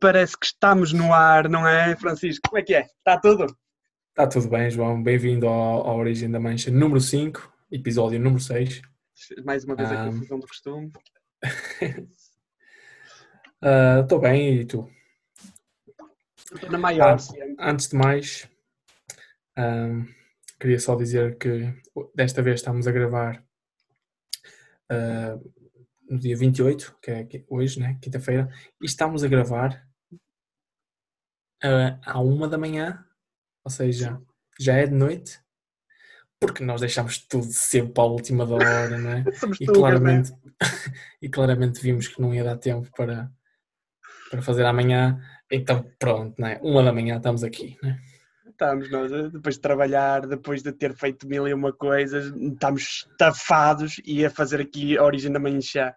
parece 0.00 0.38
que 0.38 0.46
estamos 0.46 0.92
no 0.92 1.12
ar, 1.12 1.48
não 1.48 1.66
é, 1.66 1.96
Francisco? 1.96 2.48
Como 2.48 2.58
é 2.58 2.62
que 2.62 2.74
é? 2.74 2.82
Está 2.82 3.18
tudo? 3.20 3.46
Está 4.10 4.26
tudo 4.26 4.48
bem, 4.48 4.70
João. 4.70 5.02
Bem-vindo 5.02 5.46
ao, 5.48 5.86
ao 5.88 5.96
Origem 5.98 6.30
da 6.30 6.38
Mancha 6.40 6.70
número 6.70 7.00
5, 7.00 7.52
episódio 7.70 8.18
número 8.20 8.42
6. 8.42 8.82
Mais 9.44 9.64
uma 9.64 9.74
vez 9.76 9.90
a 9.90 10.02
Ah. 10.02 10.06
confusão 10.06 10.38
do 10.38 10.46
costume. 10.46 10.92
Estou 14.02 14.18
bem 14.20 14.60
e 14.60 14.64
tu? 14.66 14.88
Estou 16.54 16.70
na 16.70 16.78
maior, 16.78 17.16
Ah. 17.58 17.70
Antes 17.70 17.88
de 17.88 17.96
mais, 17.96 18.48
ahm, 19.56 20.04
queria 20.60 20.78
só 20.78 20.94
dizer 20.94 21.36
que 21.38 21.72
desta 22.14 22.42
vez 22.42 22.60
estamos 22.60 22.86
a 22.86 22.92
gravar 22.92 23.42
ah, 24.90 25.38
no 26.08 26.18
dia 26.18 26.36
28, 26.36 26.96
que 27.02 27.10
é 27.10 27.28
hoje, 27.48 27.80
né? 27.80 27.98
quinta-feira, 28.00 28.48
e 28.80 28.86
estamos 28.86 29.24
a 29.24 29.28
gravar 29.28 29.82
ah, 31.62 31.98
à 32.02 32.20
uma 32.20 32.48
da 32.48 32.58
manhã, 32.58 33.04
ou 33.64 33.70
seja, 33.70 34.20
já 34.58 34.76
é 34.76 34.86
de 34.86 34.94
noite, 34.94 35.40
porque 36.38 36.62
nós 36.62 36.80
deixámos 36.80 37.18
tudo 37.18 37.46
sempre 37.46 37.92
para 37.92 38.04
a 38.04 38.08
última 38.08 38.44
da 38.44 38.54
hora, 38.54 38.98
não 38.98 39.10
é? 39.10 39.24
Somos 39.32 39.60
E 39.60 39.64
é? 39.64 39.66
claramente, 39.66 40.32
e 41.22 41.28
claramente 41.28 41.80
vimos 41.80 42.08
que 42.08 42.20
não 42.20 42.34
ia 42.34 42.44
dar 42.44 42.58
tempo 42.58 42.90
para, 42.94 43.30
para 44.30 44.42
fazer 44.42 44.66
amanhã, 44.66 45.20
então 45.50 45.90
pronto, 45.98 46.40
né? 46.40 46.60
uma 46.62 46.82
da 46.82 46.92
manhã 46.92 47.16
estamos 47.16 47.42
aqui. 47.42 47.78
Né? 47.82 47.98
Estamos 48.46 48.90
nós, 48.90 49.10
eh, 49.10 49.30
depois 49.30 49.56
de 49.56 49.60
trabalhar, 49.60 50.26
depois 50.26 50.62
de 50.62 50.70
ter 50.70 50.94
feito 50.94 51.26
mil 51.26 51.48
e 51.48 51.54
uma 51.54 51.72
coisas, 51.72 52.26
estamos 52.36 53.06
estafados 53.10 54.00
e 54.04 54.24
a 54.24 54.30
fazer 54.30 54.60
aqui 54.60 54.96
a 54.96 55.02
Origem 55.02 55.32
da 55.32 55.40
Manchá. 55.40 55.96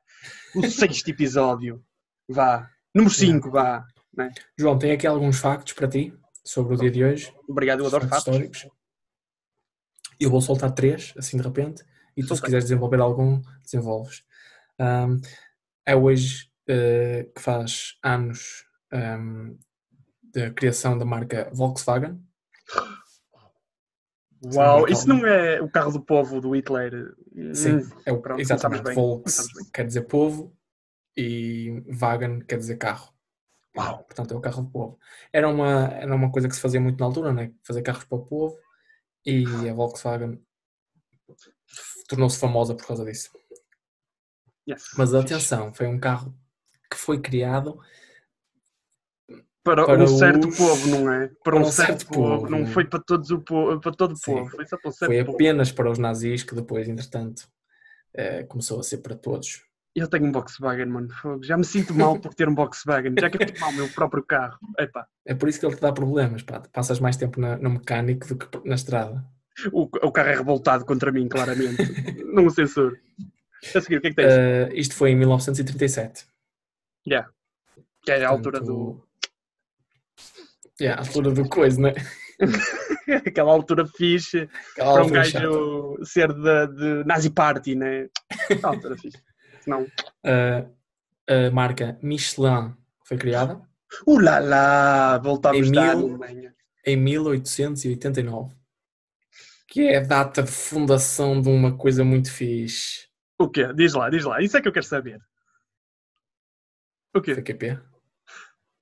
O 0.56 0.70
sexto 0.70 1.10
episódio. 1.10 1.84
Vá. 2.28 2.70
Número 2.94 3.14
5, 3.14 3.52
vá. 3.52 3.86
João, 4.58 4.80
tem 4.80 4.92
aqui 4.92 5.06
alguns 5.06 5.40
factos 5.40 5.74
para 5.74 5.88
ti 5.88 6.14
sobre 6.44 6.74
o 6.74 6.78
dia 6.78 6.90
de 6.90 7.04
hoje, 7.04 7.34
Obrigado, 7.48 7.82
eu 7.82 7.88
adoro 7.88 8.08
factos 8.08 8.34
históricos. 8.34 8.68
Eu 10.20 10.32
vou 10.32 10.42
soltar 10.42 10.72
três, 10.72 11.14
assim 11.18 11.38
de 11.38 11.44
repente, 11.44 11.84
e 12.16 12.24
tu 12.24 12.36
se 12.36 12.42
quiseres 12.42 12.66
desenvolver 12.66 13.00
algum, 13.00 13.42
desenvolves. 13.62 14.24
Ahm, 14.80 15.20
é 15.86 15.96
hoje 15.96 16.50
eh, 16.68 17.30
que 17.36 17.42
faz 17.42 17.98
anos 18.04 18.66
ahm, 18.92 19.58
da 20.34 20.50
criação 20.52 20.98
da 20.98 21.06
marca 21.06 21.50
Volkswagen. 21.54 22.20
Uau, 24.54 24.88
isso 24.88 25.08
não 25.08 25.26
é 25.26 25.62
o 25.62 25.70
carro 25.70 25.92
do 25.92 26.02
povo 26.02 26.40
do 26.40 26.56
Hitler? 26.56 27.16
Sim, 27.54 27.78
Hum, 27.78 27.90
é 28.06 28.12
o, 28.12 28.22
pronto, 28.22 28.40
exatamente. 28.40 28.84
bem, 28.84 28.96
Volks 28.96 29.48
quer 29.74 29.86
dizer 29.86 30.02
povo 30.04 30.56
e 31.16 31.84
Wagen 31.88 32.42
quer 32.42 32.58
dizer 32.58 32.78
carro. 32.78 33.14
Uau. 33.76 34.04
Portanto, 34.04 34.34
é 34.34 34.38
o 34.38 34.42
carro 34.42 34.64
do 34.64 34.70
povo. 34.70 35.00
Era 35.32 35.48
uma, 35.48 35.88
era 35.88 36.16
uma 36.16 36.32
coisa 36.32 36.48
que 36.48 36.56
se 36.56 36.62
fazia 36.62 36.82
muito 36.82 37.00
na 37.00 37.06
altura, 37.06 37.32
né? 37.32 37.52
fazer 37.64 37.82
carros 37.82 38.04
para 38.04 38.18
o 38.18 38.26
povo, 38.26 38.58
e 39.26 39.46
a 39.70 39.74
Volkswagen 39.74 40.42
tornou-se 42.08 42.40
famosa 42.40 42.74
por 42.76 42.88
causa 42.88 43.06
disso. 43.06 43.30
Yes. 44.68 44.90
Mas 44.98 45.14
atenção, 45.14 45.74
foi 45.74 45.88
um 45.88 46.00
carro 46.00 46.34
que 46.90 46.98
foi 46.98 47.22
criado 47.22 47.80
Para, 49.76 49.86
para 49.86 50.04
um 50.04 50.08
certo 50.08 50.48
os- 50.50 50.58
povo, 50.58 50.88
não 50.90 51.12
é? 51.12 51.30
Para, 51.44 51.56
um, 51.58 51.66
certo, 51.66 52.06
povo, 52.08 52.50
não 52.50 52.60
povo. 52.60 52.72
foi 52.72 52.86
para 52.86 53.00
todos 53.00 53.30
o 53.32 53.40
povo, 53.40 53.80
para 53.80 53.92
todo 53.92 54.14
o 54.14 54.20
povo, 54.22 54.50
foi 54.50 54.66
só 54.68 54.78
para 54.78 54.90
um 54.90 54.92
certo 54.94 55.12
foi 55.12 55.24
povo. 55.24 55.36
apenas 55.36 55.72
para 55.72 55.90
os 55.92 55.98
nazis, 55.98 56.44
que 56.44 56.56
depois, 56.56 56.88
entretanto, 56.88 57.48
eh, 58.14 58.44
começou 58.44 58.80
a 58.80 58.84
ser 58.84 58.98
para 59.00 59.16
todos. 59.16 59.64
Eu 59.96 60.08
tenho 60.08 60.26
um 60.26 60.32
Volkswagen, 60.32 60.86
mano. 60.86 61.08
Já 61.42 61.58
me 61.58 61.64
sinto 61.64 61.94
mal 61.94 62.20
por 62.20 62.32
ter 62.34 62.48
um 62.48 62.54
Volkswagen. 62.54 63.16
Já 63.20 63.30
que 63.32 63.42
eu 63.42 63.48
tenho 63.48 63.60
mal 63.60 63.72
o 63.72 63.74
meu 63.74 63.90
próprio 63.90 64.24
carro. 64.24 64.60
Epá, 64.78 65.08
É 65.26 65.34
por 65.34 65.50
isso 65.50 65.60
que 65.60 65.66
ele 65.66 65.76
te 65.76 65.82
dá 65.82 65.92
problemas, 65.92 66.44
pá. 66.44 66.62
Passas 66.72 67.00
mais 67.00 67.18
tempo 67.18 67.40
na- 67.42 67.58
no 67.58 67.72
mecânico 67.72 68.28
do 68.28 68.36
que 68.38 68.68
na 68.70 68.76
estrada. 68.76 69.26
o, 69.72 69.84
o 69.84 70.12
carro 70.12 70.30
é 70.30 70.36
revoltado 70.36 70.86
contra 70.86 71.12
mim, 71.12 71.28
claramente. 71.28 71.78
não 72.32 72.48
censuro. 72.52 72.96
A 73.76 73.82
seguir, 73.82 73.98
o 73.98 74.02
que 74.02 74.08
é 74.08 74.10
que 74.12 74.16
tens? 74.18 74.32
Eh, 74.32 74.70
isto 74.76 74.94
foi 74.94 75.10
em 75.12 75.16
1937. 75.16 76.28
Yeah. 77.08 77.28
Que 78.04 78.12
é 78.12 78.24
a 78.24 78.30
altura 78.30 78.60
do. 78.60 79.04
Yeah, 80.80 81.02
a 81.02 81.06
altura 81.06 81.32
do 81.32 81.48
coisa, 81.50 81.80
né? 81.82 81.94
Aquela 83.26 83.52
altura 83.52 83.86
fixe 83.88 84.48
Aquela 84.74 84.94
para 84.94 85.06
um 85.06 85.08
chata. 85.10 85.40
gajo 85.40 85.98
ser 86.04 86.32
de, 86.34 86.68
de 86.68 87.04
Nazi 87.06 87.30
Party, 87.32 87.76
né? 87.76 88.08
Aquela 88.50 88.74
altura 88.76 88.96
fixe. 88.98 89.18
Não. 89.66 89.84
Uh, 89.84 90.78
a 91.48 91.52
marca 91.52 91.98
Michelin 92.02 92.74
foi 93.06 93.18
criada 93.18 93.62
Uh 94.06 94.20
lá 94.20 94.38
lá! 94.40 95.18
Voltámos 95.18 95.68
Em 95.68 95.72
da 95.72 95.96
mil- 95.96 96.08
Alemanha. 96.10 96.54
em 96.86 96.96
1889, 96.98 98.54
que 99.68 99.82
é 99.88 99.98
a 99.98 100.02
data 100.02 100.44
de 100.44 100.52
fundação 100.52 101.42
de 101.42 101.50
uma 101.50 101.76
coisa 101.78 102.04
muito 102.04 102.32
fixe. 102.32 103.08
O 103.40 103.50
quê? 103.50 103.72
Diz 103.74 103.94
lá, 103.94 104.10
diz 104.10 104.26
lá. 104.26 104.42
Isso 104.42 104.58
é 104.58 104.62
que 104.62 104.68
eu 104.68 104.74
quero 104.74 104.86
saber. 104.86 105.20
O 107.16 107.22
quê? 107.22 107.34
FQP. 107.34 107.80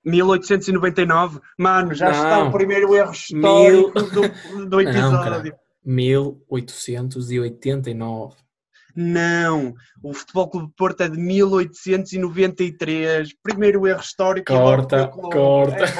1899? 0.06 1.40
Mano, 1.58 1.94
já 1.94 2.12
está 2.12 2.40
Não. 2.40 2.50
o 2.50 2.52
primeiro 2.52 2.94
erro 2.96 3.12
histórico 3.12 3.92
do, 4.02 4.22
do 4.70 4.82
episódio. 4.82 5.24
caralho. 5.24 5.56
1889. 5.86 8.36
Não, 8.98 9.74
o 10.02 10.14
Futebol 10.14 10.50
Clube 10.50 10.68
de 10.68 10.74
Porto 10.76 11.02
é 11.02 11.10
de 11.10 11.18
1893. 11.18 13.34
Primeiro 13.44 13.86
erro 13.86 14.00
histórico. 14.00 14.54
Corta, 14.54 15.10
corta. 15.10 15.84
É 15.84 15.92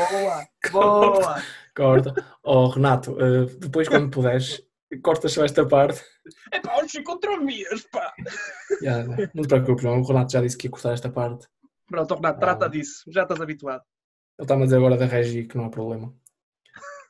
boa, 0.72 1.12
boa. 1.12 1.42
Corta. 1.76 2.14
Oh, 2.42 2.70
Renato, 2.70 3.12
uh, 3.12 3.48
depois 3.60 3.90
quando 3.90 4.10
puderes, 4.10 4.62
cortas 5.04 5.34
só 5.34 5.44
esta 5.44 5.66
parte. 5.68 6.02
É 6.54 6.62
pá, 6.62 6.82
os 6.82 6.96
economias, 6.96 7.86
pá. 7.92 8.14
Yeah, 8.82 9.06
não 9.34 9.44
te 9.44 9.50
preocupes, 9.50 9.84
João. 9.84 10.00
O 10.00 10.08
Renato 10.08 10.32
já 10.32 10.40
disse 10.42 10.58
que 10.58 10.68
ia 10.68 10.72
cortar 10.72 10.94
esta 10.94 11.10
parte. 11.10 11.46
Pronto, 11.86 12.16
Renato, 12.16 12.40
trata 12.40 12.68
Ah. 12.68 12.70
disso. 12.70 13.04
Já 13.10 13.24
estás 13.24 13.42
habituado. 13.42 13.84
Ele 14.38 14.44
está 14.46 14.56
a 14.56 14.64
dizer 14.64 14.78
agora 14.78 14.98
da 14.98 15.06
Regi 15.06 15.46
que 15.46 15.56
não 15.58 15.66
há 15.66 15.70
problema. 15.70 16.14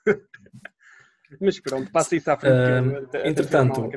Mas 1.41 1.59
pronto, 1.59 1.91
passa 1.91 2.15
isso 2.15 2.29
à 2.31 2.37
frente. 2.37 2.55
eu- 2.55 3.01
fico 3.07 3.17
entretanto. 3.27 3.89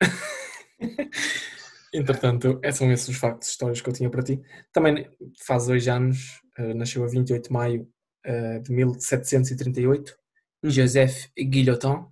Entretanto, 1.92 2.60
são 2.72 2.92
esses 2.92 3.08
os 3.08 3.16
factos 3.16 3.48
históricos 3.48 3.80
que 3.80 3.88
eu 3.88 3.92
tinha 3.94 4.10
para 4.10 4.22
ti. 4.22 4.42
Também 4.72 5.08
faz 5.46 5.66
dois 5.66 5.88
anos, 5.88 6.42
eh, 6.58 6.74
nasceu 6.74 7.02
a 7.04 7.06
28 7.08 7.44
de 7.46 7.52
maio 7.52 7.88
eh, 8.24 8.58
de 8.58 8.72
1738, 8.72 10.16
Uhum. 10.62 10.70
Joseph 10.70 11.26
Guillotin. 11.38 12.06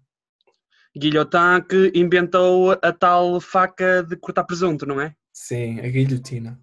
Guilhotin 0.97 1.63
que 1.69 1.91
inventou 1.95 2.73
a 2.73 2.93
tal 2.93 3.41
faca 3.41 4.03
de 4.03 4.17
cortar 4.17 4.45
presunto, 4.45 4.87
não 4.87 5.01
é? 5.01 5.15
Sim, 5.33 5.81
a 5.81 5.89
guilhotina. 5.89 6.59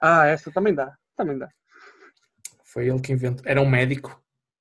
Ah, 0.00 0.26
essa 0.26 0.50
também 0.52 0.74
dá. 0.74 0.96
Também 1.16 1.36
dá. 1.38 1.48
Foi 2.72 2.88
ele 2.88 3.00
que 3.00 3.12
inventou. 3.12 3.44
Era 3.46 3.60
um 3.60 3.68
médico. 3.68 4.18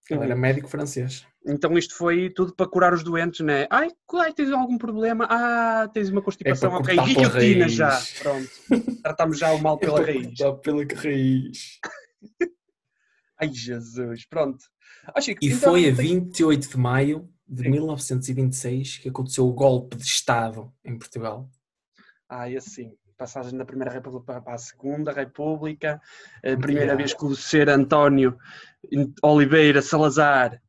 Ele 0.09 0.19
Uhum. 0.19 0.25
era 0.25 0.35
médico 0.35 0.67
francês. 0.67 1.25
Então 1.47 1.77
isto 1.77 1.95
foi 1.95 2.29
tudo 2.29 2.53
para 2.53 2.67
curar 2.67 2.93
os 2.93 3.03
doentes, 3.03 3.39
não 3.39 3.53
é? 3.53 3.67
Ai, 3.71 3.89
ai, 4.15 4.33
tens 4.33 4.51
algum 4.51 4.77
problema? 4.77 5.25
Ah, 5.29 5.87
tens 5.93 6.09
uma 6.09 6.21
constipação, 6.21 6.73
É 6.73 6.77
ok. 6.77 6.95
Guilhotina 6.97 7.69
já. 7.69 7.99
Pronto. 8.19 8.49
Tratamos 9.01 9.39
já 9.39 9.51
o 9.53 9.57
mal 9.61 9.77
pela 9.79 10.01
É 10.01 10.05
raiz. 10.05 10.37
pela 10.61 10.85
raiz. 10.93 11.79
Ai, 13.39 13.49
Jesus. 13.51 14.25
Pronto. 14.27 14.65
Ah, 15.15 15.21
Chico, 15.21 15.43
E 15.43 15.47
então 15.47 15.71
foi 15.71 15.81
a 15.89 15.95
tens- 15.95 15.97
28 15.97 16.69
de 16.69 16.77
maio 16.77 17.29
de 17.47 17.63
Sim. 17.63 17.69
1926 17.69 18.97
que 18.99 19.09
aconteceu 19.09 19.47
o 19.47 19.53
golpe 19.53 19.95
de 19.95 20.03
Estado 20.03 20.71
em 20.85 20.97
Portugal. 20.97 21.49
Ah, 22.29 22.49
e 22.49 22.55
assim. 22.57 22.91
Passagem 23.21 23.55
da 23.55 23.63
Primeira 23.63 23.91
República 23.93 24.41
para- 24.41 24.55
a 24.55 24.57
Segunda 24.57 25.11
República. 25.11 26.01
A 26.43 26.57
primeira 26.59 26.95
vez 26.95 27.13
que 27.13 27.23
o 27.23 27.35
Ser 27.35 27.69
António 27.69 28.35
Oliveira 29.21 29.79
Salazar 29.79 30.59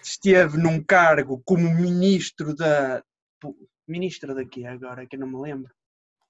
esteve 0.00 0.56
num 0.56 0.80
cargo 0.80 1.42
como 1.44 1.68
ministro 1.68 2.54
da. 2.54 3.02
Ministro 3.88 4.36
daqui 4.36 4.64
agora, 4.64 5.04
que 5.04 5.16
eu 5.16 5.20
não 5.20 5.26
me 5.26 5.40
lembro. 5.40 5.72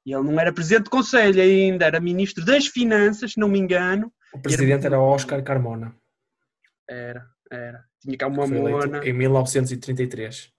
E 0.07 0.15
ele 0.15 0.23
não 0.23 0.41
era 0.41 0.51
presidente 0.51 0.85
do 0.85 0.91
Conselho 0.91 1.43
ainda, 1.43 1.85
era 1.85 2.01
ministro 2.01 2.43
das 2.43 2.67
Finanças, 2.67 3.33
se 3.33 3.41
não 3.41 3.49
me 3.49 3.59
engano. 3.59 4.11
O 4.33 4.39
presidente 4.39 4.87
era 4.87 4.99
Oscar 4.99 5.43
Carmona. 5.43 5.95
Era, 6.89 7.27
era. 7.51 7.85
Tinha 8.01 8.17
cá 8.17 8.29
uma 8.29 8.47
mona. 8.47 9.07
em 9.07 9.13
1933. 9.13 10.51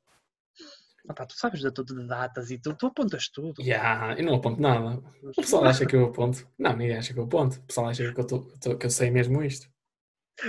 Ah, 1.10 1.14
pá, 1.14 1.26
tu 1.26 1.36
sabes 1.38 1.62
de 1.62 1.72
tudo 1.72 1.96
de 1.96 2.06
datas 2.08 2.52
e 2.52 2.58
tu, 2.58 2.74
tu 2.76 2.88
apontas 2.88 3.30
tudo. 3.30 3.62
Yeah, 3.62 4.20
eu 4.20 4.26
não 4.26 4.36
aponto 4.36 4.62
nada. 4.62 5.02
O 5.24 5.32
pessoal 5.42 5.64
acha 5.66 5.86
que 5.86 5.96
eu 5.96 6.06
aponto. 6.06 6.46
Não, 6.60 6.76
ninguém 6.76 6.98
acha 6.98 7.14
que 7.14 7.20
eu 7.20 7.24
aponto. 7.24 7.58
O 7.58 7.62
pessoal 7.64 7.88
acha 7.88 8.12
que 8.14 8.20
eu, 8.20 8.26
tô- 8.28 8.78
que 8.78 8.86
eu 8.86 8.90
sei 8.90 9.10
mesmo 9.10 9.42
isto. 9.42 9.70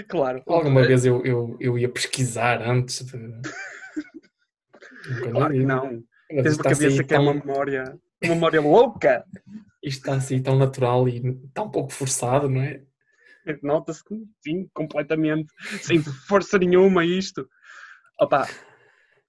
Claro. 0.08 0.43
Alguma 0.46 0.82
vez 0.84 1.05
eu, 1.06 1.25
eu, 1.25 1.56
eu 1.60 1.78
ia 1.78 1.88
pesquisar 1.88 2.60
antes 2.60 3.05
de. 3.06 3.16
Nunca 5.08 5.31
Claro 5.31 5.52
que 5.55 5.64
não. 5.64 6.02
Tens 6.28 6.40
uma 6.40 6.49
está 6.50 6.62
cabeça 6.64 6.88
assim 6.88 7.06
que 7.06 7.14
é 7.14 7.19
uma 7.19 7.32
tão- 7.32 7.40
memória, 7.46 7.99
uma 8.25 8.34
memória 8.34 8.60
louca. 8.60 9.25
Isto 9.82 9.99
está 10.00 10.14
assim 10.16 10.43
tão 10.43 10.58
natural 10.58 11.08
e 11.08 11.22
tão 11.55 11.70
pouco 11.70 11.93
forçado, 11.93 12.49
não 12.50 12.60
é? 12.60 12.82
Nota-se 13.62 14.05
que, 14.05 14.14
sim, 14.43 14.69
completamente, 14.75 15.46
sem 15.81 16.02
força 16.02 16.58
nenhuma 16.58 17.05
isto. 17.05 17.49
Opa, 18.20 18.46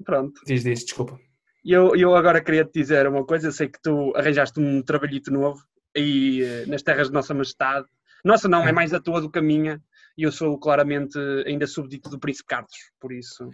pronto. 0.04 0.42
Diz, 0.46 0.63
diz, 0.63 0.84
desculpa. 0.84 1.19
Eu, 1.63 1.96
eu 1.96 2.16
agora 2.16 2.42
queria 2.42 2.63
te 2.63 2.80
dizer 2.80 3.07
uma 3.07 3.25
coisa, 3.25 3.48
eu 3.48 3.51
sei 3.51 3.68
que 3.68 3.81
tu 3.81 4.13
arranjaste 4.16 4.60
um 4.60 4.81
trabalhito 4.81 5.31
novo 5.31 5.62
aí 5.96 6.44
eh, 6.44 6.66
nas 6.68 6.81
terras 6.81 7.07
de 7.07 7.13
Nossa 7.13 7.34
Majestade. 7.34 7.86
Nossa 8.24 8.48
não, 8.48 8.68
é 8.68 8.72
mais 8.72 8.94
a 8.94 9.00
tua 9.00 9.22
do 9.22 9.30
que 9.30 9.40
a 9.40 9.42
minha, 9.42 9.81
e 10.18 10.24
eu 10.24 10.31
sou 10.31 10.57
claramente 10.57 11.18
ainda 11.46 11.68
súbdito 11.68 12.10
do 12.10 12.19
Príncipe 12.19 12.48
Carlos, 12.48 12.92
por 13.00 13.12
isso 13.12 13.50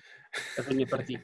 arranha 0.58 0.88
para 0.88 1.04
ti. 1.04 1.20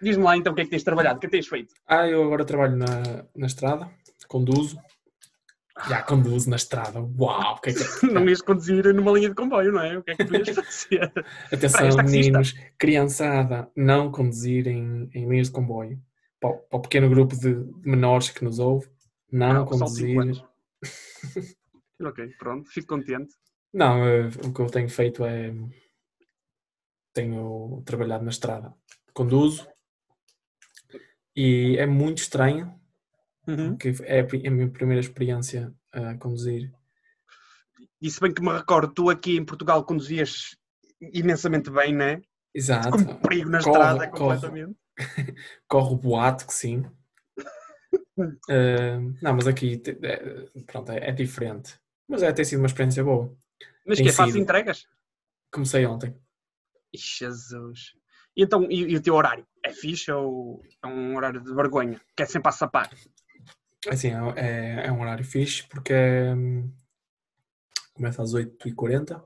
Diz-me 0.00 0.24
lá 0.24 0.36
então 0.36 0.52
o 0.52 0.56
que 0.56 0.62
é 0.62 0.64
que 0.64 0.70
tens 0.70 0.82
trabalhado, 0.82 1.16
o 1.16 1.20
que 1.20 1.26
é 1.26 1.28
que 1.28 1.36
tens 1.36 1.46
feito? 1.46 1.74
Ah, 1.86 2.08
eu 2.08 2.24
agora 2.24 2.44
trabalho 2.44 2.76
na, 2.76 3.24
na 3.36 3.46
estrada, 3.46 3.88
conduzo. 4.26 4.76
Já 5.88 6.02
conduzo 6.02 6.50
na 6.50 6.56
estrada, 6.56 7.00
uau! 7.00 7.58
Que 7.60 7.70
é 7.70 7.72
que... 7.72 7.80
Não 8.12 8.28
ias 8.28 8.42
conduzir 8.42 8.92
numa 8.94 9.10
linha 9.12 9.30
de 9.30 9.34
comboio, 9.34 9.72
não 9.72 9.80
é? 9.82 9.96
O 9.98 10.02
que 10.02 10.10
é 10.10 10.16
que 10.16 10.24
tu 10.26 10.34
ias 10.36 10.48
fazer? 10.54 11.12
Atenção, 11.50 11.80
Parece 11.80 11.96
taxista. 11.96 12.02
meninos, 12.02 12.54
criançada, 12.78 13.70
não 13.74 14.10
conduzir 14.12 14.66
em, 14.68 15.08
em 15.14 15.28
linhas 15.28 15.46
de 15.48 15.54
comboio. 15.54 15.98
Para, 16.38 16.50
o- 16.50 16.58
para 16.58 16.78
o 16.78 16.82
pequeno 16.82 17.08
grupo 17.08 17.34
de, 17.36 17.54
menores 17.88 18.28
que 18.30 18.44
nos 18.44 18.58
ouve, 18.58 18.86
não 19.30 19.64
cinco 19.66 19.78
conduzir. 19.78 20.44
ok, 22.02 22.28
pronto, 22.38 22.68
fico 22.70 22.88
contente. 22.88 23.34
Não, 23.72 24.06
eh, 24.06 24.28
o 24.44 24.52
que 24.52 24.60
eu 24.60 24.66
tenho 24.66 24.88
feito 24.90 25.24
é. 25.24 25.54
Tenho 27.14 27.82
trabalhado 27.86 28.24
na 28.24 28.30
estrada. 28.30 28.74
Conduzo. 29.14 29.66
E 31.34 31.76
é 31.78 31.86
muito 31.86 32.18
estranho, 32.18 32.78
Uhum. 33.46 33.76
porque 33.76 33.94
é 34.04 34.20
a 34.20 34.50
minha 34.50 34.70
primeira 34.70 35.00
experiência 35.00 35.74
a 35.92 36.14
conduzir. 36.14 36.72
E 38.00 38.10
se 38.10 38.20
bem 38.20 38.32
que 38.32 38.42
me 38.42 38.52
recordo, 38.52 38.92
tu 38.92 39.10
aqui 39.10 39.36
em 39.36 39.44
Portugal 39.44 39.84
conduzias 39.84 40.56
imensamente 41.12 41.70
bem, 41.70 41.94
não 41.94 42.04
é? 42.04 42.22
Exato. 42.54 42.90
Como 42.90 43.20
perigo 43.20 43.50
na 43.50 43.62
Corre, 43.62 43.70
estrada, 43.70 44.08
corre. 44.08 44.18
completamente. 44.18 44.76
Corre 45.68 45.94
o 45.94 45.96
boato 45.96 46.46
que 46.46 46.52
sim. 46.52 46.84
Eh, 48.48 48.98
não, 49.22 49.34
mas 49.34 49.46
aqui 49.46 49.80
é, 50.02 50.16
pronto, 50.66 50.92
é, 50.92 51.08
é 51.08 51.12
diferente. 51.12 51.78
Mas 52.08 52.22
é, 52.22 52.32
tem 52.32 52.44
sido 52.44 52.58
uma 52.58 52.66
experiência 52.66 53.02
boa. 53.02 53.34
Mas 53.86 53.96
Tem 53.96 54.06
que 54.06 54.10
é 54.10 54.14
fácil 54.14 54.38
entregas? 54.40 54.86
Comecei 55.50 55.86
ontem. 55.86 56.14
Jesus. 56.94 57.94
E 58.36 58.42
então, 58.42 58.70
e, 58.70 58.92
e 58.92 58.96
o 58.96 59.02
teu 59.02 59.14
horário? 59.14 59.46
É 59.64 59.72
fixe 59.72 60.10
ou 60.12 60.62
é 60.82 60.86
um 60.86 61.16
horário 61.16 61.40
de 61.40 61.54
vergonha? 61.54 62.00
Que 62.16 62.22
é 62.22 62.26
sempre 62.26 62.48
a 62.48 62.52
sapar? 62.52 62.90
Assim, 63.88 64.08
é, 64.08 64.14
é- 64.36 64.86
é 64.86 64.92
um 64.92 65.00
horário 65.00 65.24
fixe 65.24 65.64
porque 65.68 65.92
é, 65.92 66.34
começa 67.94 68.22
às 68.22 68.32
8h40 68.34 69.22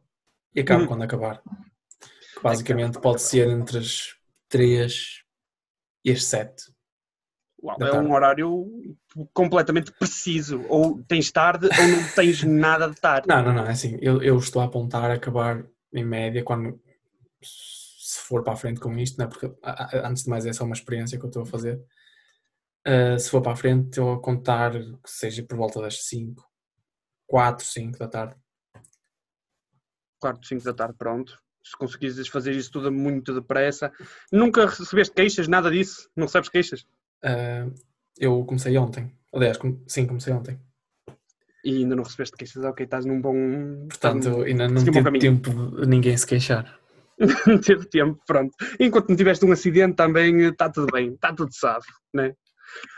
e 0.54 0.60
acaba 0.60 0.82
Uhum. 0.82 0.88
quando 0.88 1.02
acabar. 1.02 1.42
Que 2.34 2.42
basicamente 2.42 3.00
pode 3.00 3.22
ser 3.22 3.48
entre 3.48 3.78
as 3.78 4.14
3 4.48 5.22
e 6.04 6.10
as 6.10 6.24
7. 6.24 6.72
Uau, 7.62 7.76
é 7.80 7.90
tarde. 7.90 8.06
um 8.06 8.12
horário 8.12 8.96
completamente 9.32 9.90
preciso. 9.92 10.62
Ou 10.68 11.02
tens 11.04 11.30
tarde 11.32 11.66
ou 11.66 11.88
não 11.88 12.14
tens 12.14 12.42
nada 12.42 12.88
de 12.88 12.96
tarde. 13.00 13.26
Não, 13.28 13.42
não, 13.42 13.52
não, 13.52 13.66
é 13.66 13.70
assim, 13.70 13.98
eu, 14.00 14.22
eu 14.22 14.38
estou 14.38 14.62
a 14.62 14.66
apontar 14.66 15.10
a 15.10 15.14
acabar 15.14 15.64
em 15.92 16.04
média 16.04 16.42
quando 16.44 16.80
se 17.42 18.20
for 18.20 18.42
para 18.44 18.52
a 18.52 18.56
frente 18.56 18.78
com 18.80 18.96
isto, 18.98 19.18
né? 19.18 19.26
porque 19.26 19.46
a- 19.62 19.84
a- 19.84 20.08
antes 20.08 20.24
de 20.24 20.30
mais 20.30 20.44
é 20.46 20.52
só 20.52 20.64
uma 20.64 20.74
experiência 20.74 21.18
que 21.18 21.24
eu 21.24 21.28
estou 21.28 21.42
a 21.42 21.46
fazer. 21.46 21.80
Uh, 22.86 23.18
se 23.18 23.28
for 23.30 23.42
para 23.42 23.52
a 23.52 23.56
frente, 23.56 23.88
estou 23.88 24.12
a 24.12 24.20
contar 24.22 24.70
que 24.72 25.10
seja 25.10 25.42
por 25.42 25.56
volta 25.56 25.80
das 25.80 26.04
5, 26.04 26.42
4, 27.26 27.64
5 27.66 27.98
da 27.98 28.06
tarde. 28.08 28.36
Quarto, 30.20 30.46
cinco 30.46 30.64
da 30.64 30.72
tarde, 30.72 30.94
pronto. 30.96 31.38
Se 31.62 31.76
conseguires 31.76 32.26
fazer 32.28 32.52
isso 32.52 32.70
tudo 32.70 32.90
muito 32.90 33.34
depressa. 33.34 33.92
Nunca 34.32 34.66
recebeste 34.66 35.14
queixas, 35.14 35.46
nada 35.48 35.70
disso? 35.70 36.08
Não 36.16 36.24
recebes 36.26 36.48
queixas? 36.48 36.80
Uh, 37.24 37.74
eu 38.18 38.44
comecei 38.44 38.78
ontem. 38.78 39.12
Aliás, 39.34 39.58
com- 39.58 39.82
sim, 39.86 40.06
comecei 40.06 40.32
ontem. 40.32 40.58
E 41.64 41.78
ainda 41.78 41.96
não 41.96 42.04
recebeste 42.04 42.36
queixas, 42.36 42.64
ok, 42.64 42.84
estás 42.84 43.04
num 43.04 43.20
bom. 43.20 43.88
Portanto, 43.88 44.30
num- 44.30 44.42
ainda 44.42 44.68
não 44.68 44.80
um 44.80 44.84
tive 44.84 45.18
tempo 45.18 45.50
de 45.80 45.86
ninguém 45.86 46.16
se 46.16 46.26
queixar. 46.26 46.78
não 47.46 47.60
teve 47.60 47.86
tempo, 47.86 48.22
pronto. 48.26 48.54
Enquanto 48.78 49.08
não 49.08 49.16
tiveste 49.16 49.44
um 49.44 49.52
acidente 49.52 49.96
também 49.96 50.42
está 50.48 50.70
tudo 50.70 50.90
bem, 50.92 51.12
está 51.14 51.34
tudo 51.34 51.52
salvo, 51.52 51.86
né? 52.14 52.34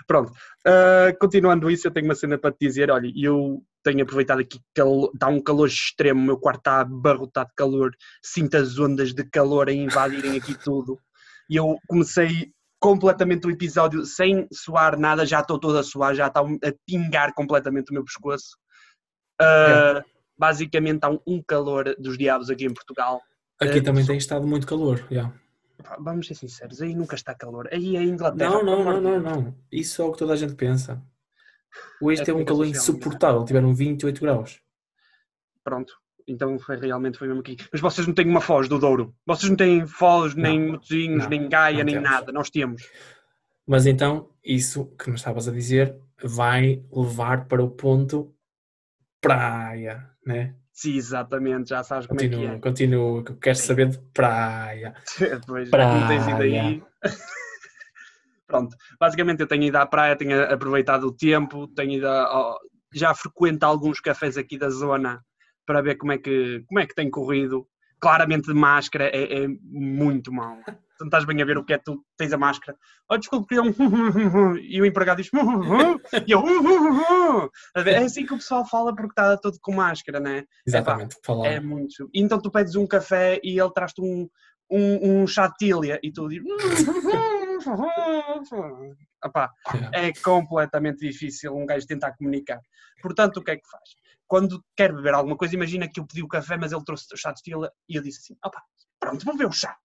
Pronto. 0.06 0.32
Ah, 0.66 1.12
continuando 1.20 1.70
isso, 1.70 1.86
eu 1.86 1.90
tenho 1.90 2.06
uma 2.06 2.14
cena 2.14 2.38
para 2.38 2.52
te 2.52 2.58
dizer. 2.66 2.90
Olha, 2.90 3.10
eu 3.16 3.62
tenho 3.82 4.02
aproveitado 4.02 4.40
aqui, 4.40 4.58
calo- 4.74 5.10
está 5.14 5.28
um 5.28 5.40
calor 5.40 5.66
extremo, 5.68 6.20
o 6.20 6.24
meu 6.24 6.38
quarto 6.38 6.58
está 6.58 6.80
abarrotado 6.80 7.48
de 7.48 7.54
calor, 7.54 7.90
sinto 8.22 8.56
as 8.56 8.78
ondas 8.78 9.14
de 9.14 9.24
calor 9.24 9.68
a 9.68 9.72
invadirem 9.72 10.36
aqui 10.36 10.54
tudo. 10.62 10.98
E 11.48 11.56
eu 11.56 11.76
comecei 11.88 12.52
completamente 12.80 13.46
o 13.46 13.50
episódio 13.50 14.04
sem 14.04 14.46
suar 14.52 14.98
nada, 14.98 15.24
já 15.26 15.40
estou 15.40 15.58
todo 15.58 15.78
a 15.78 15.82
suar, 15.82 16.14
já 16.14 16.26
está 16.28 16.40
a 16.40 16.72
pingar 16.86 17.34
completamente 17.34 17.90
o 17.90 17.94
meu 17.94 18.04
pescoço. 18.04 18.56
Ah, 19.40 20.02
Basicamente 20.40 21.00
há 21.02 21.10
um- 21.26 21.42
calor 21.44 21.96
dos 21.98 22.16
diabos 22.16 22.48
aqui 22.48 22.64
em 22.64 22.72
Portugal. 22.72 23.20
Aqui 23.60 23.78
É, 23.78 23.80
também 23.80 24.04
só- 24.04 24.08
tem 24.08 24.18
estado 24.18 24.46
muito 24.46 24.68
calor. 24.68 25.04
já. 25.10 25.24
Pá, 25.24 25.32
Vamos 26.00 26.26
ser 26.26 26.34
sinceros, 26.34 26.82
aí 26.82 26.94
nunca 26.94 27.14
está 27.14 27.34
calor. 27.34 27.69
Aí 27.72 27.96
é 27.96 28.02
Inglaterra. 28.02 28.50
Não, 28.50 28.64
não, 28.64 28.84
não, 28.84 29.00
não, 29.00 29.20
não. 29.20 29.54
Isso 29.70 30.02
é 30.02 30.04
o 30.04 30.12
que 30.12 30.19
toda 30.19 30.32
a 30.32 30.36
gente 30.36 30.54
pensa. 30.54 31.02
Hoje 32.00 32.22
É 32.22 32.25
teve 32.25 32.40
um 32.40 32.44
comunicação 32.44 32.54
calor 32.54 32.66
social, 32.75 32.94
insuportável, 32.96 33.44
tiveram 33.44 33.75
28 33.75 34.20
graus. 34.20 34.60
Pronto. 35.62 35.92
Então 36.26 36.58
foi, 36.58 36.76
realmente 36.76 37.19
foi 37.19 37.28
mesmo 37.28 37.40
aqui. 37.40 37.56
Mas 37.72 37.80
vocês 37.80 38.06
não 38.06 38.14
têm 38.14 38.28
uma 38.28 38.40
Foz 38.40 38.69
do 38.69 38.78
Douro. 38.78 39.14
Vocês 39.26 39.48
não 39.48 39.56
têm 39.56 39.86
Foz, 39.86 40.34
nem 40.34 40.72
Motozinhos, 40.72 41.26
nem 41.26 41.48
Gaia, 41.48 41.84
nem 41.84 41.94
temos. 41.94 42.10
nada. 42.10 42.32
Nós 42.32 42.50
temos. 42.50 42.82
Mas 43.66 43.86
então, 43.86 44.30
isso 44.44 44.86
que 44.98 45.08
me 45.10 45.16
estavas 45.16 45.46
a 45.48 45.52
dizer 45.52 45.96
vai 46.22 46.82
levar 46.92 47.46
para 47.46 47.62
o 47.62 47.70
ponto 47.70 48.34
praia, 49.20 50.10
né? 50.25 50.54
Sim, 50.78 50.94
exatamente. 50.94 51.70
Já 51.70 51.82
sabes 51.82 52.06
como 52.06 52.20
é 52.20 52.28
que 52.28 52.60
continua, 52.60 53.25
que 53.25 53.32
eu 53.32 53.36
quero 53.36 53.56
Sim. 53.56 53.66
saber 53.66 53.88
de 53.88 53.98
praia. 54.14 54.94
é. 55.20 55.36
Depois, 55.36 55.69
não 55.72 56.06
tens 56.06 56.28
ido 56.28 56.40
aí. 56.40 56.82
Pronto. 58.46 58.76
Basicamente 59.00 59.40
eu 59.40 59.48
tenho 59.48 59.64
ido 59.64 59.76
à 59.76 59.84
praia, 59.84 60.14
tenho 60.14 60.40
aproveitado 60.40 61.02
o 61.08 61.12
tempo, 61.12 61.66
tenho 61.66 61.94
ido 61.94 62.06
a- 62.08 62.56
já 62.94 63.12
frequento 63.12 63.66
alguns 63.66 63.99
cafés 63.99 64.38
aqui 64.38 64.56
da 64.56 64.70
zona 64.70 65.20
para 65.66 65.82
ver 65.82 65.97
como 65.97 66.12
é 66.12 66.18
que, 66.18 66.62
como 66.68 66.78
é 66.78 66.87
que 66.87 66.94
tem 66.94 67.11
corrido. 67.11 67.66
Claramente 68.00 68.47
de 68.47 68.54
máscara 68.54 69.06
é, 69.06 69.42
é 69.42 69.49
muito 69.64 70.32
mau. 70.32 70.61
Tu 70.99 71.05
não 71.05 71.07
estás 71.07 71.25
bem 71.25 71.40
a 71.40 71.45
ver 71.45 71.57
o 71.57 71.64
que 71.64 71.73
é, 71.73 71.78
tu 71.78 72.05
tens 72.17 72.33
a 72.33 72.37
máscara. 72.37 72.76
Oh, 73.09 73.17
desculpe, 73.17 73.47
queria 73.47 73.62
um 73.62 73.73
e 74.59 74.83
o 74.83 74.85
empregado 74.85 75.23
diz 75.23 75.31
e 76.26 76.33
eu 76.33 76.43
ver, 77.85 77.95
É 77.95 77.99
assim 77.99 78.26
que 78.26 78.35
o 78.35 78.38
pessoal 78.38 78.67
fala 78.67 78.93
porque 78.95 79.12
está 79.12 79.37
todo 79.37 79.57
com 79.62 79.73
máscara, 79.73 80.19
não 80.19 80.31
é? 80.31 80.45
Exatamente, 80.67 81.17
falar. 81.25 81.47
É 81.47 81.61
muito. 81.61 82.11
Então 82.12 82.40
tu 82.40 82.50
pedes 82.50 82.75
um 82.75 82.87
café 82.87 83.40
e 83.45 83.61
ele 83.61 83.73
traz-te 83.73 84.00
um, 84.00 84.28
um, 84.69 85.23
um 85.23 85.26
chá 85.26 85.47
de 85.47 85.55
tília 85.55 86.00
e 86.02 86.12
tu 86.12 86.28
dizes. 86.28 86.45
Epá, 89.25 89.50
é 89.93 90.12
completamente 90.23 90.99
difícil 90.99 91.57
um 91.57 91.64
gajo 91.64 91.87
tentar 91.87 92.12
comunicar. 92.17 92.61
Portanto, 93.00 93.38
o 93.38 93.45
que 93.45 93.52
é 93.52 93.57
que 93.57 93.69
faz? 93.71 93.90
Quando 94.26 94.62
quer 94.76 94.93
beber 94.93 95.14
alguma 95.14 95.37
coisa, 95.37 95.55
imagina 95.55 95.88
que 95.88 96.00
eu 96.00 96.07
pedi 96.07 96.23
o 96.23 96.28
café, 96.28 96.57
mas 96.57 96.73
ele 96.73 96.85
trouxe 96.85 97.07
o 97.12 97.17
chá 97.17 97.33
de 97.33 97.40
e 97.88 97.97
eu 97.97 98.02
disse 98.02 98.19
assim: 98.21 98.37
opá, 98.45 98.62
pronto, 99.00 99.25
vou 99.25 99.35
beber 99.35 99.49
o 99.49 99.52
chá. 99.52 99.76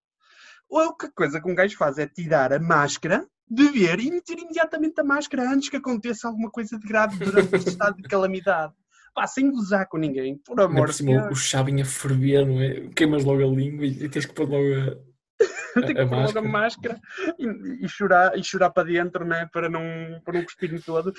A 0.72 0.76
única 0.88 1.12
coisa 1.16 1.42
que 1.42 1.50
um 1.50 1.56
gajo 1.56 1.78
faz 1.78 1.98
é 1.98 2.08
tirar 2.08 2.52
a 2.54 2.60
máscara, 2.60 3.26
beber 3.50 4.00
e 4.00 4.10
meter 4.10 4.38
imediatamente 4.40 5.00
a 5.00 5.04
máscara 5.04 5.50
antes 5.50 5.70
que 5.70 5.78
aconteça 5.78 6.28
alguma 6.28 6.50
coisa 6.50 6.78
de 6.80 6.88
grave 6.88 7.24
durante 7.24 7.56
este 7.56 7.70
estado 7.70 7.98
de 7.98 8.04
calamidade. 8.04 8.74
Pá, 9.14 9.28
sem 9.28 9.52
gozar 9.52 9.88
com 9.88 9.98
ninguém, 10.00 10.40
por 10.40 10.60
amor 10.60 10.90
de 10.90 11.04
Deus. 11.06 11.32
o 11.32 11.36
chá 11.36 11.62
vinha 11.62 11.84
a 11.84 11.86
ferver, 11.86 12.48
não 12.48 12.60
é? 12.60 12.90
Queimas 12.96 13.24
logo 13.24 13.44
a 13.44 13.46
língua 13.48 13.86
e, 13.86 14.10
tens 14.10 14.26
que 14.26 14.34
pôr 14.34 14.50
logo 14.50 14.66
a. 14.66 15.14
Tem 15.86 15.94
que 15.94 16.02
a 16.02 16.08
pôr 16.08 16.18
logo 16.18 16.40
a 16.40 16.42
máscara. 16.42 17.00
e, 17.38 17.86
e 17.86 17.88
chorar, 17.90 18.36
e 18.38 18.44
chorar 18.44 18.72
para 18.72 18.84
dentro, 18.88 19.24
né? 19.24 19.48
para 19.54 19.70
não, 19.70 19.82
para 20.26 20.40
não 20.40 20.44
cuspir-me 20.44 20.80
todo. 20.82 21.14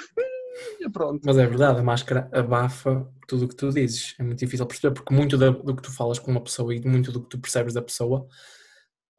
E 0.81 0.89
pronto. 0.91 1.21
Mas 1.25 1.39
é 1.39 1.47
verdade, 1.47 1.79
a 1.81 1.83
máscara 1.85 2.29
abafa 2.33 3.07
tudo 3.29 3.45
o 3.45 3.49
que 3.49 3.57
tu 3.57 3.71
dizes. 3.71 4.15
É 4.19 4.23
muito 4.25 4.39
difícil 4.39 4.67
perceber, 4.67 4.95
porque 4.95 5.15
muito 5.15 5.37
da- 5.39 5.51
do 5.51 5.75
que 5.77 5.83
tu 5.83 5.93
falas 5.93 6.19
com 6.19 6.31
uma 6.33 6.43
pessoa 6.43 6.75
e 6.75 6.81
muito 6.85 7.13
do 7.13 7.21
que 7.23 7.29
tu 7.29 7.39
percebes 7.39 7.75
da 7.75 7.83
pessoa 7.83 8.27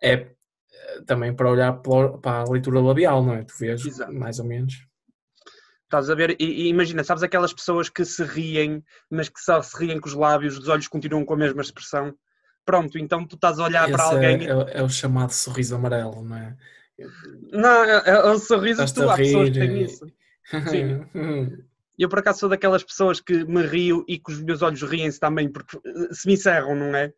é 0.01 0.13
eh, 0.13 1.01
também 1.05 1.35
para 1.35 1.49
olhar 1.49 1.73
para 1.73 2.39
a 2.41 2.49
leitura 2.49 2.79
labial, 2.81 3.23
não 3.23 3.33
é? 3.33 3.43
Tu 3.43 3.53
vês 3.57 3.85
Exato. 3.85 4.13
mais 4.13 4.39
ou 4.39 4.45
menos. 4.45 4.73
Estás 5.83 6.09
a 6.09 6.15
ver? 6.15 6.35
E, 6.39 6.45
e 6.63 6.67
imagina, 6.67 7.03
sabes 7.03 7.23
aquelas 7.23 7.53
pessoas 7.53 7.89
que 7.89 8.03
se 8.03 8.23
riem, 8.23 8.83
mas 9.09 9.29
que 9.29 9.39
só 9.39 9.61
se 9.61 9.77
riem 9.77 9.99
com 9.99 10.07
os 10.07 10.13
lábios, 10.15 10.57
os 10.57 10.67
olhos 10.67 10.87
continuam 10.87 11.23
com 11.23 11.33
a 11.35 11.37
mesma 11.37 11.61
expressão. 11.61 12.13
Pronto, 12.65 12.97
então 12.97 13.25
tu 13.27 13.35
estás 13.35 13.59
a 13.59 13.63
olhar 13.65 13.87
para 13.89 14.03
Esse 14.03 14.13
alguém. 14.15 14.47
é, 14.47 14.51
é- 14.51 14.79
é 14.79 14.83
o 14.83 14.89
chamado 14.89 15.31
sorriso 15.31 15.75
amarelo, 15.75 16.23
não 16.23 16.35
é? 16.35 16.57
Não, 17.51 17.83
é, 17.83 18.03
é 18.09 18.19
o 18.31 18.39
sorriso 18.39 18.83
Estás-te 18.83 18.95
tu, 19.01 19.09
há 19.09 19.17
pessoas 19.17 19.49
que 19.49 19.59
têm 19.59 19.83
isso. 19.83 20.05
Sim. 20.69 21.05
Eu, 21.97 22.09
por 22.09 22.19
acaso, 22.19 22.39
sou 22.39 22.49
daquelas 22.49 22.83
pessoas 22.83 23.21
que 23.21 23.45
me 23.45 23.61
rio 23.65 24.03
e 24.07 24.19
que 24.19 24.29
os 24.31 24.41
meus 24.41 24.61
olhos 24.61 24.81
riem-se 24.81 25.17
também, 25.17 25.49
porque 25.49 25.79
se 26.11 26.27
me 26.27 26.33
encerram, 26.33 26.75
não 26.75 26.93
é? 26.93 27.13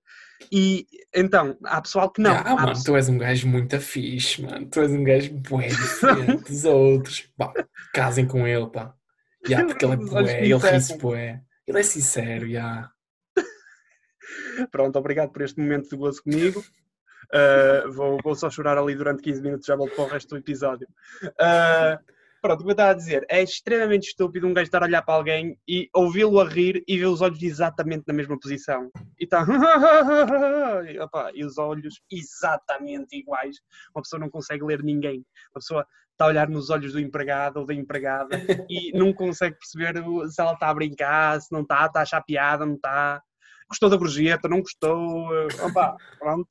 E 0.52 0.86
então, 1.14 1.58
há 1.64 1.82
pessoal 1.82 2.10
que 2.12 2.22
não. 2.22 2.36
Ah, 2.36 2.56
mano, 2.56 2.68
pessoa- 2.70 2.86
tu 2.86 2.96
és 2.96 3.10
um 3.10 3.18
gajo 3.18 3.48
muito 3.48 3.80
fixe, 3.80 4.42
mano. 4.42 4.68
Tu 4.70 4.80
és 4.82 4.92
um 4.92 5.04
gajo 5.04 5.34
bué 5.34 5.68
diferente 5.70 6.44
dos 6.44 6.66
outros. 6.66 7.22
Pá, 7.38 7.54
casem 7.94 8.28
com 8.28 8.48
ele, 8.48 8.68
pá. 8.70 8.94
Já, 9.48 9.66
porque 9.66 9.86
ele 9.86 9.94
é 9.94 9.98
bué, 9.98 10.46
ele 10.46 10.58
ri-se 10.58 10.98
bué. 10.98 11.42
Ele 11.68 11.80
é 11.80 11.84
sincero, 11.84 12.50
já. 12.50 12.90
Pronto, 14.72 14.98
obrigado 14.98 15.32
por 15.32 15.42
este 15.42 15.60
momento 15.60 15.90
de 15.90 15.96
gozo 15.96 16.24
comigo. 16.24 16.64
Uh, 17.34 17.92
vou, 17.92 18.18
vou 18.24 18.36
só 18.36 18.50
chorar 18.50 18.78
ali 18.78 18.96
durante 18.96 19.22
15 19.22 19.42
minutos, 19.42 19.66
já 19.66 19.76
volto 19.76 19.96
para 19.96 20.06
o 20.06 20.08
resto 20.08 20.30
do 20.30 20.38
episódio. 20.38 20.88
Uh, 21.24 22.00
pronto, 22.42 22.62
o 22.62 22.64
que 22.64 22.70
eu 22.70 22.72
estava 22.72 22.92
a 22.92 22.94
dizer, 22.94 23.26
é 23.30 23.42
extremamente 23.42 24.08
estúpido 24.08 24.48
um 24.48 24.54
gajo 24.54 24.66
estar 24.66 24.82
a 24.82 24.86
olhar 24.86 25.02
para 25.02 25.16
alguém 25.16 25.58
e 25.68 25.90
ouvi-lo 25.94 26.40
a 26.40 26.48
rir 26.48 26.84
e 26.88 26.98
ver 26.98 27.06
os 27.06 27.22
olhos 27.22 27.42
exatamente 27.42 28.04
na 28.08 28.14
mesma 28.14 28.40
posição. 28.40 28.90
E 29.20 29.24
está. 29.24 29.46
e, 30.92 31.00
opa, 31.00 31.32
e 31.34 31.44
os 31.44 31.58
olhos 31.58 32.02
exatamente 32.12 33.18
iguais. 33.18 33.58
Uma 33.96 34.02
pessoa 34.02 34.20
não 34.20 34.30
consegue 34.30 34.64
ler 34.64 34.84
ninguém. 34.84 35.26
Uma 35.56 35.60
pessoa 35.60 35.88
está 36.12 36.26
a 36.26 36.28
olhar 36.30 36.50
nos 36.50 36.70
olhos 36.70 36.94
do 36.94 37.00
empregado 37.00 37.58
ou 37.58 37.66
da 37.66 37.74
empregada 37.74 38.30
e 38.70 38.92
não 38.98 39.14
consegue 39.14 39.58
perceber 39.58 40.04
se 40.30 40.42
ela 40.42 40.54
está 40.54 40.70
a 40.70 40.74
brincar, 40.74 41.40
se 41.42 41.52
não 41.52 41.62
está, 41.62 41.86
está 41.86 42.00
a 42.00 42.04
achar 42.04 42.22
piada, 42.22 42.66
não 42.66 42.76
está 42.76 43.22
gostou 43.70 43.90
da 43.90 43.98
gorjeta, 43.98 44.48
não 44.48 44.62
gostou, 44.62 45.36
eh, 45.36 45.48
opá, 45.64 45.96
pronto. 46.18 46.48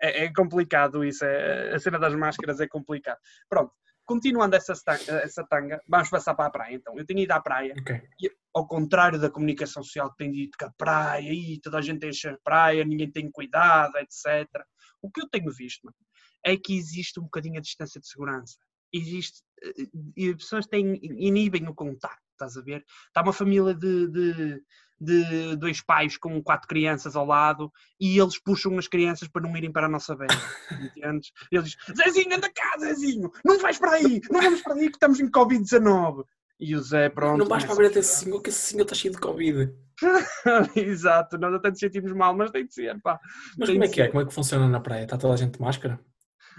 É, 0.00 0.26
é 0.26 0.32
complicado 0.32 1.04
isso, 1.04 1.24
é, 1.24 1.74
a 1.74 1.78
cena 1.78 1.98
das 1.98 2.14
máscaras 2.14 2.60
é 2.60 2.68
complicado. 2.68 3.18
Pronto, 3.48 3.72
continuando 4.08 4.56
essa, 4.56 4.72
essa 4.72 5.44
tanga, 5.44 5.82
vamos 5.86 6.08
passar 6.08 6.34
para 6.34 6.46
a 6.46 6.50
praia 6.50 6.74
então. 6.74 6.98
Eu 6.98 7.04
tenho 7.04 7.20
ido 7.20 7.30
à 7.32 7.40
praia, 7.40 7.74
Ok. 7.78 8.00
e, 8.18 8.30
ao 8.54 8.66
contrário 8.66 9.20
da 9.20 9.30
comunicação 9.30 9.82
social 9.82 10.10
que 10.10 10.16
tem 10.16 10.32
dito 10.32 10.56
que 10.56 10.64
a 10.64 10.72
praia, 10.76 11.30
e 11.30 11.60
toda 11.60 11.76
a 11.76 11.82
gente 11.82 12.06
enche 12.06 12.28
a 12.28 12.38
praia, 12.42 12.84
ninguém 12.86 13.10
tem 13.10 13.30
cuidado, 13.30 13.94
etc. 13.98 14.48
O 15.02 15.10
que 15.10 15.20
eu 15.20 15.28
tenho 15.28 15.52
visto 15.52 15.84
mano, 15.84 15.96
é 16.42 16.56
que 16.56 16.74
existe 16.74 17.20
um 17.20 17.24
bocadinho 17.24 17.58
a 17.58 17.60
distância 17.60 18.00
de 18.00 18.08
segurança. 18.08 18.56
Existe, 18.90 19.42
eh, 19.62 19.86
e 20.16 20.30
as 20.30 20.36
pessoas 20.36 20.66
têm, 20.66 20.98
inibem 21.02 21.68
o 21.68 21.74
contacto, 21.74 22.22
estás 22.32 22.56
a 22.56 22.62
ver? 22.62 22.82
Está 23.08 23.20
uma 23.20 23.32
família 23.34 23.74
de, 23.74 24.08
de, 24.08 24.62
de 25.00 25.56
dois 25.56 25.80
pais 25.80 26.16
com 26.16 26.42
quatro 26.42 26.68
crianças 26.68 27.14
ao 27.14 27.24
lado 27.24 27.72
e 28.00 28.18
eles 28.18 28.38
puxam 28.38 28.76
as 28.78 28.88
crianças 28.88 29.28
para 29.28 29.42
não 29.42 29.56
irem 29.56 29.70
para 29.70 29.86
a 29.86 29.90
nossa 29.90 30.16
beira, 30.16 30.34
entendes? 30.96 31.32
Eles 31.50 31.76
dizem, 31.88 32.12
Zezinho, 32.12 32.36
anda 32.36 32.50
cá, 32.50 32.76
Zezinho, 32.78 33.30
não 33.44 33.58
vais 33.58 33.78
para 33.78 33.92
aí, 33.92 34.20
não 34.30 34.42
vamos 34.42 34.62
para 34.62 34.74
aí 34.74 34.88
que 34.88 34.96
estamos 34.96 35.20
em 35.20 35.30
Covid-19. 35.30 36.24
E 36.60 36.74
o 36.74 36.82
Zé, 36.82 37.08
pronto... 37.08 37.38
não 37.38 37.46
vais 37.46 37.64
para 37.64 37.76
começa 37.76 37.90
ver 37.90 37.98
até 37.98 38.00
esse 38.00 38.24
senhor, 38.24 38.40
que 38.40 38.48
esse 38.48 38.58
senhor 38.58 38.82
está 38.82 38.94
cheio 38.94 39.14
de 39.14 39.20
Covid. 39.20 39.72
Exato, 40.74 41.38
nós 41.38 41.54
até 41.54 41.70
nos 41.70 41.78
sentimos 41.78 42.12
mal, 42.12 42.36
mas 42.36 42.50
tem 42.50 42.66
de 42.66 42.74
ser, 42.74 43.00
pá. 43.00 43.20
Mas 43.56 43.68
Tem 43.68 43.76
como 43.76 43.84
é 43.84 43.88
que 43.88 44.02
é? 44.02 44.08
Como 44.08 44.20
é 44.22 44.26
que 44.26 44.34
funciona 44.34 44.68
na 44.68 44.80
praia? 44.80 45.04
Está 45.04 45.16
toda 45.16 45.34
a 45.34 45.36
gente 45.36 45.52
de 45.52 45.60
máscara? 45.60 46.00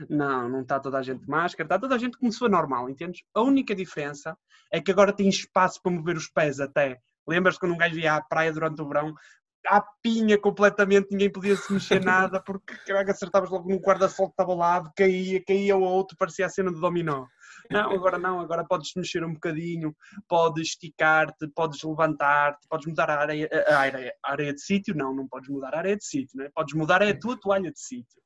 Não, 0.09 0.47
não 0.47 0.61
está 0.61 0.79
toda 0.79 0.97
a 0.97 1.01
gente 1.01 1.21
de 1.21 1.29
máscara, 1.29 1.65
está 1.65 1.77
toda 1.77 1.95
a 1.95 1.97
gente 1.97 2.17
como 2.17 2.31
se 2.31 2.47
normal, 2.47 2.89
entendes? 2.89 3.23
A 3.33 3.41
única 3.41 3.75
diferença 3.75 4.37
é 4.71 4.79
que 4.79 4.91
agora 4.91 5.11
tem 5.11 5.27
espaço 5.27 5.81
para 5.81 5.91
mover 5.91 6.15
os 6.15 6.29
pés 6.29 6.61
até. 6.61 7.01
Lembras-te 7.29 7.59
quando 7.59 7.73
um 7.73 7.77
gajo 7.77 7.99
ia 7.99 8.15
à 8.15 8.21
praia 8.21 8.51
durante 8.51 8.81
o 8.81 8.87
verão? 8.87 9.13
À 9.67 9.81
pinha 10.01 10.37
completamente, 10.37 11.09
ninguém 11.11 11.31
podia 11.31 11.55
se 11.55 11.71
mexer 11.71 12.03
nada, 12.03 12.41
porque 12.43 12.73
caralho, 12.87 13.11
acertavas 13.11 13.49
logo 13.49 13.69
num 13.69 13.77
guarda-sol 13.77 14.27
que 14.27 14.33
estava 14.33 14.51
ao 14.51 14.57
lado, 14.57 14.91
caía, 14.95 15.43
caía 15.45 15.75
o 15.75 15.81
outro, 15.81 16.17
parecia 16.17 16.45
a 16.45 16.49
cena 16.49 16.71
do 16.71 16.79
dominó. 16.79 17.25
Não, 17.69 17.91
agora 17.91 18.17
não, 18.17 18.39
agora 18.39 18.65
podes 18.65 18.91
mexer 18.95 19.23
um 19.23 19.33
bocadinho, 19.33 19.95
podes 20.27 20.69
esticar-te, 20.69 21.47
podes 21.49 21.83
levantar-te, 21.83 22.67
podes 22.67 22.87
mudar 22.87 23.09
a 23.09 23.19
areia, 23.19 23.49
a 23.67 23.77
areia, 23.77 24.13
a 24.25 24.31
areia 24.31 24.53
de 24.53 24.61
sítio, 24.61 24.95
não, 24.95 25.13
não 25.13 25.27
podes 25.27 25.49
mudar 25.49 25.75
a 25.75 25.79
areia 25.79 25.97
de 25.97 26.05
sítio, 26.05 26.37
né? 26.37 26.49
podes 26.55 26.73
mudar 26.73 27.01
é 27.01 27.11
a 27.11 27.19
tua 27.19 27.39
toalha 27.39 27.71
de 27.71 27.79
sítio. 27.79 28.19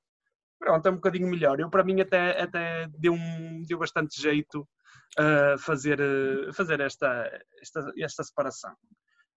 Pronto, 0.60 0.86
é 0.88 0.92
um 0.92 0.96
bocadinho 0.96 1.28
melhor. 1.28 1.60
Eu, 1.60 1.70
para 1.70 1.84
mim, 1.84 2.00
até, 2.00 2.42
até 2.42 2.88
deu, 2.98 3.14
um, 3.14 3.64
deu 3.68 3.78
bastante 3.78 4.22
jeito 4.22 4.66
a 5.18 5.58
fazer, 5.58 6.00
eh, 6.00 6.52
fazer 6.54 6.80
esta, 6.80 7.30
esta, 7.62 7.94
esta 7.98 8.24
separação. 8.24 8.76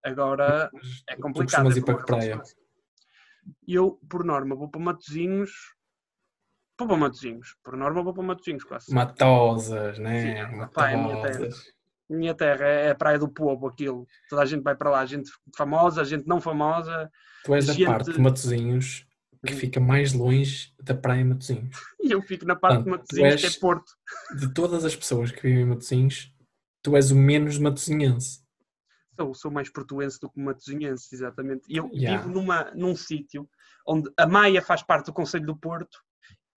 Agora 0.04 0.70
é 1.08 1.16
complicado. 1.16 1.70
é 1.70 1.76
ir 1.78 1.84
para 1.84 1.98
que 1.98 2.04
praia? 2.06 2.42
Eu, 3.66 3.98
por 4.08 4.24
norma, 4.24 4.54
vou 4.54 4.68
para 4.68 4.80
Matozinhos. 4.80 5.50
Vou 6.78 6.88
para 6.88 6.96
Matozinhos. 6.96 7.56
Por 7.62 7.76
norma, 7.76 8.02
vou 8.02 8.12
para 8.14 8.22
Matozinhos, 8.22 8.64
quase. 8.64 8.92
Matosas, 8.94 9.98
né? 9.98 10.44
Sim, 10.46 10.68
pá, 10.72 10.90
é 10.90 10.94
a 10.94 10.98
minha 10.98 11.22
terra. 11.22 11.38
Matosas. 11.40 11.64
Minha 12.08 12.34
terra 12.34 12.64
é 12.66 12.90
a 12.90 12.94
Praia 12.94 13.18
do 13.18 13.28
Povo, 13.28 13.66
aquilo. 13.66 14.06
Toda 14.28 14.42
a 14.42 14.46
gente 14.46 14.62
vai 14.62 14.76
para 14.76 14.90
lá, 14.90 15.04
gente 15.04 15.30
famosa, 15.56 16.04
gente 16.04 16.26
não 16.26 16.40
famosa. 16.40 17.10
Tu 17.44 17.54
és 17.54 17.66
da 17.66 17.72
Gente- 17.72 17.86
parte 17.86 18.12
de 18.12 18.20
Matozinhos 18.20 19.05
que 19.46 19.54
fica 19.54 19.80
mais 19.80 20.12
longe 20.12 20.72
da 20.82 20.94
praia 20.94 21.20
em 21.20 21.24
Matozinhos. 21.24 21.76
E 22.00 22.10
eu 22.12 22.20
fico 22.22 22.44
na 22.44 22.54
parte 22.56 22.78
de 22.78 22.84
Portanto, 22.84 23.06
tu 23.08 23.16
Matozinhos, 23.16 23.40
que 23.40 23.46
é 23.56 23.60
Porto. 23.60 23.92
De 24.38 24.52
todas 24.52 24.84
as 24.84 24.94
pessoas 24.96 25.30
que 25.30 25.42
vivem 25.42 25.62
em 25.62 25.66
Matozinhos, 25.66 26.32
tu 26.82 26.96
és 26.96 27.10
o 27.10 27.16
menos 27.16 27.58
matozinhense. 27.58 28.44
Sou, 29.18 29.32
sou 29.34 29.50
mais 29.50 29.70
portuense 29.70 30.20
do 30.20 30.28
que 30.30 30.38
matosinhense, 30.38 31.14
exatamente. 31.14 31.62
E 31.68 31.76
eu 31.78 31.88
Yeah. 31.92 32.22
vivo 32.22 32.34
numa, 32.34 32.70
num 32.74 32.94
sítio 32.94 33.48
onde 33.86 34.10
a 34.18 34.26
Maia 34.26 34.60
faz 34.60 34.82
parte 34.82 35.06
do 35.06 35.12
Conselho 35.14 35.46
do 35.46 35.56
Porto 35.56 35.98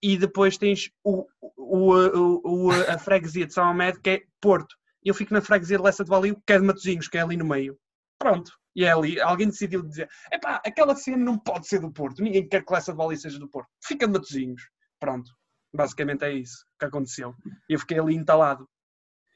e 0.04 0.18
depois 0.18 0.58
tens 0.58 0.92
o, 1.04 1.26
o, 1.56 1.94
o, 1.94 2.68
o- 2.68 2.72
a 2.72 2.98
freguesia 2.98 3.46
de 3.48 3.54
São 3.54 3.64
Amédio, 3.64 4.02
que 4.02 4.10
é 4.10 4.22
Porto. 4.42 4.76
Eu 5.04 5.14
fico 5.14 5.34
na 5.34 5.42
freguesia 5.42 5.78
de 5.78 5.84
Lessa 5.84 6.04
de 6.04 6.10
Valio, 6.10 6.36
que 6.46 6.52
é 6.52 6.60
de 6.60 6.66
Matosinhos, 6.66 7.08
que 7.08 7.18
é 7.18 7.22
ali 7.22 7.38
no 7.38 7.46
meio. 7.46 7.78
Pronto. 8.20 8.52
E 8.76 8.84
é 8.86 8.92
ali. 8.92 9.20
Alguém 9.20 9.48
decidiu 9.48 9.84
dizer: 9.84 10.08
epá, 10.32 10.62
aquela 10.66 10.96
cena 10.96 11.18
não 11.18 11.38
pode 11.38 11.68
ser 11.68 11.80
do 11.80 11.92
Porto. 11.92 12.22
Ninguém 12.22 12.48
quer 12.48 12.64
que 12.64 12.74
Lessa 12.74 12.92
de 12.92 12.98
Valio 12.98 13.18
seja 13.18 13.40
do 13.40 13.50
Porto. 13.50 13.70
Fica 13.84 14.06
de 14.08 14.14
Matosinhos. 14.14 14.62
Pronto. 15.00 15.32
Basicamente 15.74 16.24
é 16.24 16.34
isso 16.34 16.66
que 16.80 16.86
aconteceu. 16.86 17.34
E 17.70 17.74
eu 17.74 17.80
fiquei 17.80 18.00
ali 18.00 18.16
entalado. 18.16 18.68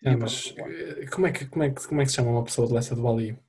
Ah, 0.06 0.12
E 0.12 0.16
mas 0.16 0.54
eh, 0.58 1.06
como 1.12 1.28
é, 1.28 1.32
que, 1.32 1.46
como, 1.48 1.64
é 1.64 1.70
que, 1.70 1.88
como 1.88 2.02
é 2.02 2.04
que 2.06 2.10
se 2.12 2.16
chama 2.18 2.32
uma 2.32 2.44
pessoa 2.44 2.68
de 2.68 2.74
Lessa 2.74 2.96
do 2.96 3.02
Valio? 3.04 3.40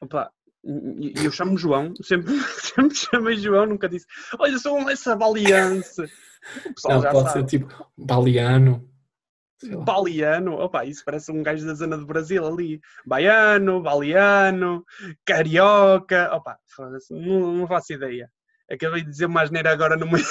Opa, 0.00 0.30
e 0.64 1.20
e 1.20 1.24
eu 1.24 1.30
chamo 1.32 1.56
João, 1.56 1.92
sempre, 2.02 2.32
sempre 2.40 2.94
chamei 2.94 3.36
João, 3.36 3.66
nunca 3.66 3.88
disse, 3.88 4.06
olha, 4.38 4.58
sou 4.58 4.78
um 4.78 4.84
Lessa 4.84 5.16
Baliança. 5.16 6.08
O 6.66 6.74
pessoal 6.74 6.94
Não, 6.96 7.02
já 7.02 7.10
pode 7.10 7.32
sabe. 7.32 7.50
ser 7.50 7.58
tipo 7.58 7.90
Baliano. 7.96 8.87
Baliano, 9.84 10.54
opa, 10.54 10.84
isso 10.84 11.02
parece 11.04 11.32
um 11.32 11.42
gajo 11.42 11.66
da 11.66 11.74
zona 11.74 11.96
do 11.96 12.06
Brasil 12.06 12.46
ali. 12.46 12.80
Baiano, 13.04 13.82
Baliano, 13.82 14.84
Carioca, 15.24 16.30
opa, 16.32 16.58
não, 17.10 17.52
não 17.54 17.66
faço 17.66 17.92
ideia. 17.92 18.30
Acabei 18.70 19.02
de 19.02 19.10
dizer 19.10 19.26
uma 19.26 19.42
asneira 19.42 19.72
agora 19.72 19.96
no 19.96 20.06
meio 20.06 20.24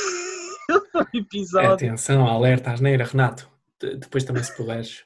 do 0.94 1.18
episódio. 1.18 1.74
atenção, 1.74 2.28
alerta, 2.28 2.72
asneira, 2.72 3.04
Renato. 3.04 3.50
De- 3.80 3.98
depois 3.98 4.24
também 4.24 4.44
se 4.44 4.56
puderes. 4.56 5.06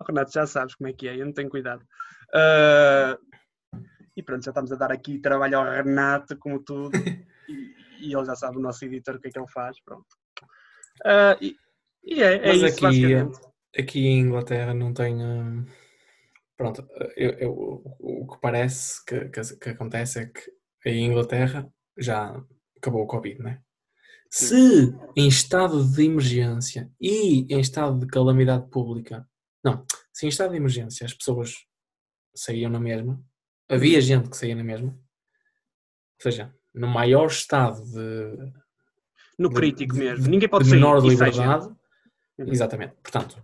Oh, 0.00 0.04
Renato, 0.04 0.32
já 0.32 0.46
sabes 0.46 0.74
como 0.74 0.90
é 0.90 0.92
que 0.92 1.08
é, 1.08 1.16
eu 1.20 1.24
não 1.24 1.32
tenho 1.32 1.48
cuidado. 1.48 1.82
Ah, 2.34 3.16
e 4.16 4.22
pronto, 4.22 4.44
já 4.44 4.50
estamos 4.50 4.70
a 4.72 4.76
dar 4.76 4.92
aqui 4.92 5.18
trabalho 5.18 5.58
ao 5.58 5.64
Renato, 5.64 6.36
como 6.36 6.60
tudo. 6.62 6.92
e, 7.48 7.74
e 8.00 8.14
ele 8.14 8.24
já 8.24 8.34
sabe, 8.36 8.58
o 8.58 8.60
nosso 8.60 8.84
editor, 8.84 9.16
o 9.16 9.20
que 9.20 9.28
é 9.28 9.30
que 9.30 9.38
ele 9.38 9.48
faz. 9.48 9.80
Pronto. 9.82 10.06
E, 11.40 11.56
e 12.04 12.22
é, 12.22 12.34
é 12.36 12.46
Mas 12.48 12.62
isso, 12.62 12.86
aqui, 12.86 13.14
aqui 13.78 14.06
em 14.06 14.20
Inglaterra 14.20 14.74
não 14.74 14.92
tem. 14.92 15.16
hum, 15.24 15.64
Pronto, 16.56 16.86
eu, 17.16 17.30
eu- 17.32 17.82
o 17.98 18.26
que 18.32 18.40
parece 18.40 19.04
que, 19.04 19.28
que, 19.28 19.56
que 19.56 19.68
acontece 19.70 20.20
é 20.20 20.26
que 20.26 20.50
em 20.86 21.06
Inglaterra 21.06 21.68
já 21.98 22.40
acabou 22.76 23.02
o 23.02 23.06
Covid, 23.08 23.42
né? 23.42 23.60
Se 24.30 24.94
em 25.16 25.26
estado 25.28 25.84
de 25.84 26.04
emergência 26.04 26.90
e 27.00 27.44
em 27.52 27.58
estado 27.60 27.98
de 27.98 28.06
calamidade 28.06 28.68
pública, 28.70 29.26
não, 29.64 29.84
se 30.12 30.26
em 30.26 30.28
estado 30.28 30.50
de 30.52 30.56
emergência 30.58 31.04
as 31.06 31.12
pessoas 31.14 31.54
saíam 32.34 32.70
na 32.70 32.78
mesma, 32.80 33.20
havia 33.68 34.00
gente 34.00 34.28
que 34.30 34.36
saía 34.36 34.54
na 34.54 34.64
mesma, 34.64 34.90
ou 34.90 36.22
seja, 36.22 36.54
no 36.72 36.86
maior 36.86 37.26
estado 37.26 37.82
de, 37.84 38.52
No 39.38 39.50
crítico 39.52 39.94
de- 39.94 40.00
mesmo. 40.00 40.28
Ninguém 40.28 40.48
pode 40.48 40.64
de 40.64 40.70
sair. 40.70 40.78
menor 40.80 41.00
sai 41.00 41.08
liberdade. 41.10 41.66
Uhum. 41.66 41.76
Exatamente. 42.38 42.94
Portanto, 43.02 43.42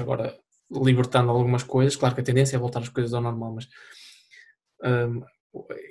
agora 0.00 0.38
libertando 0.70 1.30
algumas 1.30 1.62
coisas, 1.62 1.96
claro 1.96 2.14
que 2.14 2.20
a 2.20 2.24
tendência 2.24 2.56
é 2.56 2.58
voltar 2.58 2.80
as 2.80 2.88
coisas 2.88 3.12
ao 3.14 3.22
normal, 3.22 3.54
mas 3.54 3.68
hum, 4.84 5.22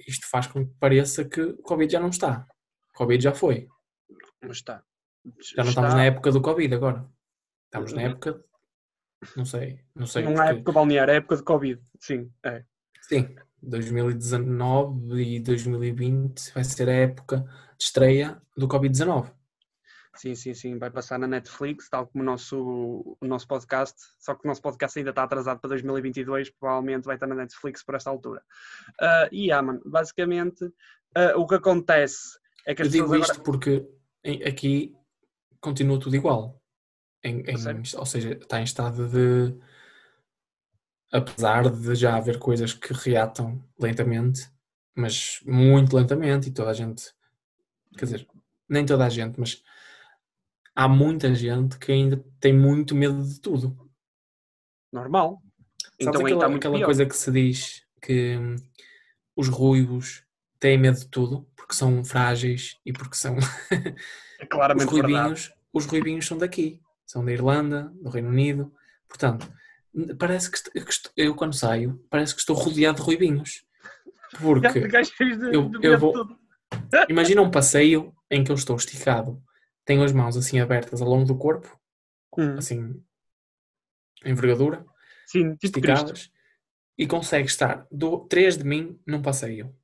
isto 0.07 0.29
faz 0.29 0.47
com 0.47 0.65
que 0.65 0.73
pareça 0.79 1.25
que 1.25 1.41
o 1.41 1.57
Covid 1.63 1.91
já 1.91 1.99
não 1.99 2.09
está. 2.09 2.47
O 2.93 2.97
Covid 2.97 3.23
já 3.23 3.33
foi. 3.33 3.67
Mas 4.41 4.57
está. 4.57 4.83
Já 5.55 5.63
não 5.63 5.69
estamos 5.69 5.93
na 5.93 6.05
época 6.05 6.31
do 6.31 6.41
Covid 6.41 6.73
agora. 6.73 7.05
Estamos 7.65 7.93
na 7.93 8.03
época. 8.03 8.43
Não 9.35 9.45
sei. 9.45 9.79
Não 9.95 10.05
sei. 10.05 10.23
Não 10.23 10.31
é 10.33 10.35
porque- 10.35 10.51
época 10.51 10.71
balnear, 10.71 11.09
é 11.09 11.15
época 11.15 11.37
de 11.37 11.43
Covid. 11.43 11.81
Sim, 11.99 12.31
é. 12.43 12.63
Sim. 13.01 13.35
2019 13.61 15.21
e 15.23 15.39
2020 15.39 16.53
vai 16.53 16.63
ser 16.63 16.87
a 16.87 16.93
época 16.93 17.39
de 17.77 17.83
estreia 17.83 18.39
do 18.55 18.67
Covid-19. 18.67 19.31
Sim, 20.17 20.33
sim, 20.33 20.53
sim, 20.53 20.77
vai 20.79 20.89
passar 20.89 21.19
na 21.19 21.27
Netflix, 21.27 21.89
tal 21.89 22.07
como 22.07 22.23
o 22.23 22.25
nosso, 22.25 22.57
o 23.21 23.25
nosso 23.25 23.47
podcast, 23.47 23.95
só 24.19 24.33
que 24.33 24.45
o 24.45 24.47
nosso 24.47 24.61
podcast 24.61 24.97
ainda 24.97 25.11
está 25.11 25.23
atrasado 25.23 25.59
para 25.59 25.69
2022, 25.69 26.49
provavelmente 26.49 27.05
vai 27.05 27.15
estar 27.15 27.27
na 27.27 27.35
Netflix 27.35 27.83
por 27.83 27.93
esta 27.95 28.09
altura. 28.09 28.41
Uh, 28.99 29.29
e, 29.31 29.51
ah, 29.51 29.61
mano, 29.61 29.79
basicamente, 29.85 30.65
uh, 30.65 31.37
o 31.37 31.45
que 31.45 31.55
acontece 31.55 32.39
é 32.65 32.73
que 32.73 32.81
Eu 32.81 32.87
as 32.87 32.91
digo 32.91 33.05
pessoas 33.05 33.21
isto 33.21 33.41
agora... 33.41 33.43
porque 33.43 33.87
aqui 34.45 34.95
continua 35.61 35.99
tudo 35.99 36.15
igual. 36.15 36.59
Em- 37.23 37.41
em- 37.41 37.57
sério? 37.57 37.81
ou 37.95 38.05
seja, 38.05 38.33
está 38.33 38.59
em 38.59 38.63
estado 38.63 39.07
de. 39.07 39.55
Apesar 41.11 41.69
de 41.69 41.95
já 41.95 42.17
haver 42.17 42.37
coisas 42.37 42.73
que 42.73 42.91
reatam 42.93 43.63
lentamente, 43.79 44.49
mas 44.95 45.39
muito 45.45 45.95
lentamente, 45.95 46.49
e 46.49 46.53
toda 46.53 46.71
a 46.71 46.73
gente. 46.73 47.13
Quer 47.97 48.05
dizer, 48.05 48.27
nem 48.67 48.85
toda 48.85 49.05
a 49.05 49.09
gente, 49.09 49.39
mas 49.39 49.63
há 50.77 50.87
muita 50.87 51.33
gente 51.33 51.79
que 51.79 51.91
ainda 51.91 52.23
tem 52.39 52.53
muito 52.53 52.93
medo 52.93 53.23
de 53.27 53.41
tudo. 53.41 53.75
Normal. 54.93 55.41
Sabes 55.81 55.95
Então 55.99 56.25
aí 56.25 56.33
aquela, 56.33 56.49
muito 56.49 56.61
aquela 56.61 56.77
pior. 56.77 56.85
coisa 56.85 57.05
que 57.05 57.15
se 57.17 57.31
diz 57.31 57.81
que 58.01 58.37
hum, 58.37 58.55
os 59.35 59.47
ruivos 59.47 60.23
têm 60.59 60.77
medo 60.77 60.99
de 60.99 61.07
tudo 61.09 61.47
porque 61.55 61.73
são 61.73 62.03
frágeis 62.05 62.77
e 62.85 62.93
porque 62.93 63.15
são. 63.15 63.35
É 64.39 64.43
os 64.43 64.47
claramente 64.49 64.93
verdade. 64.93 65.13
ruibinhos, 65.13 65.51
os 65.73 65.85
ruibinhos 65.85 66.25
são 66.27 66.37
daqui, 66.37 66.79
são 67.05 67.25
da 67.25 67.31
Irlanda, 67.31 67.91
do 68.01 68.09
Reino 68.09 68.29
Unido. 68.29 68.71
Portanto, 69.07 69.51
parece 70.19 70.51
que, 70.51 70.59
eu 71.17 71.33
quando 71.35 71.53
saio, 71.55 71.99
parece 72.09 72.33
que 72.35 72.39
estou 72.41 72.55
rodeado 72.55 72.97
de 72.99 73.03
ruibinhos. 73.03 73.65
Porque 74.39 74.67
eu- 75.53 75.71
eu 75.81 75.97
vou- 75.97 76.37
imagina 77.09 77.41
um 77.41 77.49
passeio 77.49 78.13
em 78.29 78.43
que 78.43 78.51
eu 78.51 78.55
estou 78.55 78.75
esticado, 78.75 79.41
tenho 79.87 80.03
as 80.03 80.11
mãos 80.11 80.37
assim 80.37 80.59
abertas 80.59 81.01
ao 81.01 81.09
longo 81.09 81.25
do 81.25 81.37
corpo, 81.37 81.79
Hum, 82.37 82.57
assim, 82.57 83.03
envergadura, 84.23 84.85
Sim, 85.25 85.55
tipo 85.55 85.81
Cristo. 85.81 86.11
esticadas, 86.11 86.31
e 86.97 87.07
consegue 87.07 87.47
estar 87.47 87.87
do, 87.91 88.19
três 88.27 88.57
de 88.57 88.63
mim 88.63 88.99
num 89.07 89.21
passeio. 89.21 89.75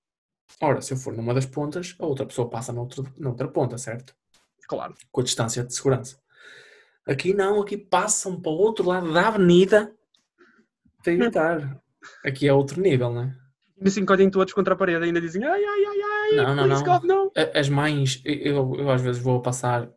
Ora, 0.62 0.82
se 0.82 0.94
eu 0.94 0.98
for 0.98 1.16
numa 1.16 1.34
das 1.34 1.46
pontas, 1.48 1.96
a 2.00 2.06
outra 2.06 2.26
pessoa 2.28 2.50
passa 2.50 2.72
noutra, 2.72 3.04
noutra 3.18 3.48
ponta, 3.48 3.78
certo? 3.78 4.16
Claro. 4.68 4.96
com 5.12 5.22
a 5.22 5.24
distância 5.24 5.64
de 5.64 5.74
segurança. 5.76 6.22
Aqui 7.06 7.34
não, 7.34 7.62
aqui 7.62 7.78
passam 7.78 8.40
para 8.42 8.52
o 8.52 8.56
outro 8.56 8.86
lado 8.88 9.12
da 9.14 9.28
avenida 9.28 9.94
para 11.04 11.14
evitar. 11.14 11.82
Aqui 12.26 12.48
é 12.48 12.54
outro 12.54 12.82
nível, 12.82 13.12
não 13.12 13.24
é? 13.24 13.43
E 13.84 13.88
assim 13.88 14.06
codem 14.06 14.30
todos 14.30 14.54
contra 14.54 14.74
a 14.74 14.78
parede 14.78 15.04
ainda 15.04 15.20
dizem 15.20 15.44
ai, 15.44 15.64
ai, 15.64 15.86
ai, 15.86 16.02
ai, 16.02 16.46
Não, 16.46 16.56
não, 16.56 16.68
não. 16.68 16.84
God, 16.84 17.04
não. 17.04 17.32
As 17.54 17.68
mães, 17.70 18.22
eu, 18.24 18.76
eu 18.78 18.90
às 18.90 19.02
vezes 19.02 19.22
vou 19.22 19.42
passar 19.42 19.90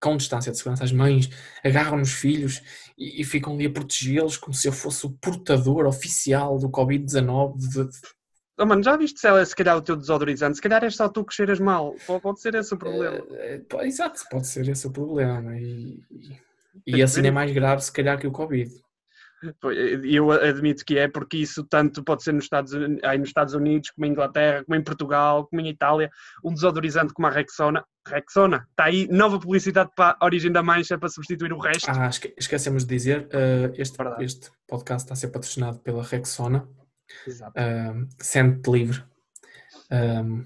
com 0.00 0.16
distância 0.16 0.50
de 0.50 0.58
segurança, 0.58 0.82
as 0.84 0.92
mães 0.92 1.28
agarram 1.64 1.98
nos 1.98 2.12
filhos 2.12 2.60
e, 2.98 3.20
e 3.20 3.24
ficam 3.24 3.54
ali 3.54 3.66
a 3.66 3.70
protegê-los 3.70 4.36
como 4.36 4.52
se 4.52 4.66
eu 4.68 4.72
fosse 4.72 5.06
o 5.06 5.10
portador 5.10 5.86
oficial 5.86 6.58
do 6.58 6.68
Covid-19. 6.68 7.56
de- 7.56 7.88
Oh, 8.58 8.66
mano, 8.66 8.82
já 8.82 8.96
viste 8.96 9.18
se, 9.18 9.26
ela, 9.26 9.44
se 9.44 9.56
calhar 9.56 9.76
o 9.76 9.82
teu 9.82 9.96
desodorizante? 9.96 10.56
Se 10.56 10.62
calhar 10.62 10.84
és 10.84 10.94
só 10.94 11.08
tu 11.08 11.24
que 11.24 11.34
cheiras 11.34 11.58
mal. 11.58 11.94
Pode, 12.06 12.40
ser 12.40 12.54
esse 12.54 12.74
o 12.74 12.76
problema. 12.76 13.16
Eh, 13.32 13.62
eh, 13.72 13.86
exato, 13.86 14.20
pode 14.30 14.46
ser 14.46 14.68
esse 14.68 14.86
o 14.86 14.90
problema. 14.92 15.56
E, 15.58 15.98
e, 16.86 16.96
e 16.96 17.02
assim 17.02 17.26
é 17.26 17.30
mais 17.30 17.50
grave, 17.50 17.82
se 17.82 17.90
calhar, 17.90 18.18
que 18.18 18.26
o 18.26 18.30
Covid. 18.32 18.70
Eu 20.04 20.30
admito 20.30 20.84
que 20.84 20.96
é, 20.98 21.08
porque 21.08 21.36
isso 21.38 21.64
tanto 21.64 22.02
pode 22.04 22.22
ser 22.22 22.32
nos 22.32 22.44
Estados, 22.44 22.72
aí 23.02 23.18
nos 23.18 23.28
Estados 23.28 23.54
Unidos, 23.54 23.90
como 23.90 24.06
em 24.06 24.10
Inglaterra, 24.10 24.64
como 24.64 24.76
em 24.76 24.82
Portugal, 24.84 25.46
como 25.46 25.60
em 25.60 25.68
Itália. 25.68 26.10
Um 26.44 26.54
desodorizante 26.54 27.12
como 27.12 27.26
a 27.26 27.30
Rexona. 27.30 27.84
Rexona, 28.06 28.66
está 28.70 28.84
aí 28.84 29.06
nova 29.08 29.38
publicidade 29.38 29.90
para 29.96 30.16
a 30.20 30.24
origem 30.24 30.50
da 30.50 30.62
mancha 30.62 30.98
para 30.98 31.08
substituir 31.08 31.52
o 31.52 31.58
resto. 31.58 31.88
Ah, 31.90 32.08
esque- 32.08 32.34
esquecemos 32.36 32.84
de 32.84 32.94
dizer, 32.96 33.28
eh, 33.32 33.72
este, 33.76 33.96
Verdade. 33.96 34.24
este 34.24 34.50
podcast 34.66 35.04
está 35.04 35.14
a 35.14 35.16
ser 35.16 35.28
patrocinado 35.28 35.78
pela 35.80 36.02
Rexona, 36.02 36.68
Exato. 37.26 37.52
um, 37.60 38.08
Sente 38.18 38.70
Livre. 38.70 39.04
Um, 39.90 40.44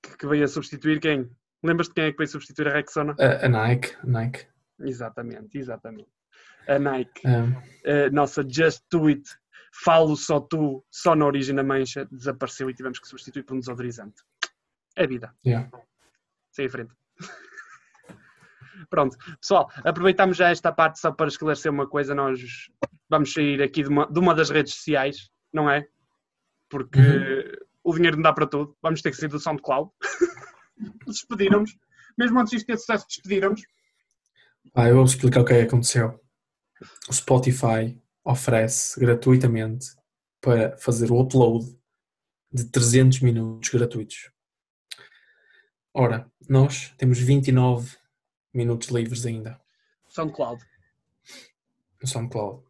Que- 0.00 0.16
Que 0.16 0.26
veio 0.26 0.44
a 0.44 0.48
substituir 0.48 1.00
quem? 1.00 1.28
Lembras-te 1.62 1.92
quem 1.94 2.04
é 2.04 2.12
que 2.12 2.16
veio 2.18 2.28
substituir 2.28 2.68
a 2.68 2.72
Rexona? 2.72 3.14
a, 3.18 3.44
a 3.44 3.48
Nike, 3.48 3.94
Nike. 4.04 4.46
Exatamente, 4.80 5.58
exatamente. 5.58 6.08
A 6.68 6.78
Nike. 6.78 7.26
um, 7.26 7.54
a 7.86 8.10
nossa 8.10 8.44
Just 8.48 8.82
Do 8.90 9.06
It, 9.06 9.22
falo 9.72 10.16
só 10.16 10.40
tu, 10.40 10.84
só 10.90 11.14
na 11.14 11.26
origem 11.26 11.54
da 11.54 11.62
mancha, 11.62 12.06
desapareceu 12.10 12.70
e 12.70 12.74
tivemos 12.74 12.98
que 12.98 13.08
substituir 13.08 13.42
por 13.42 13.54
um 13.54 13.58
desodorizante. 13.58 14.22
É 14.96 15.06
vida. 15.06 15.34
yeah. 15.44 15.68
Sem 16.52 16.66
em 16.66 16.68
frente. 16.68 16.94
Pronto, 18.90 19.16
pessoal, 19.40 19.70
aproveitamos 19.84 20.36
já 20.36 20.50
esta 20.50 20.72
parte 20.72 21.00
só 21.00 21.10
para 21.10 21.28
esclarecer 21.28 21.70
uma 21.70 21.86
coisa. 21.86 22.14
Nós 22.14 22.70
vamos 23.08 23.32
sair 23.32 23.62
aqui 23.62 23.82
de 23.82 23.88
uma, 23.88 24.06
de 24.06 24.18
uma 24.18 24.34
das 24.34 24.50
redes 24.50 24.74
sociais, 24.74 25.30
não 25.52 25.68
é? 25.70 25.86
Porque 26.68 26.98
o 27.82 27.94
dinheiro 27.94 28.16
não 28.16 28.22
dá 28.22 28.32
para 28.32 28.46
tudo. 28.46 28.76
Vamos 28.82 29.02
ter 29.02 29.10
que 29.10 29.16
sair 29.16 29.28
do 29.28 29.38
SoundCloud. 29.38 29.90
Despediram-nos. 31.06 31.76
Mesmo 32.16 32.38
antes 32.38 32.52
disto 32.52 32.66
ter 32.66 32.78
sucesso, 32.78 33.06
despediram-nos. 33.08 33.62
Ah, 34.74 34.88
eu 34.88 34.96
vou 34.96 35.04
explicar 35.04 35.40
o 35.40 35.44
que 35.44 35.52
é 35.52 35.60
que 35.60 35.68
aconteceu. 35.68 36.20
O 37.08 37.12
Spotify 37.12 38.00
oferece 38.24 38.98
gratuitamente 38.98 39.86
para 40.40 40.76
fazer 40.78 41.10
o 41.10 41.20
upload 41.20 41.66
de 42.52 42.64
300 42.64 43.20
minutos 43.20 43.68
gratuitos. 43.70 44.30
Ora, 45.92 46.30
nós 46.48 46.92
temos 46.98 47.18
29 47.18 47.96
minutos 48.52 48.88
livres 48.88 49.24
ainda 49.26 49.60
SoundCloud. 50.08 50.62
no 52.02 52.08
SoundCloud. 52.08 52.62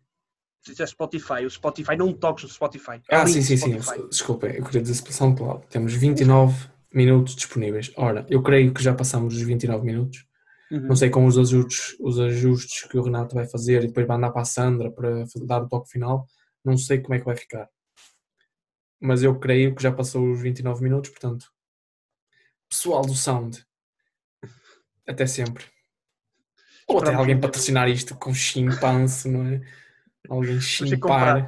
Se 0.63 0.71
disser 0.71 0.89
Spotify, 0.89 1.45
o 1.45 1.51
Spotify 1.51 1.97
não 1.97 2.13
toques 2.13 2.45
no 2.45 2.51
Spotify. 2.51 3.03
É 3.11 3.17
Ah, 3.17 3.27
sim, 3.27 3.43
sim, 3.43 3.57
sim. 3.57 3.79
Desculpa, 4.09 4.47
eu 4.47 4.65
queria 4.65 4.81
dizer 4.81 4.95
SoundCloud. 5.13 5.67
Temos 5.69 5.93
29 5.93 6.69
minutos 6.93 7.35
disponíveis. 7.37 7.93
Ora, 7.97 8.27
eu 8.31 8.43
creio 8.43 8.73
que 8.73 8.83
já 8.83 8.95
passamos 8.95 9.35
os 9.35 9.43
29 9.43 9.85
minutos. 9.85 10.27
Uhum. 10.71 10.89
Não 10.89 10.97
sei 10.97 11.11
com 11.11 11.27
os 11.27 11.39
ajustes, 11.39 11.97
os 12.01 12.19
ajustes 12.19 12.89
que 12.89 12.99
o 12.99 13.03
Renato 13.03 13.35
vai 13.35 13.47
fazer 13.47 13.85
e 13.85 13.87
depois 13.87 14.07
vai 14.07 14.17
andar 14.17 14.31
para 14.31 14.43
a 14.43 14.47
Sandra 14.47 14.91
para 14.91 15.25
dar 15.45 15.63
o 15.63 15.69
toque 15.69 15.91
final. 15.91 16.27
Não 16.65 16.77
sei 16.77 17.01
como 17.01 17.15
é 17.15 17.19
que 17.19 17.25
vai 17.25 17.37
ficar. 17.37 17.69
Mas 19.01 19.23
eu 19.23 19.39
creio 19.39 19.75
que 19.75 19.83
já 19.83 19.93
passou 19.93 20.31
os 20.31 20.41
29 20.41 20.83
minutos, 20.83 21.11
portanto. 21.11 21.47
Pessoal 22.69 23.03
do 23.03 23.15
Sound. 23.15 23.65
Até 25.07 25.27
sempre. 25.27 25.65
Ou 26.89 26.99
até 26.99 27.15
alguém 27.15 27.41
patrocinar 27.41 27.89
isto 27.89 28.15
com 28.17 28.33
chimpanse, 28.33 29.29
não 29.29 29.47
é? 29.47 29.61
Alguém 30.29 30.61
chimpar. 30.61 31.47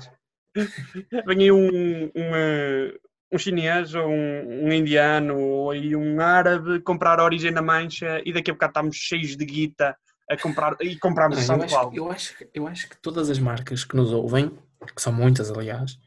aí 1.26 1.52
um, 1.52 2.04
um, 2.04 2.10
eh, 2.14 2.98
um 3.32 3.38
chinês 3.38 3.94
ou 3.94 4.08
um, 4.08 4.66
um 4.66 4.72
indiano 4.72 5.38
ou 5.38 5.70
aí 5.72 5.96
um 5.96 6.20
árabe 6.20 6.80
comprar 6.80 7.18
a 7.18 7.24
origem 7.24 7.52
da 7.52 7.62
mancha 7.62 8.22
e 8.24 8.32
daqui 8.32 8.50
a 8.50 8.54
bocado 8.54 8.70
estamos 8.70 8.96
cheios 8.96 9.36
de 9.36 9.44
guita 9.44 9.96
a 10.30 10.36
comprar 10.36 10.76
e 10.80 10.96
compramos 10.98 11.46
Não, 11.48 11.56
eu, 11.56 11.62
acho, 11.64 11.90
eu, 11.94 12.10
acho, 12.10 12.36
que- 12.36 12.48
eu 12.54 12.66
acho 12.68 12.88
que 12.88 12.96
todas 13.00 13.28
as 13.30 13.38
marcas 13.38 13.84
que 13.84 13.96
nos 13.96 14.12
ouvem, 14.12 14.50
que 14.94 15.02
são 15.02 15.12
muitas 15.12 15.50
aliás, 15.50 15.98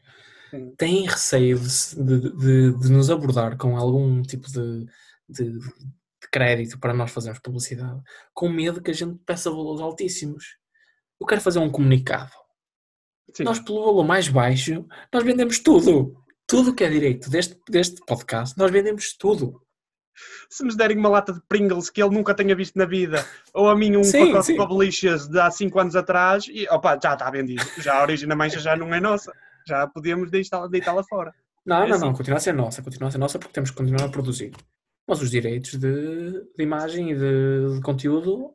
Sim. 0.50 0.74
têm 0.76 1.06
receio 1.06 1.58
de, 1.58 2.30
de- 2.30 2.78
de- 2.78 2.90
nos 2.92 3.10
abordar 3.10 3.56
com 3.56 3.76
algum 3.76 4.22
tipo 4.22 4.46
de, 4.50 4.86
de- 5.28 5.58
de 5.58 6.28
crédito 6.30 6.78
para 6.78 6.92
nós 6.94 7.10
fazermos 7.10 7.40
publicidade, 7.40 8.00
com 8.34 8.48
medo 8.48 8.82
que 8.82 8.90
a 8.90 8.94
gente 8.94 9.18
peça 9.26 9.50
valores 9.50 9.80
altíssimos. 9.80 10.56
Eu 11.20 11.26
quero 11.26 11.40
fazer 11.40 11.58
um 11.58 11.70
comunicado. 11.70 12.30
Sim. 13.34 13.44
Nós, 13.44 13.58
pelo 13.60 13.84
valor 13.84 14.04
mais 14.04 14.28
baixo, 14.28 14.86
nós 15.12 15.22
vendemos 15.24 15.58
tudo. 15.60 16.19
Tudo 16.50 16.74
que 16.74 16.82
é 16.84 16.90
direito 16.90 17.30
deste, 17.30 17.58
deste 17.68 18.00
podcast, 18.04 18.58
nós 18.58 18.70
vendemos 18.70 19.16
tudo. 19.16 19.62
Se 20.50 20.64
nos 20.64 20.76
derem 20.76 20.98
uma 20.98 21.08
lata 21.08 21.32
de 21.32 21.40
Pringles 21.48 21.88
que 21.88 22.02
ele 22.02 22.14
nunca 22.14 22.34
tenha 22.34 22.54
visto 22.54 22.76
na 22.76 22.84
vida, 22.84 23.24
ou 23.54 23.68
a 23.68 23.76
mim 23.76 23.96
um 23.96 24.02
Sim, 24.02 24.26
pacote 24.26 24.46
sim. 24.46 24.52
de 24.52 24.58
Publishers 24.58 25.28
de 25.28 25.40
há 25.40 25.50
5 25.50 25.78
anos 25.80 25.96
atrás, 25.96 26.46
e 26.48 26.66
opa, 26.68 26.98
já 27.02 27.14
está 27.14 27.30
vendido. 27.30 27.62
Já 27.78 27.98
a 27.98 28.02
origem 28.02 28.28
da 28.28 28.34
mancha 28.34 28.58
já 28.58 28.76
não 28.76 28.92
é 28.92 29.00
nossa. 29.00 29.32
Já 29.66 29.86
podemos 29.86 30.30
deitá-la 30.30 30.66
deitá-la 30.66 31.04
fora. 31.04 31.32
Não, 31.64 31.84
É 31.84 31.86
não, 31.86 31.94
assim. 31.96 32.04
não, 32.04 32.12
continua 32.14 32.38
a 32.38 32.40
ser 32.40 32.52
nossa, 32.52 32.82
continua 32.82 33.08
a 33.08 33.12
ser 33.12 33.18
nossa 33.18 33.38
porque 33.38 33.52
temos 33.54 33.70
que 33.70 33.76
continuar 33.76 34.04
a 34.06 34.10
produzir. 34.10 34.52
Mas 35.08 35.22
os 35.22 35.30
direitos 35.30 35.72
de, 35.78 36.32
de 36.56 36.62
imagem 36.62 37.12
e 37.12 37.14
de, 37.14 37.74
de 37.76 37.80
conteúdo, 37.82 38.54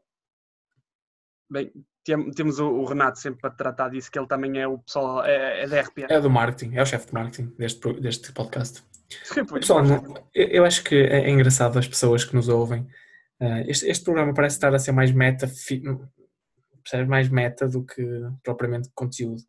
Bem, 1.49 1.71
tem- 2.05 2.31
temos 2.31 2.59
o, 2.59 2.67
o 2.69 2.85
Renato 2.85 3.19
sempre 3.19 3.41
para 3.41 3.49
tratar 3.49 3.89
disso, 3.89 4.09
que 4.09 4.17
ele 4.17 4.27
também 4.27 4.57
é 4.61 4.67
o 4.67 4.77
pessoal, 4.77 5.25
é, 5.25 5.63
é 5.63 5.67
da 5.67 5.81
RPA. 5.81 6.05
é 6.09 6.21
do 6.21 6.29
marketing, 6.29 6.75
é 6.77 6.81
o 6.81 6.85
chefe 6.85 7.07
de 7.07 7.13
marketing 7.13 7.53
deste, 7.57 7.93
deste 7.99 8.31
podcast. 8.31 8.81
Pessoal, 9.53 9.83
eu, 10.33 10.47
eu 10.47 10.65
acho 10.65 10.83
que 10.83 10.95
é 10.95 11.25
é 11.25 11.29
engraçado 11.29 11.77
as 11.77 11.87
pessoas 11.87 12.23
que 12.23 12.35
nos 12.35 12.47
ouvem. 12.47 12.87
Ah, 13.39 13.61
este, 13.67 13.87
este 13.87 14.03
programa 14.05 14.33
parece 14.33 14.55
estar 14.55 14.73
a 14.73 14.79
ser 14.79 14.91
mais 14.93 15.11
meta, 15.11 15.47
percebes? 15.47 17.07
mais 17.07 17.27
meta 17.29 17.67
do 17.67 17.83
que 17.83 18.03
propriamente 18.43 18.89
conteúdo. 18.95 19.41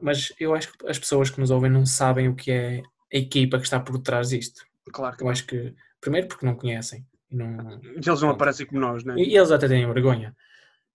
Mas 0.00 0.32
eu 0.40 0.54
acho 0.54 0.72
que 0.72 0.86
as 0.88 0.98
pessoas 0.98 1.30
que 1.30 1.40
nos 1.40 1.50
ouvem 1.50 1.70
não 1.70 1.86
sabem 1.86 2.28
o 2.28 2.34
que 2.34 2.50
é 2.50 2.82
a 3.12 3.16
equipa 3.16 3.58
que 3.58 3.64
está 3.64 3.78
por 3.78 3.98
trás 3.98 4.30
disto. 4.30 4.62
Claro 4.92 5.16
que 5.16 5.22
Eu 5.22 5.28
acho 5.28 5.46
que, 5.46 5.74
primeiro, 6.00 6.26
porque 6.28 6.44
não 6.44 6.56
conhecem, 6.56 7.06
não, 7.30 7.80
Eles 7.94 8.20
não 8.20 8.30
aparecem 8.30 8.66
como 8.66 8.80
nós, 8.80 9.04
né? 9.04 9.14
e 9.16 9.36
eles 9.36 9.50
até 9.50 9.68
têm 9.68 9.86
vergonha. 9.86 10.34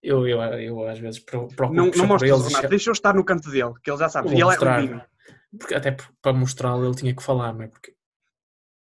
Eu, 0.04 0.28
eu, 0.28 0.42
eu 0.42 0.88
às 0.88 1.00
vezes 1.00 1.20
pro- 1.20 1.48
procuro 1.48 1.74
Não, 1.76 1.92
não 1.92 2.08
mostres 2.08 2.32
eles 2.32 2.48
Renato, 2.48 2.68
deixa 2.70 2.90
eu 2.90 2.94
estar 2.94 3.14
no 3.16 3.26
canto 3.26 3.50
dele, 3.50 3.74
que 3.84 3.90
ele 3.90 3.98
já 3.98 4.08
sabe. 4.10 4.30
E 4.30 4.34
ele 4.34 4.42
é 4.42 4.46
mostrar. 4.46 4.80
rubinho. 4.80 5.02
porque 5.60 5.74
até 5.76 5.96
para 6.22 6.34
mostrá-lo 6.34 6.86
ele 6.86 6.96
tinha 6.96 7.16
que 7.16 7.24
falar, 7.24 7.52
não 7.54 7.64
é? 7.64 7.68
Porque 7.68 7.94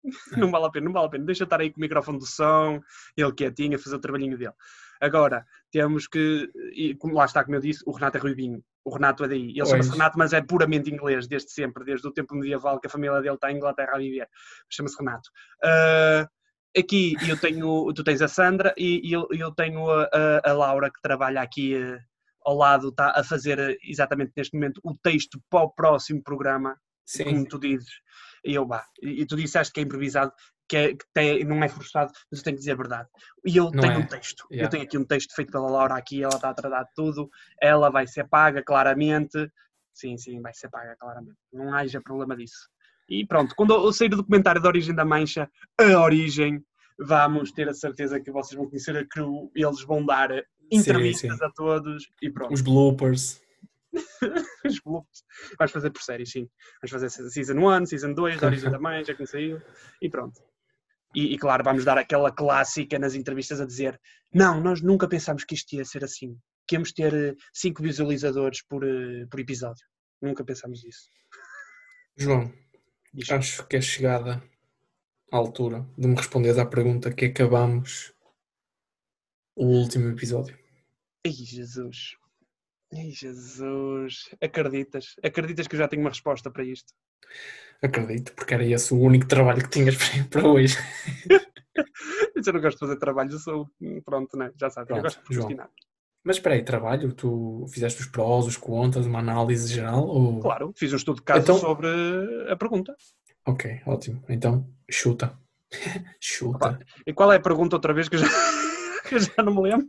Não 0.37 0.51
vale 0.51 0.65
a 0.65 0.69
pena, 0.69 0.85
não 0.85 0.93
vale 0.93 1.07
a 1.07 1.09
pena. 1.09 1.25
Deixa 1.25 1.43
eu 1.43 1.45
estar 1.45 1.59
aí 1.59 1.71
com 1.71 1.77
o 1.79 1.81
microfone 1.81 2.19
do 2.19 2.25
som, 2.25 2.79
ele 3.17 3.31
quietinho, 3.33 3.75
a 3.75 3.79
fazer 3.79 3.95
o 3.95 3.99
trabalhinho 3.99 4.37
dele. 4.37 4.53
Agora, 5.01 5.45
temos 5.71 6.07
que, 6.07 6.49
e 6.73 6.95
como 6.95 7.15
lá 7.15 7.25
está, 7.25 7.43
como 7.43 7.55
eu 7.55 7.59
disse, 7.61 7.81
o 7.85 7.91
Renato 7.91 8.17
é 8.17 8.21
ruibinho. 8.21 8.63
O 8.83 8.93
Renato 8.93 9.23
é 9.25 9.27
daí. 9.27 9.49
Ele 9.49 9.65
chama-se. 9.65 9.89
Renato, 9.91 10.17
mas 10.17 10.31
é 10.31 10.41
puramente 10.41 10.91
inglês, 10.93 11.27
desde 11.27 11.51
sempre, 11.51 11.83
desde 11.83 12.07
o 12.07 12.11
tempo 12.13 12.35
medieval 12.35 12.79
que 12.79 12.87
a 12.87 12.89
família 12.89 13.19
dele 13.21 13.33
está 13.35 13.51
em 13.51 13.57
Inglaterra 13.57 13.93
a 13.95 13.97
viver. 13.97 14.29
Chama-se 14.69 14.95
Renato. 14.97 15.29
Ah, 15.63 16.29
aqui 16.77 17.15
eu 17.27 17.37
tenho, 17.39 17.91
tu 17.93 18.03
tens 18.03 18.21
a 18.21 18.27
Sandra 18.27 18.73
e 18.77 19.11
eu, 19.11 19.27
eu 19.31 19.51
tenho 19.51 19.89
a, 19.89 20.03
a- 20.13 20.49
a 20.49 20.53
Laura 20.53 20.91
que 20.91 21.01
trabalha 21.01 21.41
aqui 21.41 21.75
eh, 21.75 21.99
ao 22.43 22.55
lado, 22.55 22.89
está 22.89 23.11
a 23.15 23.23
fazer 23.23 23.57
eh, 23.59 23.77
exatamente 23.83 24.33
neste 24.35 24.53
momento 24.55 24.79
o 24.83 24.95
texto 24.95 25.41
para 25.49 25.63
o 25.63 25.69
próximo 25.71 26.21
programa 26.23 26.77
como 27.23 27.35
sim, 27.39 27.45
tu 27.45 27.59
dizes, 27.59 27.89
e 28.43 28.55
eu, 28.55 28.65
bah, 28.65 28.85
e 29.01 29.25
tu 29.27 29.35
disseste 29.35 29.71
que 29.73 29.79
é 29.79 29.83
improvisado, 29.83 30.31
que, 30.67 30.75
é, 30.77 30.95
que 30.95 31.05
tem- 31.13 31.43
não 31.43 31.63
é 31.63 31.69
forçado, 31.69 32.11
mas 32.31 32.39
eu 32.39 32.43
tenho 32.43 32.55
que 32.55 32.59
dizer 32.61 32.71
a 32.71 32.75
verdade. 32.75 33.09
E 33.45 33.55
eu 33.57 33.65
Não 33.71 33.79
tenho 33.81 33.93
é. 33.93 33.97
um 33.99 34.07
texto, 34.07 34.45
eu 34.49 34.55
Yeah. 34.57 34.69
tenho 34.69 34.83
aqui 34.83 34.97
um 34.97 35.05
texto 35.05 35.35
feito 35.35 35.51
pela 35.51 35.69
Laura 35.69 35.95
aqui, 35.95 36.23
ela 36.23 36.35
está 36.35 36.49
a 36.49 36.53
tratar 36.53 36.83
de 36.83 36.93
tudo, 36.95 37.29
ela 37.61 37.89
vai 37.91 38.07
ser 38.07 38.27
paga 38.27 38.63
claramente, 38.63 39.51
sim, 39.93 40.17
sim, 40.17 40.41
vai 40.41 40.53
ser 40.53 40.69
paga 40.69 40.95
claramente, 40.99 41.37
não 41.53 41.73
haja 41.73 42.01
problema 42.01 42.35
disso. 42.35 42.67
E 43.07 43.25
pronto, 43.25 43.55
quando 43.55 43.73
eu 43.73 43.93
sair 43.93 44.13
o 44.13 44.17
documentário 44.17 44.61
da 44.61 44.67
Origem 44.67 44.95
da 44.95 45.05
Mancha, 45.05 45.49
a 45.77 45.99
Origem, 46.01 46.63
vamos 46.99 47.51
ter 47.51 47.69
a 47.69 47.73
certeza 47.73 48.19
que 48.19 48.31
vocês 48.31 48.57
vão 48.57 48.67
conhecer 48.67 48.97
a 48.97 49.05
crew, 49.05 49.51
eles 49.55 49.83
vão 49.83 50.05
dar 50.05 50.29
entrevistas 50.71 51.37
sim. 51.37 51.45
a 51.45 51.49
todos, 51.51 52.09
e 52.21 52.29
pronto 52.29 52.53
os 52.53 52.61
bloopers. 52.61 53.41
os 54.65 54.79
bloopers. 54.79 55.23
Vais 55.57 55.71
fazer 55.71 55.91
por 55.91 56.01
séries, 56.01 56.31
sim. 56.31 56.49
Vais 56.81 56.91
fazer 56.91 57.09
Season 57.09 57.53
1, 57.53 57.85
Season 57.85 58.13
2, 58.13 58.39
da 58.39 58.47
Origem 58.47 58.71
da 58.71 59.03
já 59.03 59.13
que 59.13 59.25
saiu, 59.25 59.61
e 60.01 60.09
pronto. 60.09 60.41
E, 61.13 61.33
e, 61.33 61.37
claro, 61.37 61.63
vamos 61.63 61.85
dar 61.85 61.97
aquela 61.97 62.29
clássica 62.29 62.99
nas 62.99 63.15
entrevistas 63.15 63.61
a 63.61 63.65
dizer 63.65 63.99
não, 64.33 64.59
nós 64.59 64.81
nunca 64.81 65.07
pensámos 65.07 65.45
que 65.45 65.55
isto 65.55 65.73
ia 65.73 65.85
ser 65.85 66.03
assim. 66.03 66.37
Que 66.67 66.75
íamos 66.75 66.91
ter 66.91 67.37
5 67.53 67.81
visualizadores 67.81 68.61
por, 68.67 68.83
eh, 68.83 69.25
por 69.31 69.39
episódio. 69.39 69.85
Nunca 70.21 70.43
pensámos 70.43 70.83
nisso. 70.83 71.09
João, 72.17 72.51
Diz. 73.15 73.29
acho 73.31 73.65
que 73.67 73.77
é 73.77 73.81
chegada 73.81 74.43
a 75.31 75.37
altura 75.37 75.85
de 75.97 76.07
me 76.07 76.15
responderes 76.15 76.57
à 76.57 76.65
pergunta 76.65 77.13
que 77.13 77.25
acabamos 77.25 78.13
o 79.55 79.65
último 79.65 80.09
episódio. 80.09 80.57
Ai, 81.25 81.31
Jesus. 81.31 82.15
Ai, 82.93 83.09
Jesus. 83.11 84.29
Acreditas? 84.41 85.15
Acreditas 85.23 85.67
que 85.67 85.75
eu 85.75 85.79
já 85.79 85.87
tenho 85.87 86.01
uma 86.03 86.09
resposta 86.09 86.51
para 86.51 86.63
isto? 86.63 86.93
Acredito, 87.81 88.33
porque 88.33 88.53
era 88.53 88.65
esse 88.65 88.93
o 88.93 88.99
único 88.99 89.27
trabalho 89.27 89.63
que 89.63 89.69
tinhas 89.69 89.95
para- 90.29 90.47
hoje. 90.47 90.75
Eu 92.47 92.53
não 92.53 92.61
gosto 92.61 92.77
de 92.77 92.85
fazer 92.87 92.99
trabalho, 92.99 93.31
eu 93.31 93.39
sou. 93.39 93.69
Pronto, 94.05 94.37
né? 94.37 94.51
Já 94.55 94.69
sabes. 94.69 94.89
eu 94.91 95.01
Pronto, 95.01 95.03
gosto 95.03 95.27
de 95.27 95.35
João. 95.35 95.69
Mas 96.25 96.37
espera 96.37 96.55
aí, 96.55 96.63
trabalho? 96.63 97.13
Tu 97.13 97.65
fizeste 97.71 98.01
os 98.01 98.07
prós, 98.07 98.47
os 98.47 98.57
contras, 98.57 99.05
uma 99.05 99.19
análise 99.19 99.71
geral? 99.71 100.07
Ou... 100.07 100.39
Claro, 100.39 100.73
fiz 100.75 100.91
um 100.91 100.95
estudo 100.95 101.17
de 101.17 101.21
caso 101.21 101.41
Então- 101.41 101.57
sobre 101.59 101.87
a 102.49 102.55
pergunta. 102.55 102.95
Ok, 103.47 103.79
ótimo. 103.85 104.23
Então, 104.27 104.67
chuta. 104.89 105.37
chuta. 106.19 106.79
E 107.05 107.13
qual 107.13 107.31
é 107.31 107.35
a 107.35 107.39
pergunta 107.39 107.75
outra 107.75 107.93
vez 107.93 108.09
que 108.09 108.15
eu 108.15 108.19
já, 108.21 108.27
que 109.07 109.15
eu 109.15 109.19
já 109.19 109.43
não 109.43 109.53
me 109.53 109.61
lembro? 109.69 109.87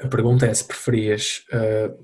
A 0.00 0.08
pergunta 0.08 0.44
é 0.44 0.52
se 0.52 0.64
preferias, 0.64 1.44
ah, 1.52 1.94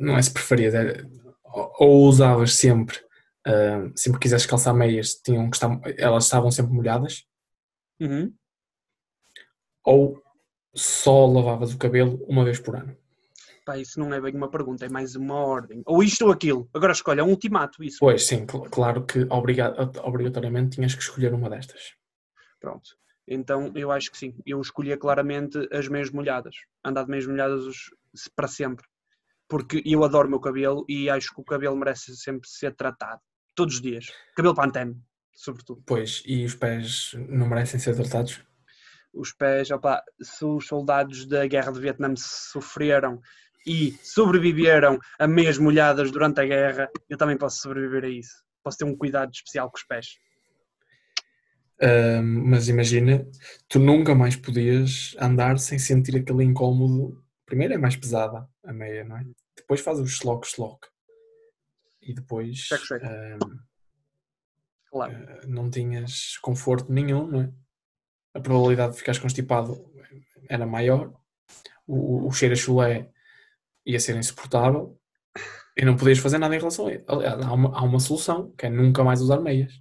não 0.00 0.16
é 0.16 0.22
se 0.22 0.32
preferias, 0.32 0.74
é, 0.74 1.02
ou 1.44 2.06
usavas 2.06 2.54
sempre, 2.54 2.96
ah, 3.44 3.90
sempre 3.96 4.18
que 4.20 4.22
quisesses 4.22 4.46
calçar 4.46 4.72
meias, 4.72 5.14
tinham 5.14 5.50
que 5.50 5.56
estar, 5.56 5.78
elas 5.98 6.24
estavam 6.24 6.50
sempre 6.52 6.72
molhadas, 6.72 7.24
Uhum. 8.00 8.32
ou 9.84 10.22
só 10.74 11.26
lavavas 11.26 11.72
o 11.72 11.78
cabelo 11.78 12.24
uma 12.28 12.44
vez 12.44 12.58
por 12.60 12.76
ano? 12.76 12.96
Pá, 13.64 13.76
isso 13.76 14.00
não 14.00 14.12
é 14.14 14.20
bem 14.20 14.34
uma 14.34 14.50
pergunta, 14.50 14.86
é 14.86 14.88
mais 14.88 15.14
uma 15.14 15.34
ordem. 15.34 15.82
Ou 15.84 16.02
isto 16.02 16.24
ou 16.24 16.32
aquilo. 16.32 16.68
Agora 16.72 16.92
escolha, 16.92 17.20
é 17.20 17.24
um 17.24 17.28
ultimato 17.30 17.84
isso. 17.84 17.98
Pois, 18.00 18.26
sim, 18.26 18.46
cl- 18.46 18.68
claro 18.70 19.04
que 19.04 19.26
obriga- 19.30 19.74
obrigatoriamente 20.02 20.76
tinhas 20.76 20.94
que 20.94 21.02
escolher 21.02 21.34
uma 21.34 21.50
destas. 21.50 21.94
Pronto. 22.60 22.96
Então 23.26 23.70
eu 23.74 23.92
acho 23.92 24.10
que 24.10 24.16
sim. 24.16 24.34
Eu 24.46 24.58
escolhia 24.60 24.96
claramente 24.96 25.58
as 25.70 25.86
meias 25.86 26.10
molhadas. 26.10 26.54
Andar 26.82 27.04
de 27.04 27.10
meias 27.10 27.26
molhadas 27.26 27.76
para 28.34 28.48
sempre. 28.48 28.86
Porque 29.46 29.82
eu 29.84 30.02
adoro 30.02 30.26
o 30.28 30.30
meu 30.30 30.40
cabelo 30.40 30.84
e 30.88 31.10
acho 31.10 31.34
que 31.34 31.40
o 31.40 31.44
cabelo 31.44 31.76
merece 31.76 32.16
sempre 32.16 32.48
ser 32.48 32.74
tratado. 32.74 33.20
Todos 33.54 33.74
os 33.76 33.80
dias. 33.82 34.06
Cabelo 34.34 34.54
pantene, 34.54 34.96
sobretudo. 35.34 35.82
Pois, 35.84 36.22
e 36.26 36.44
os 36.44 36.54
pés 36.54 37.12
não 37.28 37.46
merecem 37.48 37.78
ser 37.78 37.94
tratados? 37.94 38.40
Os 39.18 39.32
pés, 39.32 39.70
opa, 39.70 40.02
se 40.20 40.44
os 40.44 40.66
soldados 40.66 41.26
da 41.26 41.46
guerra 41.46 41.72
do 41.72 41.80
Vietnã 41.80 42.14
sofreram 42.16 43.20
e 43.66 43.92
sobreviveram 44.02 44.98
a 45.18 45.26
meias 45.26 45.58
molhadas 45.58 46.10
durante 46.10 46.40
a 46.40 46.46
guerra, 46.46 46.88
eu 47.08 47.18
também 47.18 47.36
posso 47.36 47.60
sobreviver 47.60 48.04
a 48.04 48.08
isso. 48.08 48.42
Posso 48.62 48.78
ter 48.78 48.84
um 48.84 48.96
cuidado 48.96 49.30
especial 49.32 49.70
com 49.70 49.76
os 49.76 49.84
pés. 49.84 50.06
Mas 52.22 52.68
imagina, 52.68 53.26
tu 53.68 53.78
nunca 53.78 54.14
mais 54.14 54.34
podias 54.36 55.14
andar 55.20 55.58
sem 55.58 55.78
sentir 55.78 56.16
aquele 56.16 56.44
incómodo. 56.44 57.22
Primeiro 57.46 57.74
é 57.74 57.78
mais 57.78 57.96
pesada 57.96 58.48
a 58.64 58.72
meia, 58.72 59.04
não 59.04 59.16
é? 59.16 59.24
Depois 59.56 59.80
faz 59.80 59.98
o 59.98 60.06
schlock-schlock. 60.06 60.88
E 62.02 62.14
depois 62.14 62.58
Check-check. 62.58 63.02
ah, 63.04 63.38
Claro. 64.90 65.12
ah, 65.28 65.46
não 65.46 65.70
tinhas 65.70 66.38
conforto 66.38 66.90
nenhum, 66.92 67.26
não 67.26 67.40
é? 67.42 67.52
A 68.34 68.40
probabilidade 68.40 68.92
de 68.92 68.98
ficares 68.98 69.18
constipado 69.20 69.84
era 70.48 70.66
maior. 70.66 71.12
O, 71.86 72.26
o 72.26 72.30
cheiro 72.32 72.54
a 72.54 72.56
chulé 72.56 73.10
ia 73.86 73.98
ser 73.98 74.16
insuportável. 74.16 74.98
E 75.76 75.84
não 75.84 75.96
podias 75.96 76.18
fazer 76.18 76.38
nada 76.38 76.54
em 76.54 76.58
relação 76.58 76.86
a 76.88 76.92
ele. 76.92 77.04
Aliás, 77.06 77.40
há 77.40 77.52
uma, 77.52 77.78
há 77.78 77.82
uma 77.82 78.00
solução, 78.00 78.50
que 78.52 78.66
é 78.66 78.70
nunca 78.70 79.04
mais 79.04 79.20
usar 79.20 79.40
meias. 79.40 79.72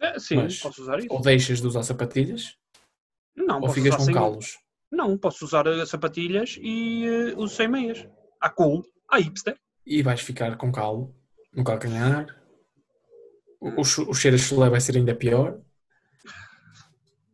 É, 0.00 0.18
sim, 0.18 0.36
mas- 0.36 0.60
posso 0.60 0.82
usar 0.82 0.98
isso. 0.98 1.08
Ou 1.10 1.20
deixas 1.20 1.60
de 1.60 1.66
usar 1.66 1.82
sapatilhas, 1.82 2.56
Não, 3.36 3.56
ou 3.56 3.60
posso 3.62 3.74
ficas 3.74 3.88
usar 3.88 3.96
com 3.98 4.04
sem... 4.04 4.14
calos. 4.14 4.58
Não, 4.90 5.18
posso 5.18 5.44
usar 5.44 5.66
eh, 5.66 5.84
sapatilhas 5.86 6.56
e 6.60 7.04
eh, 7.06 7.34
uso 7.36 7.54
sem 7.56 7.66
meias. 7.66 8.06
À 8.40 8.48
cool, 8.48 8.84
à 9.08 9.18
hipster. 9.18 9.56
e 9.84 10.02
vais 10.02 10.20
ficar 10.20 10.56
com 10.56 10.70
calo 10.70 11.12
no 11.52 11.64
calcanhar. 11.64 12.26
O, 13.60 13.80
o, 13.80 13.84
chu- 13.84 14.08
o 14.08 14.14
cheiro 14.14 14.36
a 14.36 14.38
chulé 14.38 14.68
vai 14.70 14.80
ser 14.80 14.96
ainda 14.96 15.14
pior. 15.14 15.60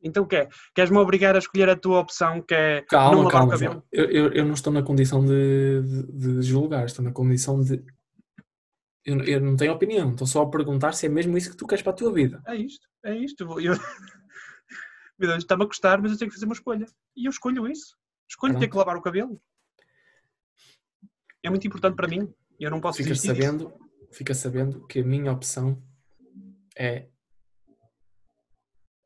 Então 0.03 0.25
o 0.25 0.27
que 0.27 0.37
é? 0.37 0.49
Queres-me 0.75 0.99
obrigar 0.99 1.35
a 1.35 1.39
escolher 1.39 1.69
a 1.69 1.77
tua 1.77 2.01
opção 2.01 2.41
que 2.43 2.55
é 2.55 2.81
não 2.81 2.87
Calma, 2.87 3.17
lavar 3.19 3.33
calma, 3.33 3.47
o 3.47 3.51
cabelo? 3.51 3.85
Eu, 3.93 4.05
eu, 4.11 4.33
eu 4.33 4.45
não 4.45 4.55
estou 4.55 4.73
na 4.73 4.83
condição 4.83 5.25
de, 5.25 5.83
de, 5.83 6.37
de 6.37 6.43
julgar, 6.43 6.87
estou 6.87 7.05
na 7.05 7.13
condição 7.13 7.61
de. 7.63 7.85
Eu, 9.05 9.23
eu 9.25 9.41
não 9.41 9.57
tenho 9.57 9.73
opinião, 9.73 10.11
estou 10.11 10.27
só 10.27 10.43
a 10.43 10.51
perguntar 10.51 10.93
se 10.93 11.07
é 11.07 11.09
mesmo 11.09 11.37
isso 11.37 11.51
que 11.51 11.57
tu 11.57 11.67
queres 11.67 11.83
para 11.83 11.93
a 11.93 11.97
tua 11.97 12.13
vida. 12.13 12.43
É 12.47 12.55
isto, 12.55 12.87
é 13.05 13.17
isto. 13.17 13.61
Eu... 13.61 13.75
Está-me 15.37 15.65
a 15.65 15.67
custar, 15.67 16.01
mas 16.01 16.13
eu 16.13 16.19
tenho 16.19 16.31
que 16.31 16.35
fazer 16.35 16.47
uma 16.47 16.55
escolha. 16.55 16.87
E 17.15 17.27
eu 17.27 17.31
escolho 17.31 17.69
isso. 17.69 17.95
Escolho 18.29 18.55
ter 18.55 18.61
Pronto. 18.61 18.71
que 18.71 18.79
lavar 18.79 18.97
o 18.97 19.03
cabelo. 19.03 19.41
É 21.43 21.51
muito 21.51 21.67
importante 21.67 21.97
para 21.97 22.09
mim. 22.09 22.33
Eu 22.59 22.71
não 22.71 22.81
posso 22.81 22.99
Fica 22.99 23.11
desistir 23.11 23.35
disso. 23.35 23.43
sabendo, 23.43 23.73
fica 24.13 24.35
sabendo 24.35 24.87
que 24.87 25.01
a 25.01 25.05
minha 25.05 25.33
opção 25.33 25.83
é 26.77 27.09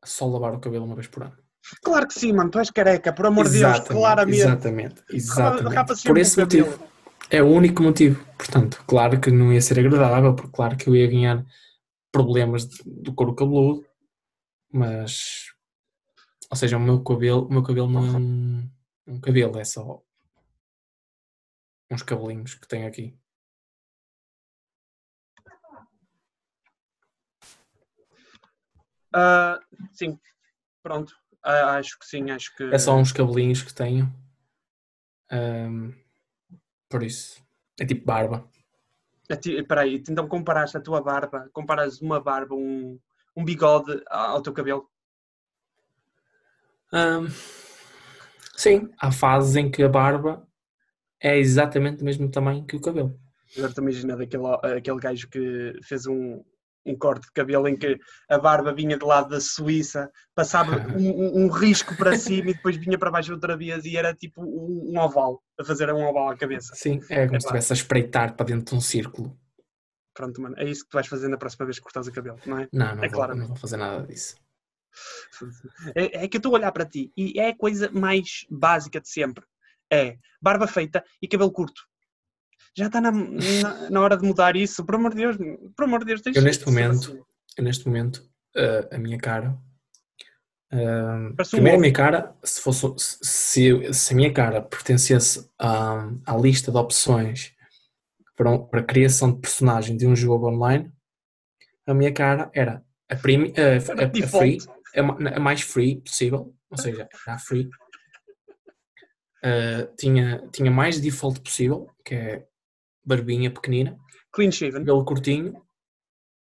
só 0.05 0.27
lavar 0.27 0.53
o 0.53 0.59
cabelo 0.59 0.85
uma 0.85 0.95
vez 0.95 1.07
por 1.07 1.23
ano. 1.23 1.37
Claro 1.83 2.07
que 2.07 2.13
sim, 2.13 2.31
mano. 2.31 2.51
Tu 2.51 2.59
és 2.59 2.69
careca, 2.69 3.11
por 3.11 3.25
amor 3.25 3.49
de 3.49 3.59
Deus, 3.59 3.79
claramente. 3.81 4.39
Exatamente, 4.39 5.03
exatamente. 5.09 6.03
Por 6.03 6.17
esse 6.17 6.35
cabelo. 6.35 6.67
motivo. 6.67 6.89
É 7.29 7.41
o 7.41 7.47
único 7.47 7.81
motivo. 7.81 8.23
Portanto, 8.37 8.83
claro 8.85 9.19
que 9.19 9.31
não 9.31 9.51
ia 9.51 9.61
ser 9.61 9.79
agradável, 9.79 10.35
porque 10.35 10.51
claro 10.51 10.77
que 10.77 10.87
eu 10.87 10.95
ia 10.95 11.07
ganhar 11.07 11.43
problemas 12.11 12.67
do 12.85 13.13
couro 13.13 13.35
cabeludo, 13.35 13.83
mas 14.71 15.55
ou 16.49 16.57
seja, 16.57 16.77
o 16.77 16.79
meu 16.79 17.03
cabelo, 17.03 17.47
o 17.47 17.51
meu 17.51 17.63
cabelo 17.63 17.89
não 17.89 18.05
é 18.05 18.17
um, 18.17 18.69
um 19.07 19.19
cabelo, 19.19 19.59
é 19.59 19.63
só 19.63 20.01
uns 21.91 22.03
cabelinhos 22.03 22.55
que 22.55 22.67
tenho 22.67 22.87
aqui. 22.87 23.17
Ah, 29.15 29.59
sim, 29.93 30.19
pronto. 30.83 31.13
Ah, 31.43 31.77
acho 31.77 31.97
que 31.99 32.05
sim, 32.05 32.29
acho 32.31 32.55
que. 32.55 32.63
É 32.65 32.77
só 32.77 32.95
uns 32.97 33.11
cabelinhos 33.11 33.61
que 33.63 33.73
tenho. 33.73 34.11
Ahm, 35.31 35.93
por 36.89 37.03
isso. 37.03 37.43
É 37.79 37.85
tipo 37.85 38.05
barba. 38.05 38.47
A 39.29 39.35
ti- 39.35 39.55
Espera 39.57 39.81
aí, 39.81 39.95
então 40.09 40.27
comparaste 40.27 40.77
a 40.77 40.81
tua 40.81 41.01
barba, 41.01 41.49
comparas 41.53 42.01
uma 42.01 42.19
barba, 42.21 42.55
um, 42.55 42.99
um 43.35 43.43
bigode 43.45 44.01
ao 44.09 44.41
teu 44.41 44.53
cabelo. 44.53 44.89
Ahm, 46.91 47.27
sim, 48.55 48.89
há 48.99 49.11
fases 49.11 49.55
em 49.55 49.69
que 49.69 49.83
a 49.83 49.89
barba 49.89 50.47
é 51.21 51.37
exatamente 51.37 51.97
do 51.99 52.05
mesmo 52.05 52.29
tamanho 52.29 52.65
que 52.65 52.75
o 52.75 52.81
cabelo. 52.81 53.19
Agora 53.55 53.69
estou 53.69 53.83
imaginando 53.83 54.23
aquele, 54.23 54.47
aquele 54.77 54.99
gajo 54.99 55.27
que 55.29 55.73
fez 55.83 56.05
um, 56.07 56.43
um 56.85 56.95
corte 56.97 57.25
de 57.27 57.31
cabelo 57.33 57.67
em 57.67 57.75
que 57.75 57.99
a 58.29 58.37
barba 58.37 58.73
vinha 58.73 58.97
do 58.97 59.07
lado 59.07 59.29
da 59.29 59.41
Suíça, 59.41 60.11
passava 60.35 60.71
um, 60.95 61.45
um- 61.45 61.49
risco 61.49 61.95
para 61.95 62.15
cima 62.17 62.51
e 62.51 62.53
depois 62.53 62.77
vinha 62.77 62.97
para 62.97 63.09
baixo 63.11 63.33
outra 63.33 63.57
vez 63.57 63.85
e 63.85 63.97
era 63.97 64.13
tipo 64.13 64.41
um, 64.43 64.91
um 64.93 64.99
oval, 64.99 65.41
a 65.59 65.63
fazer 65.63 65.91
um 65.91 66.05
oval 66.05 66.29
à 66.29 66.37
cabeça. 66.37 66.75
Sim, 66.75 66.99
é 67.09 67.25
como 67.27 67.39
se 67.41 67.47
Epá. 67.47 67.57
estivesse 67.57 67.73
a 67.73 67.75
espreitar 67.75 68.35
para 68.35 68.45
dentro 68.45 68.65
de 68.65 68.75
um 68.75 68.81
círculo. 68.81 69.37
Pronto, 70.13 70.41
mano, 70.41 70.55
é 70.57 70.63
isso 70.63 70.83
que 70.83 70.89
tu 70.91 70.93
vais 70.93 71.07
fazer 71.07 71.27
na 71.27 71.37
próxima 71.37 71.65
vez 71.65 71.77
que 71.77 71.83
cortas 71.83 72.07
o 72.07 72.11
cabelo, 72.11 72.39
não 72.45 72.59
é? 72.59 72.69
Não, 72.71 72.95
não, 72.95 73.03
É 73.03 73.07
vou, 73.07 73.15
claramente. 73.15 73.41
não 73.41 73.47
vou 73.47 73.57
fazer 73.57 73.77
nada 73.77 74.05
disso. 74.05 74.35
É, 75.95 76.23
é 76.23 76.27
que 76.27 76.37
eu 76.37 76.39
estou 76.39 76.53
a 76.53 76.59
olhar 76.59 76.71
para 76.71 76.85
ti 76.85 77.11
e 77.17 77.37
é 77.39 77.49
a 77.49 77.55
coisa 77.57 77.89
mais 77.91 78.45
básica 78.49 79.01
de 79.01 79.09
sempre. 79.09 79.43
É 79.91 80.17
barba 80.41 80.67
feita 80.67 81.03
e 81.21 81.27
cabelo 81.27 81.51
curto. 81.51 81.81
Já 82.77 82.87
está 82.87 82.99
na, 82.99 83.11
na, 83.11 83.89
na 83.89 84.01
hora 84.01 84.17
de 84.17 84.27
mudar 84.27 84.55
isso, 84.55 84.85
por 84.85 84.95
amor 84.95 85.11
de 85.11 85.17
Deus, 85.17 85.37
por 85.75 85.85
amor 85.85 85.99
de 86.01 86.05
Deus. 86.07 86.21
deixa 86.21 86.39
Eu, 86.39 86.43
neste 86.43 86.65
momento, 86.65 86.97
assim. 87.11 87.21
Eu, 87.57 87.63
neste 87.63 87.87
momento, 87.87 88.29
ah, 88.55 88.95
a 88.95 88.97
minha 88.97 89.17
cara. 89.17 89.57
ah, 90.73 91.29
Parece 91.37 91.55
um 91.55 91.59
primeiro, 91.59 91.77
a 91.77 91.81
minha 91.81 91.93
cara, 91.93 92.35
se, 92.43 92.59
fosse, 92.61 92.85
se, 92.97 93.93
se 93.93 94.13
a 94.13 94.15
minha 94.15 94.33
cara 94.33 94.61
pertencesse 94.61 95.49
à, 95.57 96.09
à 96.25 96.35
lista 96.37 96.69
de 96.71 96.77
opções 96.77 97.53
para, 98.35 98.59
para 98.59 98.81
a 98.81 98.83
criação 98.83 99.31
de 99.31 99.39
personagem 99.39 99.95
de 99.95 100.05
um 100.05 100.15
jogo 100.15 100.49
online, 100.49 100.91
a 101.87 101.93
minha 101.93 102.11
cara 102.11 102.49
era 102.53 102.83
a, 103.09 103.15
primi, 103.15 103.53
a, 103.57 104.01
a- 104.01 104.05
a 104.05 104.07
Default. 104.07 104.37
free, 104.37 104.57
a, 104.99 105.03
ma- 105.03 105.29
a 105.29 105.39
mais 105.39 105.61
free 105.61 106.01
possível, 106.01 106.53
ou 106.69 106.77
seja, 106.77 107.07
era 107.25 107.35
a 107.35 107.39
free. 107.39 107.69
Ah, 109.43 109.87
tinha, 109.97 110.45
tinha 110.51 110.71
mais 110.71 110.99
default 110.99 111.39
possível, 111.39 111.89
que 112.03 112.15
é 112.15 112.45
barbinha 113.05 113.51
pequenina, 113.51 113.97
Clean 114.31 114.51
shaven. 114.51 114.79
cabelo 114.79 115.05
curtinho, 115.05 115.61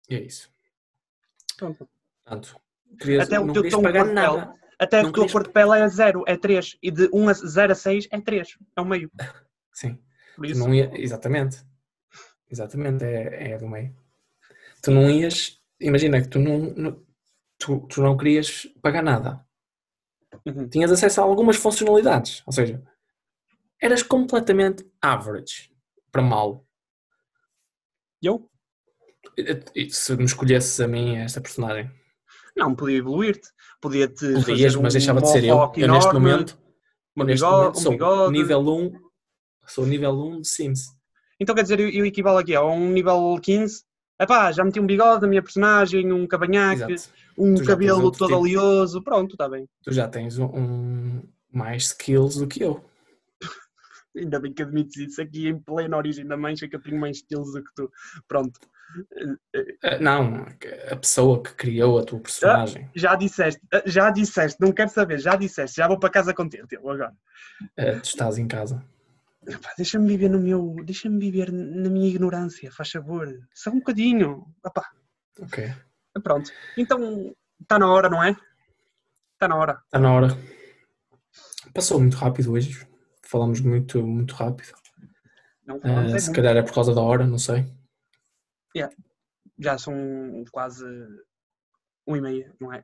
e 0.09 0.15
é 0.17 0.21
isso. 0.23 0.51
Pronto. 1.57 1.89
Portanto, 2.25 2.61
querias, 2.99 3.27
Até 3.27 3.39
o 3.41 3.53
teu 3.53 3.69
tom 3.71 3.83
de 3.83 3.93
pele. 3.93 4.13
nada. 4.13 4.55
Até 4.79 5.03
Não 5.03 5.11
a 5.11 5.13
tua 5.13 5.29
cor 5.29 5.43
de 5.45 5.51
pele 5.51 5.79
é 5.79 5.87
0, 5.89 6.25
é 6.27 6.37
3. 6.37 6.79
E 6.83 6.91
de 6.91 7.09
1 7.13 7.29
a 7.29 7.33
0 7.35 7.73
a 7.73 7.75
6 7.75 8.09
é 8.11 8.19
3. 8.21 8.57
É 8.77 8.81
o 8.81 8.85
meio. 8.85 9.11
Sim, 9.75 9.99
Por 10.37 10.47
isso, 10.47 10.59
não 10.61 10.73
ia, 10.75 10.91
exatamente. 10.95 11.59
Exatamente, 12.51 13.05
é, 13.05 13.53
é 13.53 13.59
do 13.59 13.69
meio. 13.69 13.95
Tu 14.83 14.91
não 14.91 15.11
ias, 15.11 15.61
imagina 15.79 16.21
que 16.23 16.29
tu 16.29 16.39
não, 16.39 16.59
não- 16.75 17.05
tu, 17.59 17.87
tu 17.89 18.01
não 18.03 18.17
querias 18.17 18.67
pagar 18.81 19.03
nada. 19.03 19.45
Uhum. 20.47 20.67
Tinhas 20.69 20.91
acesso 20.91 21.21
a 21.21 21.25
algumas 21.25 21.57
funcionalidades, 21.57 22.43
ou 22.47 22.53
seja, 22.53 22.83
eras 23.83 24.03
completamente 24.03 24.89
average 25.03 25.71
para 26.11 26.23
mal. 26.23 26.65
eu? 28.23 28.49
E- 29.37 29.65
e 29.75 29.91
Se 29.91 30.15
me 30.17 30.25
escolhesses 30.25 30.79
a 30.81 30.87
mim 30.89 31.17
esta 31.17 31.41
personagem, 31.41 31.91
Não, 32.57 32.75
podia 32.75 32.99
evoluir-te. 32.99 33.49
Podia-te 33.81 34.35
podias, 34.45 34.75
mas 34.77 34.93
um 34.95 34.99
deixava 34.99 35.21
de 35.23 35.31
ser 35.31 35.45
eu. 35.45 35.57
Eu 35.77 35.89
neste 35.93 36.13
momento, 36.13 36.59
um 37.17 37.21
eu 37.23 37.27
neste 37.27 37.43
bigode- 37.45 37.57
momento 37.63 37.77
um 37.79 37.81
sou 37.81 37.93
bigode. 37.93 38.33
nível 38.33 38.61
1, 38.69 38.93
sou 39.67 39.87
nível 39.87 40.13
1 40.13 40.41
de 40.41 40.49
Sims. 40.49 40.81
Então 41.39 41.55
quer 41.55 41.63
dizer, 41.63 41.81
eu, 41.81 41.89
eu 41.89 42.05
equivalo 42.05 42.39
aqui 42.39 42.55
a 42.55 42.63
um 42.65 42.91
nível 42.91 43.39
15. 43.43 43.85
Epá, 44.21 44.53
já 44.53 44.63
meti 44.65 44.79
um 44.79 44.87
bigode 44.87 45.23
na 45.23 45.29
minha 45.29 45.43
personagem, 45.43 46.13
um 46.13 46.27
cavanhaque, 46.27 46.93
Exato. 46.93 47.11
um 47.39 47.55
cabelo 47.65 48.11
todo 48.13 48.29
tipo. 48.29 48.41
oleoso. 48.41 49.03
Pronto, 49.03 49.33
está 49.33 49.49
bem. 49.49 49.67
Tu 49.83 49.93
já 49.93 50.07
tens 50.09 50.37
um, 50.39 50.45
um- 50.47 51.23
mais 51.51 51.85
skills 51.87 52.37
do 52.37 52.47
que 52.47 52.63
eu. 52.63 52.85
Ainda 54.17 54.41
bem 54.41 54.53
que 54.53 54.63
admites 54.63 54.97
isso 54.97 55.23
aqui 55.23 55.47
em 55.49 55.59
plena 55.59 55.97
origem 55.97 56.27
da 56.27 56.37
mancha 56.37 56.69
que 56.69 56.75
eu 56.77 56.81
tenho 56.83 56.99
mais 56.99 57.19
estilos 57.19 57.53
do 57.53 57.63
que 57.63 57.71
tu. 57.75 57.91
Pronto. 58.27 58.59
Ah, 59.85 59.99
Não, 60.01 60.45
a 60.91 60.97
pessoa 60.97 61.41
que 61.43 61.55
criou 61.55 61.99
a 61.99 62.05
tua 62.05 62.19
personagem. 62.21 62.91
Já 62.95 63.15
disseste, 63.15 63.61
já 63.87 64.11
disseste, 64.11 64.61
não 64.61 64.73
quero 64.73 64.91
saber, 64.91 65.21
já 65.21 65.37
disseste, 65.37 65.77
já 65.77 65.87
vou 65.87 65.99
para 65.99 66.11
casa 66.11 66.35
contente 66.35 66.75
eu 66.75 66.81
agora. 66.91 67.15
ah, 67.79 68.01
tu 68.03 68.05
estás 68.07 68.37
em 68.39 68.49
casa. 68.49 68.85
Deixa-me 69.77 70.07
viver 70.09 70.29
no 70.29 70.39
meu. 70.41 70.75
Deixa-me 70.85 71.19
viver 71.19 71.51
na 71.53 71.89
minha 71.89 72.09
ignorância, 72.09 72.71
faz 72.73 72.91
favor. 72.91 73.27
Só 73.55 73.71
um 73.71 73.79
bocadinho. 73.79 74.45
Epá, 74.67 74.85
Ok. 75.41 75.73
pronto. 76.23 76.51
Então, 76.77 77.35
está 77.61 77.79
na 77.79 77.91
hora, 77.91 78.11
não 78.11 78.23
é? 78.23 78.31
Está 79.35 79.49
na 79.49 79.57
hora. 79.57 79.81
Está 79.87 79.99
na 79.99 80.13
hora. 80.13 80.29
Passou 81.73 81.99
muito 82.01 82.17
rápido 82.17 82.53
hoje. 82.53 82.87
Falamos 83.31 83.61
muito, 83.61 84.03
muito 84.05 84.35
rápido. 84.35 84.73
É 85.85 86.19
se 86.19 86.33
calhar 86.33 86.57
é 86.57 86.63
por 86.63 86.75
causa 86.75 86.93
da 86.93 87.01
hora, 87.01 87.25
não 87.27 87.39
sei. 87.39 87.65
Já 89.59 89.77
são 89.79 89.95
quase 90.51 90.85
um 92.07 92.17
e 92.17 92.21
meia, 92.21 92.53
não 92.61 92.73
é? 92.73 92.83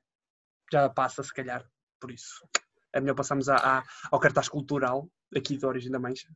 Já 0.72 0.88
passa, 0.88 1.22
se 1.22 1.32
calhar, 1.34 1.64
por 2.00 2.10
isso. 2.10 2.46
É 2.92 3.00
melhor 3.00 3.14
passarmos 3.14 3.48
a, 3.48 3.56
a- 3.56 3.84
ao 4.10 4.20
cartaz 4.20 4.48
cultural 4.48 5.08
aqui 5.34 5.56
da 5.58 5.68
Origem 5.68 5.90
da 5.90 5.98
Mancha. 5.98 6.28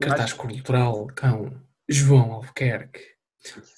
Cartaz 0.00 0.32
cultural, 0.32 1.06
cão. 1.14 1.52
João 1.88 2.32
Albuquerque. 2.32 3.14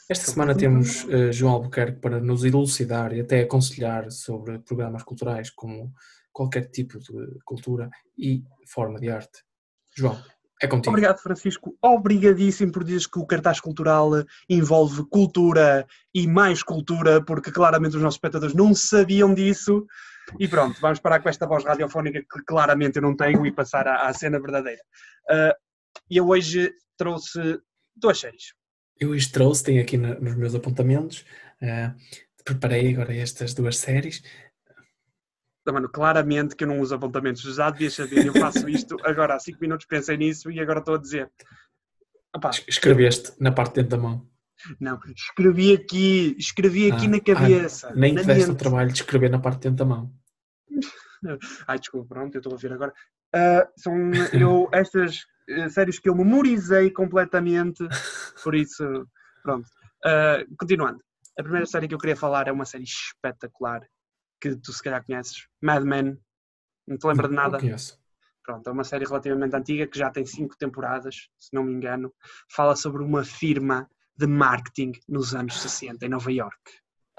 Esta 0.09 0.31
semana 0.31 0.57
temos 0.57 1.05
ah, 1.11 1.31
João 1.33 1.55
Albuquerque 1.55 2.01
para 2.01 2.21
nos 2.21 2.45
elucidar 2.45 3.13
e 3.13 3.21
até 3.21 3.41
aconselhar 3.43 4.11
sobre 4.11 4.59
programas 4.61 5.03
culturais 5.03 5.51
como 5.51 5.93
qualquer 6.37 6.67
tipo 6.71 6.99
de 6.99 7.39
cultura 7.47 7.89
e 8.19 8.43
forma 8.67 9.01
de 9.01 9.09
arte. 9.09 9.43
João, 9.97 10.23
é 10.61 10.67
contigo. 10.67 10.91
Obrigado, 10.91 11.19
Francisco. 11.23 11.75
Obrigadíssimo 11.81 12.71
por 12.73 12.85
dizeres 12.85 13.07
que 13.07 13.19
o 13.19 13.27
cartaz 13.27 13.59
cultural 13.59 14.11
envolve 14.47 15.03
cultura 15.09 15.87
e 16.15 16.27
mais 16.27 16.63
cultura, 16.63 17.25
porque 17.25 17.51
claramente 17.51 17.97
os 17.97 18.03
nossos 18.03 18.17
espectadores 18.17 18.55
não 18.55 18.75
sabiam 18.75 19.33
disso. 19.33 19.87
E 20.39 20.47
pronto, 20.47 20.79
vamos 20.79 21.01
parar 21.01 21.21
com 21.21 21.29
esta 21.31 21.47
voz 21.47 21.65
radiofónica 21.65 22.21
que 22.21 22.45
claramente 22.45 22.97
eu 22.97 23.03
não 23.03 23.17
tenho 23.17 23.47
e 23.47 23.53
passar 23.53 23.89
à, 23.89 24.07
à 24.07 24.13
cena 24.13 24.39
verdadeira. 24.39 24.83
E 26.11 26.19
eu 26.19 26.29
hoje 26.29 26.71
trouxe 26.99 27.41
duas 27.97 28.19
séries. 28.21 28.53
Eu 29.01 29.11
hoje 29.11 29.31
trouxe, 29.33 29.65
tenho 29.65 29.81
aqui 29.81 29.97
na- 29.97 30.19
nos 30.21 30.35
meus 30.37 30.55
apontamentos, 30.55 31.25
eh, 31.63 31.93
preparei 32.45 32.93
agora 32.93 33.15
estas 33.15 33.55
duas 33.55 33.77
séries. 33.79 34.23
Ah, 35.69 35.73
Mano, 35.73 35.89
claramente 35.89 36.55
que 36.55 36.65
eu 36.65 36.69
não 36.69 36.81
uso 36.81 36.95
apontamentos. 36.95 37.43
Já 37.43 37.71
devias 37.71 37.95
saber, 37.95 38.25
eu 38.25 38.35
faço 38.35 38.69
isto 38.69 39.01
agora 39.05 39.35
há 39.35 39.39
5 39.39 39.59
minutos 39.61 39.87
pensei 39.87 40.17
nisso 40.17 40.51
e 40.51 40.61
agora 40.61 40.79
estou 40.79 40.95
a 40.95 40.99
dizer. 40.99 41.31
Es- 42.51 42.65
Escreveste 42.69 43.33
na 43.41 43.51
parte 43.51 43.75
de 43.75 43.83
dentro 43.83 43.97
da 43.97 44.03
mão. 44.03 44.29
não, 44.81 44.99
escrevi 45.15 45.73
aqui, 45.75 46.35
escrevi 46.39 46.91
aqui 46.93 47.07
Ah, 47.07 47.11
na 47.11 47.21
cabeça. 47.21 47.93
Nem 47.97 48.13
na 48.15 48.23
o 48.53 48.55
trabalho 48.55 48.89
de 48.93 48.95
escrever 49.01 49.31
na 49.31 49.39
parte 49.39 49.59
de 49.63 49.71
dentro 49.71 49.79
da 49.79 49.85
mão. 49.85 50.13
Ai, 51.67 51.79
desculpa, 51.79 52.15
pronto, 52.15 52.35
eu 52.35 52.39
estou 52.41 52.55
a 52.55 52.57
ver 52.57 52.73
agora. 52.73 52.93
Ah, 53.35 53.69
são 53.77 53.95
eu, 54.33 54.69
estas 54.73 55.25
eh, 55.49 55.69
séries 55.69 55.99
que 55.99 56.09
eu 56.09 56.15
memorizei 56.15 56.91
completamente, 56.91 57.87
por 58.43 58.55
isso, 58.55 58.85
pronto. 59.43 59.69
Ah, 60.05 60.45
continuando, 60.59 61.01
a 61.39 61.43
primeira 61.43 61.67
série 61.67 61.89
que 61.89 61.95
eu 61.95 61.99
queria 61.99 62.17
falar 62.17 62.47
é 62.49 62.53
uma 62.53 62.65
série 62.65 62.85
espetacular 62.85 63.81
que 64.41 64.57
tu 64.57 64.73
se 64.73 64.83
calhar 64.83 65.05
conheces, 65.05 65.47
Mad 65.63 65.85
Men. 65.85 66.19
Não 66.87 66.97
te 66.97 67.07
lembra 67.07 67.29
de 67.29 67.35
nada? 67.35 67.53
Não 67.53 67.61
conheço. 67.61 67.99
Pronto, 68.45 68.69
é 68.69 68.73
uma 68.73 68.85
série 68.85 69.05
relativamente 69.05 69.57
antiga 69.57 69.87
que 69.89 69.99
já 69.99 70.09
tem 70.09 70.25
cinco 70.25 70.57
temporadas, 70.57 71.29
se 71.39 71.53
não 71.53 71.65
me 71.65 71.73
engano. 71.73 72.15
Fala 72.55 72.77
sobre 72.77 73.03
uma 73.03 73.25
firma 73.25 73.89
de 74.17 74.27
marketing 74.27 74.93
nos 75.09 75.35
anos 75.35 75.61
60 75.61 76.07
em 76.07 76.09
Nova 76.09 76.31
York. 76.31 76.57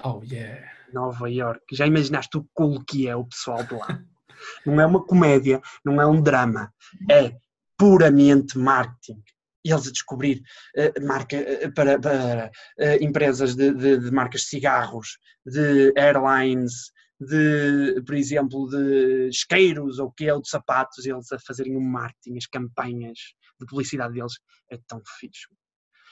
Oh 0.03 0.21
yeah. 0.23 0.65
Nova 0.93 1.29
York. 1.29 1.63
Já 1.75 1.85
imaginaste 1.85 2.37
o 2.37 2.47
cool 2.53 2.81
que 2.85 3.07
é 3.09 3.15
o 3.15 3.25
pessoal 3.25 3.63
de 3.63 3.73
lá? 3.73 3.87
não 4.65 4.79
é 4.79 4.85
uma 4.85 5.03
comédia, 5.03 5.61
não 5.83 5.99
é 6.01 6.05
um 6.05 6.21
drama, 6.21 6.73
é 7.09 7.35
puramente 7.77 8.57
marketing. 8.57 9.21
E 9.65 9.71
eles 9.71 9.87
a 9.87 9.91
descobrir 9.91 10.41
eh, 10.77 10.93
marca, 11.01 11.35
eh, 11.35 11.69
para, 11.71 11.99
para, 11.99 12.51
eh, 12.79 13.03
empresas 13.03 13.53
de, 13.53 13.73
de- 13.73 13.97
de 13.97 14.11
marcas 14.11 14.41
de 14.41 14.47
cigarros, 14.47 15.17
de 15.45 15.91
airlines, 15.97 16.91
de, 17.19 18.01
por 18.05 18.15
exemplo, 18.15 18.67
de 18.69 19.27
isqueiros 19.29 19.99
ou 19.99 20.07
o 20.07 20.11
que 20.11 20.27
é, 20.27 20.33
ou 20.33 20.41
de 20.41 20.49
sapatos, 20.49 21.05
eles 21.05 21.31
a 21.31 21.39
fazerem 21.39 21.75
o 21.75 21.81
marketing, 21.81 22.37
as 22.37 22.45
campanhas 22.45 23.17
de 23.59 23.65
publicidade 23.65 24.13
deles. 24.13 24.33
É 24.69 24.77
tão 24.87 25.01
fixe. 25.19 25.47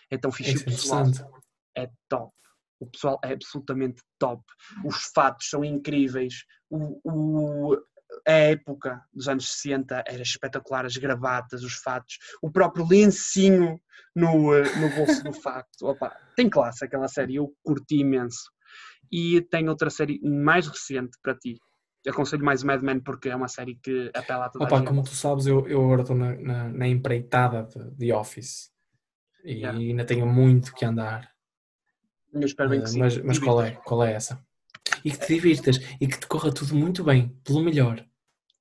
É 0.10 0.18
tão 0.18 0.32
fixe. 0.32 0.56
Isso 0.56 0.66
o 0.66 0.70
é 0.70 0.72
pessoal 0.72 1.42
é 1.78 1.90
top. 2.10 2.34
O 2.80 2.88
pessoal 2.88 3.20
é 3.24 3.34
absolutamente 3.34 4.02
top. 4.20 4.44
Os 4.84 5.12
fatos 5.14 5.50
são 5.50 5.64
incríveis. 5.64 6.44
O, 6.70 7.00
o- 7.04 7.78
a 8.28 8.32
época 8.32 9.04
dos 9.14 9.28
anos 9.28 9.52
60 9.54 10.04
era 10.08 10.22
espetacular. 10.22 10.86
As 10.86 10.96
gravatas, 10.98 11.64
os 11.64 11.76
fatos, 11.76 12.18
o 12.42 12.52
próprio 12.52 12.88
lencinho 12.88 13.80
no, 14.16 14.54
eh, 14.54 14.76
no 14.80 14.90
bolso 14.96 15.24
do 15.24 15.34
fato. 15.34 15.68
Opa, 15.84 16.16
tem 16.36 16.50
classe 16.50 16.86
aquela 16.86 17.08
série. 17.08 17.36
Eu 17.36 17.54
curti 17.64 17.98
imenso. 17.98 18.52
E 19.12 19.42
tem 19.42 19.70
outra 19.70 19.90
série 19.90 20.20
mais 20.22 20.68
recente 20.68 21.18
para 21.22 21.36
ti, 21.36 21.60
aconselho 22.08 22.44
mais 22.46 22.64
Mad 22.64 22.82
Men 22.82 23.00
porque 23.00 23.30
é 23.30 23.36
uma 23.36 23.48
série 23.48 23.76
que 23.76 24.12
apela 24.14 24.46
a 24.46 24.50
toda 24.50 24.66
a 24.66 24.68
Opa, 24.68 24.78
gente. 24.78 24.88
como 24.88 25.04
tu 25.04 25.10
sabes, 25.16 25.46
eu, 25.48 25.68
eu 25.68 25.84
agora 25.84 26.02
estou 26.02 26.16
na, 26.16 26.36
na, 26.36 26.70
na 26.70 26.88
empreitada 26.88 27.64
de, 27.64 27.92
de 27.98 28.12
Office 28.14 28.72
e 29.44 29.54
Yeah. 29.58 29.78
ainda 29.78 30.04
tenho 30.06 30.26
muito 30.26 30.74
que 30.74 30.84
andar. 30.86 31.30
Eu 32.34 32.42
espero 32.42 32.70
bem 32.70 32.80
que 32.80 32.86
Eh, 32.88 32.90
sim. 32.90 33.00
mas 33.00 33.18
mas 33.24 33.40
qual 33.40 33.62
é? 33.62 33.72
Qual 33.86 34.04
é 34.04 34.14
essa? 34.14 34.44
E 35.04 35.12
que 35.12 35.20
te 35.20 35.34
divirtas 35.36 35.78
e 36.02 36.08
que 36.08 36.20
te 36.20 36.28
corra 36.28 36.52
tudo 36.52 36.76
muito 36.76 37.04
bem, 37.04 37.30
pelo 37.44 37.64
melhor. 37.64 38.04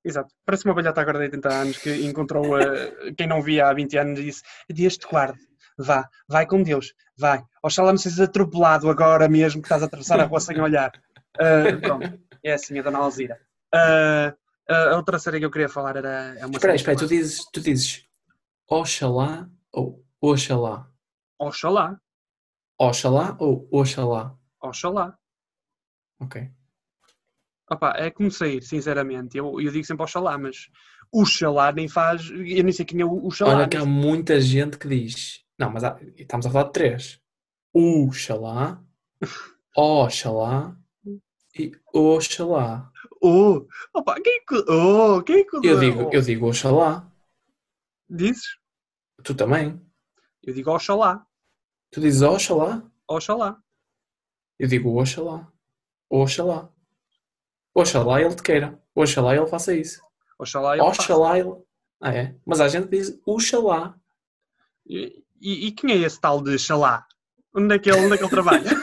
Exato. 0.03 0.31
Parece 0.45 0.65
uma 0.65 0.75
velhota 0.75 1.01
agora 1.01 1.17
de 1.17 1.25
80 1.25 1.49
anos 1.49 1.77
que 1.79 1.89
encontrou 2.05 2.59
eh, 2.59 3.13
quem 3.17 3.25
não 3.27 3.41
via 3.41 3.67
há 3.67 3.73
20 3.73 3.97
anos 3.97 4.19
e 4.19 4.25
disse: 4.25 4.43
Deus 4.69 4.95
te 4.97 5.07
guarde, 5.07 5.39
vá, 5.77 6.07
vai 6.27 6.45
com 6.45 6.61
Deus, 6.61 6.93
vai. 7.17 7.43
Oxalá 7.63 7.91
não 7.91 7.97
sejas 7.97 8.19
atropelado 8.19 8.89
agora 8.89 9.27
mesmo 9.27 9.61
que 9.61 9.67
estás 9.67 9.83
a 9.83 9.85
atravessar 9.85 10.19
a 10.19 10.25
rua 10.25 10.39
sem 10.39 10.59
olhar. 10.59 10.91
Ah, 11.39 11.77
pronto, 11.81 12.19
é 12.43 12.53
assim 12.53 12.79
a 12.79 12.81
Dona 12.81 12.99
Alzira. 12.99 13.39
Ah, 13.73 14.33
a 14.67 14.95
outra 14.95 15.19
série 15.19 15.39
que 15.39 15.45
eu 15.45 15.51
queria 15.51 15.69
falar 15.69 15.95
era 15.95 16.35
é 16.37 16.45
uma 16.45 16.55
Espera 16.55 16.75
espera 16.75 16.97
tu 16.97 17.07
dizes, 17.07 17.45
tu 17.51 17.61
dizes 17.61 18.05
Oxalá 18.67 19.49
ou 19.71 20.03
Oxalá? 20.21 20.89
Oxalá, 21.39 21.99
Oxalá 22.79 23.35
ou 23.39 23.67
Oxalá? 23.71 24.35
Oxalá. 24.61 25.17
Ok. 26.19 26.49
Opa, 27.69 27.93
é 27.97 28.11
como 28.11 28.29
sair, 28.29 28.61
sinceramente. 28.61 29.37
Eu, 29.37 29.59
eu 29.59 29.71
digo 29.71 29.85
sempre 29.85 30.03
Oxalá, 30.03 30.37
mas 30.37 30.69
o 31.11 31.25
Xalá 31.25 31.71
nem 31.71 31.87
faz. 31.87 32.29
Eu 32.29 32.63
nem 32.63 32.71
sei 32.71 32.85
quem 32.85 33.01
é 33.01 33.05
o, 33.05 33.25
o 33.25 33.31
Xalá. 33.31 33.55
Olha 33.55 33.67
que 33.67 33.77
há 33.77 33.85
muita 33.85 34.39
gente 34.39 34.77
que 34.77 34.87
diz. 34.87 35.44
Não, 35.57 35.69
mas 35.71 35.83
há- 35.83 35.97
estamos 36.17 36.45
a 36.45 36.49
falar 36.51 36.65
de 36.65 36.73
três. 36.73 37.21
Oxalá, 37.73 38.81
Oxalá 39.75 40.75
e 41.57 41.71
Oxalá. 41.93 42.91
Oh, 43.21 43.65
opa, 43.93 44.15
quem 44.21 44.37
é 44.37 44.39
que. 44.39 44.55
Oh, 44.71 45.21
quem 45.23 45.39
é 45.39 45.43
que. 45.43 45.55
Eu 45.57 45.79
digo, 45.79 46.09
eu 46.13 46.21
digo 46.21 46.47
Oxalá. 46.49 47.11
Dizes? 48.09 48.57
Tu 49.23 49.33
também. 49.35 49.81
Eu 50.43 50.53
digo 50.53 50.71
Oxalá. 50.71 51.25
Tu 51.91 51.99
dizes 52.01 52.21
Oxalá. 52.21 52.83
Oxalá. 53.07 53.61
Eu 54.59 54.67
digo 54.67 54.99
Oxalá. 55.01 55.51
Oxalá. 56.09 56.69
Oxalá 57.73 58.21
ele 58.21 58.35
te 58.35 58.43
queira. 58.43 58.81
Oxalá 58.93 59.35
ele 59.35 59.47
faça 59.47 59.73
isso. 59.75 60.01
Oxalá 60.39 60.73
ele. 60.73 60.81
Oxalá 60.83 61.39
ele. 61.39 61.55
Ah, 61.99 62.13
é? 62.13 62.35
Mas 62.45 62.61
a 62.61 62.67
gente 62.67 62.87
diz 62.89 63.19
Oxalá. 63.25 63.97
E, 64.85 65.24
e, 65.41 65.67
e 65.67 65.71
quem 65.71 65.91
é 65.91 65.97
esse 65.97 66.19
tal 66.19 66.41
de 66.41 66.57
Xalá? 66.57 67.05
Onde 67.53 67.75
é 67.75 67.79
que 67.79 67.89
ele, 67.89 67.99
onde 67.99 68.13
é 68.15 68.17
que 68.17 68.23
ele 68.23 68.29
trabalha? 68.29 68.63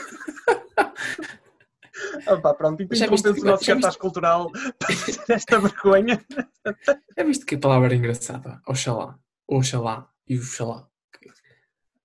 Opa, 2.27 2.55
pronto, 2.55 2.83
então 2.83 2.97
Já 2.97 3.07
viste- 3.07 3.29
interrompemos 3.29 3.43
o 3.43 3.47
nosso 3.53 3.67
cartaz 3.67 3.97
cultural 3.97 4.51
para 4.79 4.95
fazer 4.97 5.25
esta 5.33 5.59
vergonha. 5.61 6.25
Já 7.17 7.25
viste 7.25 7.45
que 7.45 7.57
palavra 7.57 7.95
engraçada? 7.95 8.61
Oxalá. 8.67 9.19
Oxalá. 9.49 10.09
E 10.29 10.39
Oxalá. 10.39 10.89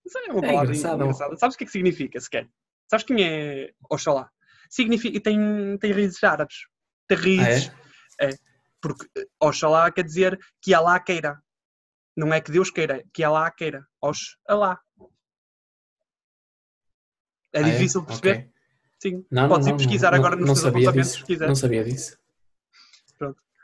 Isso 0.06 0.18
é 0.20 0.32
uma 0.32 0.40
É 0.46 0.48
palavra 0.50 0.76
engraçado. 0.76 1.02
engraçada. 1.02 1.38
Sabes 1.38 1.56
o 1.56 1.58
que 1.58 1.64
é 1.64 1.68
que 1.68 1.72
significa, 1.72 2.20
sequer? 2.20 2.50
Sabes 2.90 3.06
quem 3.06 3.24
é 3.24 3.72
Oxalá? 3.90 4.30
Significa, 4.70 5.20
tem, 5.22 5.78
tem 5.80 5.92
raízes 5.92 6.24
árabes. 6.24 6.56
Tem 7.08 7.18
raízes. 7.18 7.72
é? 8.22 8.30
Porque 8.82 9.06
eh, 9.18 9.26
Oxalá 9.42 9.92
quer 9.92 10.04
dizer 10.04 10.40
que 10.62 10.74
Alá 10.74 11.00
queira. 11.00 11.42
Não 12.18 12.34
é 12.34 12.42
que 12.42 12.52
Deus 12.52 12.72
queira, 12.72 13.04
que 13.14 13.24
Alá 13.24 13.50
queira. 13.52 13.86
Oxalá. 14.02 14.80
É 17.54 17.60
Ah, 17.60 17.64
difícil 17.64 18.02
de 18.02 18.08
perceber? 18.08 18.38
Ok. 18.40 18.52
Sim. 19.00 19.26
Não, 19.32 19.48
Podes 19.48 19.68
não, 19.68 19.76
ir 19.76 19.78
pesquisar 19.78 20.12
não, 20.12 20.18
agora 20.18 20.36
não, 20.36 20.48
nos 20.48 20.48
não 20.48 20.56
teus 20.72 20.84
sabia 20.84 20.92
disso. 20.92 21.20
se 21.20 21.24
quiser. 21.26 21.48
Não 21.48 21.56
sabia 21.56 21.84
disso. 21.84 22.18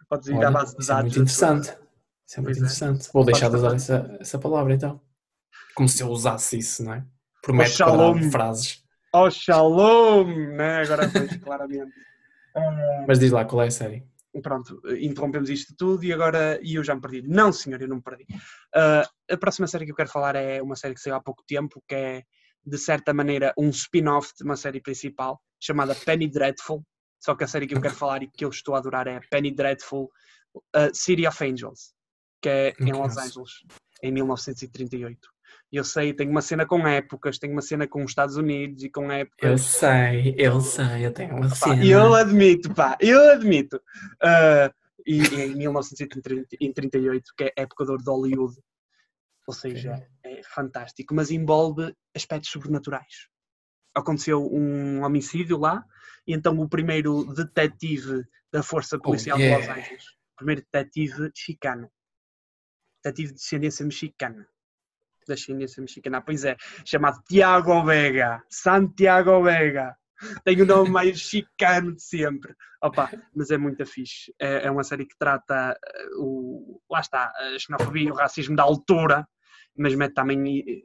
Podes 0.07 0.27
ir 0.27 0.33
à 0.35 0.37
Olha, 0.37 0.51
base 0.51 0.75
de 0.75 0.81
isso 0.83 0.91
é 0.91 0.95
dados. 0.95 1.03
muito 1.17 1.21
interessante. 1.23 1.65
Isso 2.27 2.39
é 2.39 2.41
muito 2.43 2.45
Pois 2.45 2.57
é. 2.57 2.59
interessante. 2.59 3.09
Vou 3.11 3.25
deixar 3.25 3.49
de 3.49 3.55
usar 3.55 3.75
essa, 3.75 4.17
essa 4.19 4.37
palavra 4.39 4.73
então. 4.75 5.01
Como 5.75 5.89
se 5.89 6.03
eu 6.03 6.09
usasse 6.09 6.57
isso, 6.59 6.83
não 6.83 6.93
é? 6.93 7.05
Quadrado 7.43 8.19
de 8.19 8.29
frases. 8.29 8.83
Oh, 9.11 9.29
shalom! 9.31 10.25
Né? 10.55 10.81
Agora 10.83 11.07
vejo 11.07 11.39
claramente. 11.39 11.91
Mas 13.07 13.17
diz 13.19 13.31
lá 13.31 13.43
qual 13.45 13.63
é 13.63 13.67
a 13.67 13.71
série. 13.71 14.07
Pronto, 14.41 14.81
interrompemos 14.99 15.49
isto 15.49 15.75
tudo 15.77 16.03
e 16.03 16.11
agora 16.11 16.59
e 16.61 16.75
eu 16.75 16.83
já 16.83 16.95
me 16.95 17.01
perdi. 17.01 17.21
Não, 17.27 17.51
senhor, 17.51 17.81
eu 17.81 17.87
não 17.87 17.97
me 17.97 18.01
perdi. 18.01 18.25
Ah, 18.75 19.07
a 19.29 19.37
próxima 19.37 19.67
série 19.67 19.85
que 19.85 19.91
eu 19.91 19.95
quero 19.95 20.09
falar 20.09 20.35
é 20.35 20.61
uma 20.61 20.75
série 20.75 20.93
que 20.93 21.01
saiu 21.01 21.15
há 21.15 21.21
pouco 21.21 21.43
tempo, 21.47 21.83
que 21.87 21.95
é, 21.95 22.23
de 22.65 22.77
certa 22.77 23.13
maneira, 23.13 23.53
um 23.57 23.69
spin-off 23.69 24.33
de 24.37 24.43
uma 24.43 24.55
série 24.55 24.81
principal, 24.81 25.41
chamada 25.59 25.95
Penny 25.95 26.29
Dreadful. 26.29 26.83
Só 27.19 27.35
que 27.35 27.43
a 27.43 27.47
série 27.47 27.67
que 27.67 27.75
eu 27.75 27.81
quero 27.81 27.95
falar 27.95 28.23
e 28.23 28.29
que 28.29 28.43
eu 28.43 28.49
estou 28.49 28.75
a 28.75 28.79
adorar 28.79 29.07
é 29.07 29.19
Penny 29.29 29.51
Dreadful 29.51 30.09
ah, 30.73 30.89
City 30.93 31.27
of 31.27 31.43
Angels, 31.43 31.93
que 32.41 32.49
é 32.49 32.73
em 32.79 32.91
Los. 32.91 33.17
Angeles, 33.17 33.51
em 34.01 34.11
1938. 34.11 35.32
Eu 35.75 35.83
sei, 35.83 36.13
tem 36.13 36.29
uma 36.29 36.41
cena 36.43 36.67
com 36.67 36.87
épocas, 36.87 37.39
tem 37.39 37.51
uma 37.51 37.61
cena 37.63 37.87
com 37.87 38.03
os 38.03 38.11
Estados 38.11 38.37
Unidos 38.37 38.83
e 38.83 38.89
com 38.91 39.11
épocas. 39.11 39.49
Eu 39.49 39.57
sei, 39.57 40.35
eu 40.37 40.61
sei, 40.61 41.07
eu 41.07 41.11
tenho 41.11 41.35
uma 41.35 41.49
Pá, 41.49 41.55
cena. 41.55 41.83
eu 41.83 42.13
admito, 42.13 42.71
pá, 42.75 42.95
eu 43.01 43.31
admito. 43.31 43.81
Ah, 44.21 44.71
e, 45.05 45.17
e 45.23 45.41
em 45.45 45.55
1938, 45.55 47.33
que 47.35 47.43
é 47.45 47.53
época 47.57 47.85
de 47.85 47.97
de 47.97 48.03
Hollywood, 48.09 48.55
ou 49.47 49.53
seja, 49.53 50.07
é 50.23 50.41
fantástico, 50.43 51.15
mas 51.15 51.31
envolve 51.31 51.91
aspectos 52.15 52.51
sobrenaturais. 52.51 53.27
Aconteceu 53.95 54.47
um 54.53 55.03
homicídio 55.03 55.57
lá, 55.57 55.83
e 56.27 56.33
então 56.35 56.55
o 56.59 56.69
primeiro 56.69 57.25
detetive 57.33 58.23
da 58.51 58.61
Força 58.61 58.99
Policial 58.99 59.39
de 59.39 59.49
Los 59.49 59.57
Oh, 59.57 59.61
yeah. 59.61 59.81
Angeles, 59.81 60.03
o 60.33 60.35
primeiro 60.37 60.61
detetive 60.61 61.31
chicano, 61.35 61.91
detetive 63.03 63.29
de 63.29 63.39
descendência 63.39 63.83
mexicana, 63.83 64.47
da 65.27 65.35
descendência 65.35 65.81
mexicana, 65.81 66.21
pois 66.21 66.43
é, 66.45 66.55
chamado 66.85 67.21
Tiago 67.27 67.83
Vega, 67.83 68.41
Santiago 68.49 69.43
Vega, 69.43 69.95
tem 70.43 70.61
o 70.61 70.65
nome 70.65 70.89
mais 70.89 71.19
chicano 71.19 71.95
de 71.95 72.01
sempre. 72.01 72.55
Opa, 72.81 73.09
mas 73.35 73.49
é 73.49 73.57
muito 73.57 73.85
fixe. 73.85 74.33
É, 74.39 74.67
é 74.67 74.71
uma 74.71 74.83
série 74.83 75.05
que 75.05 75.17
trata 75.17 75.77
eh, 75.83 76.07
o, 76.17 76.81
lá 76.89 76.99
está, 76.99 77.31
a 77.35 77.59
xenofobia 77.59 78.07
e 78.09 78.11
o 78.11 78.15
racismo 78.15 78.55
da 78.55 78.63
altura, 78.63 79.27
mas 79.77 79.95
mete 79.95 80.13
também 80.13 80.59
eh, 80.59 80.81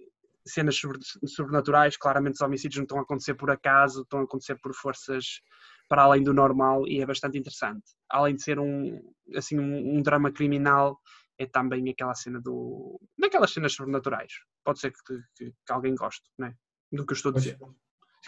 cenas 0.46 0.76
sobre- 0.76 1.00
sobrenaturais. 1.26 1.96
Claramente 1.96 2.34
os 2.34 2.40
homicídios 2.40 2.76
não 2.76 2.84
estão 2.84 2.98
a 2.98 3.02
acontecer 3.02 3.34
por 3.34 3.50
acaso, 3.50 4.02
estão 4.02 4.20
a 4.20 4.24
acontecer 4.24 4.56
por 4.60 4.74
forças 4.74 5.40
para 5.88 6.02
além 6.02 6.22
do 6.22 6.34
normal 6.34 6.86
e 6.86 7.00
é 7.00 7.06
bastante 7.06 7.38
interessante. 7.38 7.84
Além 8.10 8.36
de 8.36 8.42
ser 8.42 8.58
um, 8.58 9.00
assim, 9.34 9.58
um, 9.58 9.96
um 9.96 10.02
drama 10.02 10.30
criminal, 10.30 10.98
é 11.38 11.46
também 11.46 11.88
aquela 11.90 12.14
cena 12.14 12.40
do. 12.40 13.00
daquelas 13.18 13.52
cenas 13.52 13.72
sobrenaturais. 13.72 14.32
Pode 14.64 14.80
ser 14.80 14.92
que, 14.92 15.18
que- 15.36 15.52
que 15.66 15.72
alguém 15.72 15.94
goste, 15.94 16.28
né? 16.38 16.54
Do 16.92 17.04
que 17.06 17.12
eu 17.12 17.16
estou 17.16 17.30
a 17.32 17.34
dizer. 17.34 17.58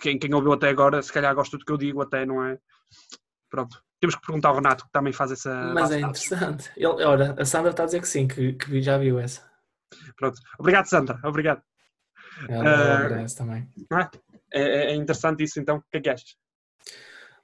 Quem, 0.01 0.19
quem 0.19 0.33
ouviu 0.35 0.53
até 0.53 0.69
agora, 0.69 1.03
se 1.03 1.13
calhar 1.13 1.35
gosta 1.35 1.59
do 1.59 1.65
que 1.65 1.73
eu 1.73 1.77
digo, 1.77 2.01
até 2.01 2.25
não 2.25 2.45
é. 2.45 2.59
Pronto. 3.51 3.83
Temos 4.01 4.15
que 4.15 4.23
perguntar 4.25 4.49
ao 4.51 4.55
Renato, 4.55 4.85
que 4.85 4.93
também 4.93 5.13
faz 5.13 5.33
essa. 5.33 5.73
Mas 5.75 5.91
é 5.91 6.01
interessante. 6.01 6.71
Ele, 6.77 6.87
olha, 7.05 7.35
a 7.39 7.45
Sandra 7.45 7.71
está 7.73 7.83
a 7.83 7.87
dizer 7.87 8.01
que 8.01 8.09
sim, 8.09 8.27
que, 8.29 8.53
que 8.55 8.81
já 8.81 8.97
viu 8.97 9.19
essa. 9.19 9.51
Pronto. 10.17 10.41
Obrigado, 10.59 10.87
Sandra. 10.87 11.19
Obrigado. 11.25 11.63
Ela, 12.49 12.99
agradece 12.99 13.37
também. 13.37 13.69
É? 13.93 14.09
É, 14.53 14.63
é- 14.63 14.93
é 14.93 14.95
interessante 14.95 15.43
isso, 15.43 15.59
então. 15.61 15.79
O 15.79 15.83
que 15.91 15.99
é 15.99 16.01
que 16.01 16.09
achas? 16.09 16.37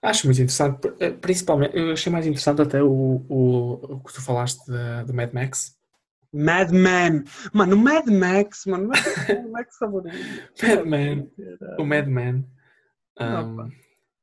Acho 0.07 0.29
muito 0.29 0.37
interessante, 0.37 0.87
eh, 1.01 1.11
principalmente, 1.11 1.77
eu 1.77 1.91
achei 1.91 2.13
mais 2.13 2.25
interessante 2.27 2.63
até 2.63 2.81
o, 2.81 3.27
o, 3.29 3.95
o 3.95 4.01
que 4.05 4.13
tu 4.13 4.23
falaste 4.23 4.65
do 5.05 5.13
Mad 5.13 5.33
Max. 5.33 5.77
Mad 6.33 6.71
Men. 6.71 7.25
Mano, 7.53 7.77
Mad 7.77 8.07
Max, 8.07 8.67
mano. 8.67 8.87
Mad 8.87 9.51
Max 9.51 9.77
favorito. 9.77 10.17
Mad 10.63 10.87
Men, 10.87 11.33
o 11.77 11.85
Mad 11.85 12.07
Men 12.07 12.49
Opa. 13.17 13.65
um, 13.65 13.73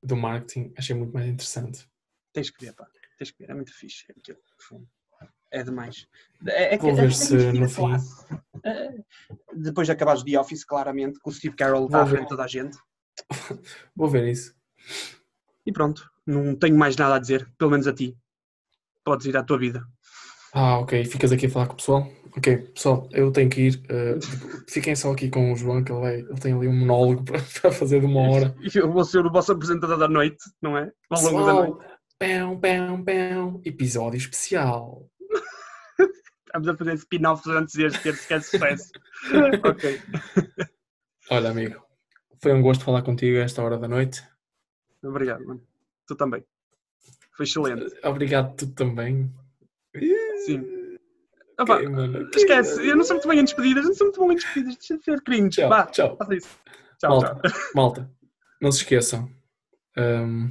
do 0.02 0.16
marketing, 0.16 0.74
achei 0.78 0.96
muito 0.96 1.14
mais 1.14 1.28
interessante. 1.28 1.86
Tens 2.32 2.50
que 2.50 2.66
ver, 2.66 2.74
pá. 2.74 2.88
Tens 3.18 3.32
que 3.32 3.40
ver. 3.40 3.52
É 3.52 3.54
muito 3.54 3.74
fixe. 3.74 4.06
É, 4.08 4.14
aquilo. 4.18 4.40
é 5.52 5.64
demais. 5.64 6.08
É, 6.48 6.76
é 6.76 6.78
Vou 6.78 6.92
é 6.92 6.94
ver 6.94 7.10
que 7.10 7.16
se 7.16 7.36
no 7.52 7.68
fim-. 7.68 7.92
É, 8.64 9.04
Depois 9.54 9.86
de 9.86 9.92
acabares 9.92 10.24
de 10.24 10.38
Office, 10.38 10.64
claramente, 10.64 11.20
com 11.20 11.30
o 11.30 11.34
Steve 11.34 11.58
Carroll 11.58 11.94
à 11.94 12.06
frente 12.06 12.24
de 12.24 12.30
toda 12.30 12.46
a 12.46 12.48
gente. 12.48 12.78
Vou 13.94 14.08
ver 14.08 14.30
isso. 14.30 14.56
E 15.66 15.72
pronto. 15.72 16.10
Não 16.26 16.56
tenho 16.56 16.78
mais 16.78 16.96
nada 16.96 17.16
a 17.16 17.20
dizer. 17.20 17.48
Pelo 17.58 17.72
menos 17.72 17.88
a 17.88 17.94
ti. 17.94 18.18
Podes 19.04 19.26
ir 19.26 19.36
à 19.38 19.44
tua 19.44 19.58
vida. 19.58 19.84
Ah, 20.54 20.78
ok, 20.80 21.04
ficas 21.06 21.32
aqui 21.32 21.48
a 21.48 21.50
falar 21.50 21.68
com 21.68 21.74
o 21.74 21.78
pessoal? 21.78 22.08
Ok, 22.38 22.58
pessoal, 22.74 23.08
eu 23.12 23.32
tenho 23.32 23.50
que 23.50 23.62
ir. 23.68 23.82
eh, 23.90 24.18
fiquem 24.70 24.96
só 24.96 25.12
aqui 25.12 25.30
com 25.30 25.52
o 25.52 25.56
João, 25.56 25.84
que 25.84 25.92
ele, 25.92 26.00
vai- 26.02 26.20
ele 26.20 26.40
tem 26.40 26.54
ali 26.54 26.68
um 26.68 26.74
monólogo 26.80 27.24
para, 27.24 27.40
para 27.62 27.72
fazer 27.72 28.00
de 28.00 28.06
uma 28.06 28.22
hora. 28.30 28.56
E 28.62 28.70
Eu 28.78 28.92
vou 28.92 29.04
ser 29.04 29.26
o 29.26 29.32
vosso 29.32 29.52
apresentador 29.52 29.98
da 29.98 30.08
noite, 30.08 30.38
não 30.62 30.78
é? 30.78 30.92
Ao 31.10 31.22
longo 31.22 31.44
da 31.46 31.54
noite. 31.54 31.78
Pessoal, 32.20 32.60
pão, 32.60 32.60
pão, 32.60 33.04
pão, 33.04 33.62
episódio 33.66 34.18
especial. 34.18 35.08
Estamos 36.46 36.68
a 36.68 36.78
fazer 36.78 36.94
spin-offs 36.96 37.48
antes 37.48 37.74
deste 37.76 38.00
ter 38.04 38.16
sequer 38.16 38.42
sucesso. 38.44 38.92
ok. 39.66 40.00
Olha, 41.32 41.50
amigo, 41.50 41.82
foi 42.42 42.54
um 42.54 42.62
gosto 42.62 42.84
falar 42.84 43.02
contigo 43.02 43.38
a 43.40 43.42
esta 43.42 43.64
hora 43.64 43.78
da 43.78 43.88
noite. 43.88 44.24
Obrigado, 45.04 45.46
mano. 45.46 45.62
Tu 46.08 46.16
também. 46.16 46.44
Foi 47.36 47.46
excelente. 47.46 47.96
Obrigado, 48.04 48.56
tu 48.56 48.68
também. 48.68 49.34
Sim. 50.46 50.98
Ok, 51.60 51.88
mano. 51.88 52.30
esquece, 52.36 52.88
eu 52.88 52.96
não 52.96 53.04
sou 53.04 53.16
muito 53.16 53.28
bem 53.28 53.40
em 53.40 53.44
despedidas, 53.44 53.86
não 53.86 53.94
sou 53.94 54.08
muito 54.08 54.20
bom 54.20 54.32
em 54.32 54.36
despedidas, 54.36 54.76
deixa 54.78 54.98
de 54.98 55.04
ser 55.04 55.22
cringe. 55.22 55.50
Tchau, 55.50 55.70
Vá, 55.70 55.86
tchau. 55.86 56.18
faça 56.18 56.36
isso. 56.36 56.50
Tchau, 57.00 57.10
Malta, 57.12 57.50
tchau. 57.50 57.62
malta, 57.76 58.12
não 58.62 58.72
se 58.72 58.80
esqueçam. 58.80 59.30
Hum, 59.98 60.50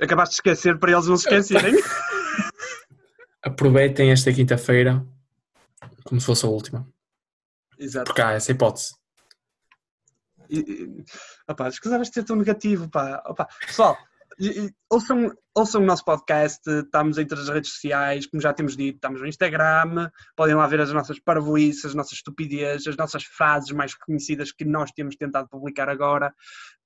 Acabaste 0.00 0.34
de 0.34 0.36
esquecer 0.36 0.78
para 0.78 0.92
eles 0.92 1.06
não 1.06 1.16
se 1.16 1.26
esquecerem. 1.26 1.74
aproveitem 3.42 4.10
esta 4.10 4.32
quinta-feira 4.32 5.06
como 6.04 6.20
se 6.20 6.26
fosse 6.26 6.44
a 6.44 6.48
última. 6.48 6.86
Exato. 7.78 8.04
Porque 8.06 8.20
há 8.20 8.32
essa 8.32 8.52
hipótese. 8.52 8.94
E, 10.50 10.58
e, 10.58 11.04
opá, 11.48 11.68
escusavas 11.68 12.08
de 12.08 12.14
ser 12.14 12.24
tão 12.24 12.36
negativo, 12.36 12.88
pá. 12.88 13.22
Opá, 13.26 13.48
pessoal, 13.66 13.96
ouçam, 14.90 15.32
ouçam 15.54 15.82
o 15.82 15.84
nosso 15.84 16.04
podcast, 16.04 16.60
estamos 16.68 17.16
todas 17.16 17.48
as 17.48 17.54
redes 17.54 17.72
sociais, 17.72 18.26
como 18.26 18.40
já 18.40 18.52
temos 18.52 18.76
dito, 18.76 18.96
estamos 18.96 19.20
no 19.20 19.26
Instagram, 19.26 20.10
podem 20.36 20.54
lá 20.54 20.66
ver 20.66 20.80
as 20.80 20.92
nossas 20.92 21.18
parvoices, 21.18 21.86
as 21.86 21.94
nossas 21.94 22.14
estupidezes, 22.14 22.86
as 22.86 22.96
nossas 22.96 23.24
frases 23.24 23.70
mais 23.70 23.94
conhecidas 23.94 24.52
que 24.52 24.64
nós 24.64 24.90
temos 24.92 25.16
tentado 25.16 25.48
publicar 25.48 25.88
agora. 25.88 26.34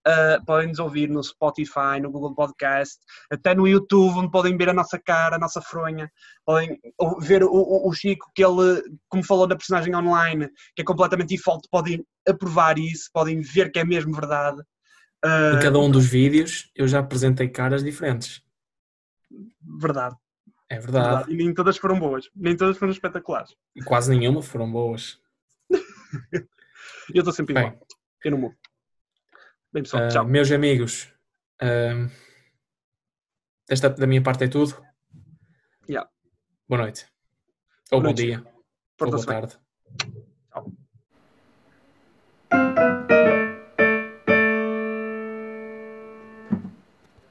Uh, 0.09 0.43
podem 0.47 0.69
nos 0.69 0.79
ouvir 0.79 1.09
no 1.11 1.23
Spotify, 1.23 2.01
no 2.01 2.11
Google 2.11 2.35
Podcast, 2.35 2.97
até 3.31 3.55
no 3.55 3.69
YouTube, 3.69 4.17
onde 4.19 4.31
podem 4.31 4.57
ver 4.57 4.71
a 4.71 4.73
nossa 4.73 4.99
cara, 4.99 5.37
a 5.37 5.39
nossa 5.39 5.61
fronha, 5.61 6.11
podem 6.45 6.81
ver 7.21 7.45
o, 7.45 7.51
o- 7.53 7.87
o 7.87 7.93
Chico, 7.93 8.31
que 8.35 8.43
ele, 8.43 8.83
como 9.11 9.23
falou 9.23 9.47
na 9.47 9.55
personagem 9.57 9.95
online, 9.95 10.49
que 10.75 10.81
é 10.81 10.85
completamente 10.87 11.37
default, 11.37 11.69
podem 11.71 12.03
aprovar 12.27 12.79
isso, 12.79 13.11
podem 13.13 13.43
ver 13.43 13.71
que 13.71 13.79
é 13.79 13.85
mesmo 13.85 14.15
verdade. 14.15 14.63
Uh, 15.23 15.57
Em 15.59 15.61
cada 15.63 15.79
um 15.79 15.91
dos 15.91 16.07
vídeos 16.07 16.71
eu 16.75 16.89
já 16.89 17.01
apresentei 17.01 17.47
caras 17.51 17.85
diferentes. 17.85 18.43
Verdade, 19.81 20.17
É 20.71 20.79
verdade. 20.79 21.09
verdade. 21.09 21.33
E 21.33 21.37
nem 21.37 21.53
todas 21.53 21.77
foram 21.77 21.99
boas, 21.99 22.31
nem 22.35 22.57
todas 22.57 22.79
foram 22.79 22.91
espetaculares. 22.93 23.55
E 23.77 23.83
quase 23.85 24.17
nenhuma 24.17 24.41
foram 24.41 24.71
boas. 24.73 25.21
Eu 27.15 27.19
estou 27.21 27.33
sempre 27.33 27.55
Bem. 27.55 27.67
igual. 27.67 27.87
Eu 28.25 28.31
não 28.31 28.39
mudo. 28.39 28.57
Bem, 29.73 29.85
pessoal, 29.85 30.05
ah, 30.05 30.09
tchau. 30.09 30.25
Uh, 30.25 30.29
meus 30.29 30.51
amigos, 30.51 31.13
ah, 31.61 31.95
uh, 31.95 32.11
desta 33.69 33.89
da 33.89 34.07
minha 34.07 34.23
parte 34.23 34.45
é 34.45 34.49
tudo. 34.49 34.75
Yeah. 35.89 36.11
Boa 36.69 36.83
noite. 36.83 37.07
Ou 37.93 38.01
bom 38.01 38.13
dia. 38.13 38.43
Ou 39.01 39.11
boa 39.11 39.25
tarde. 39.25 39.57
Tchau. 40.51 40.73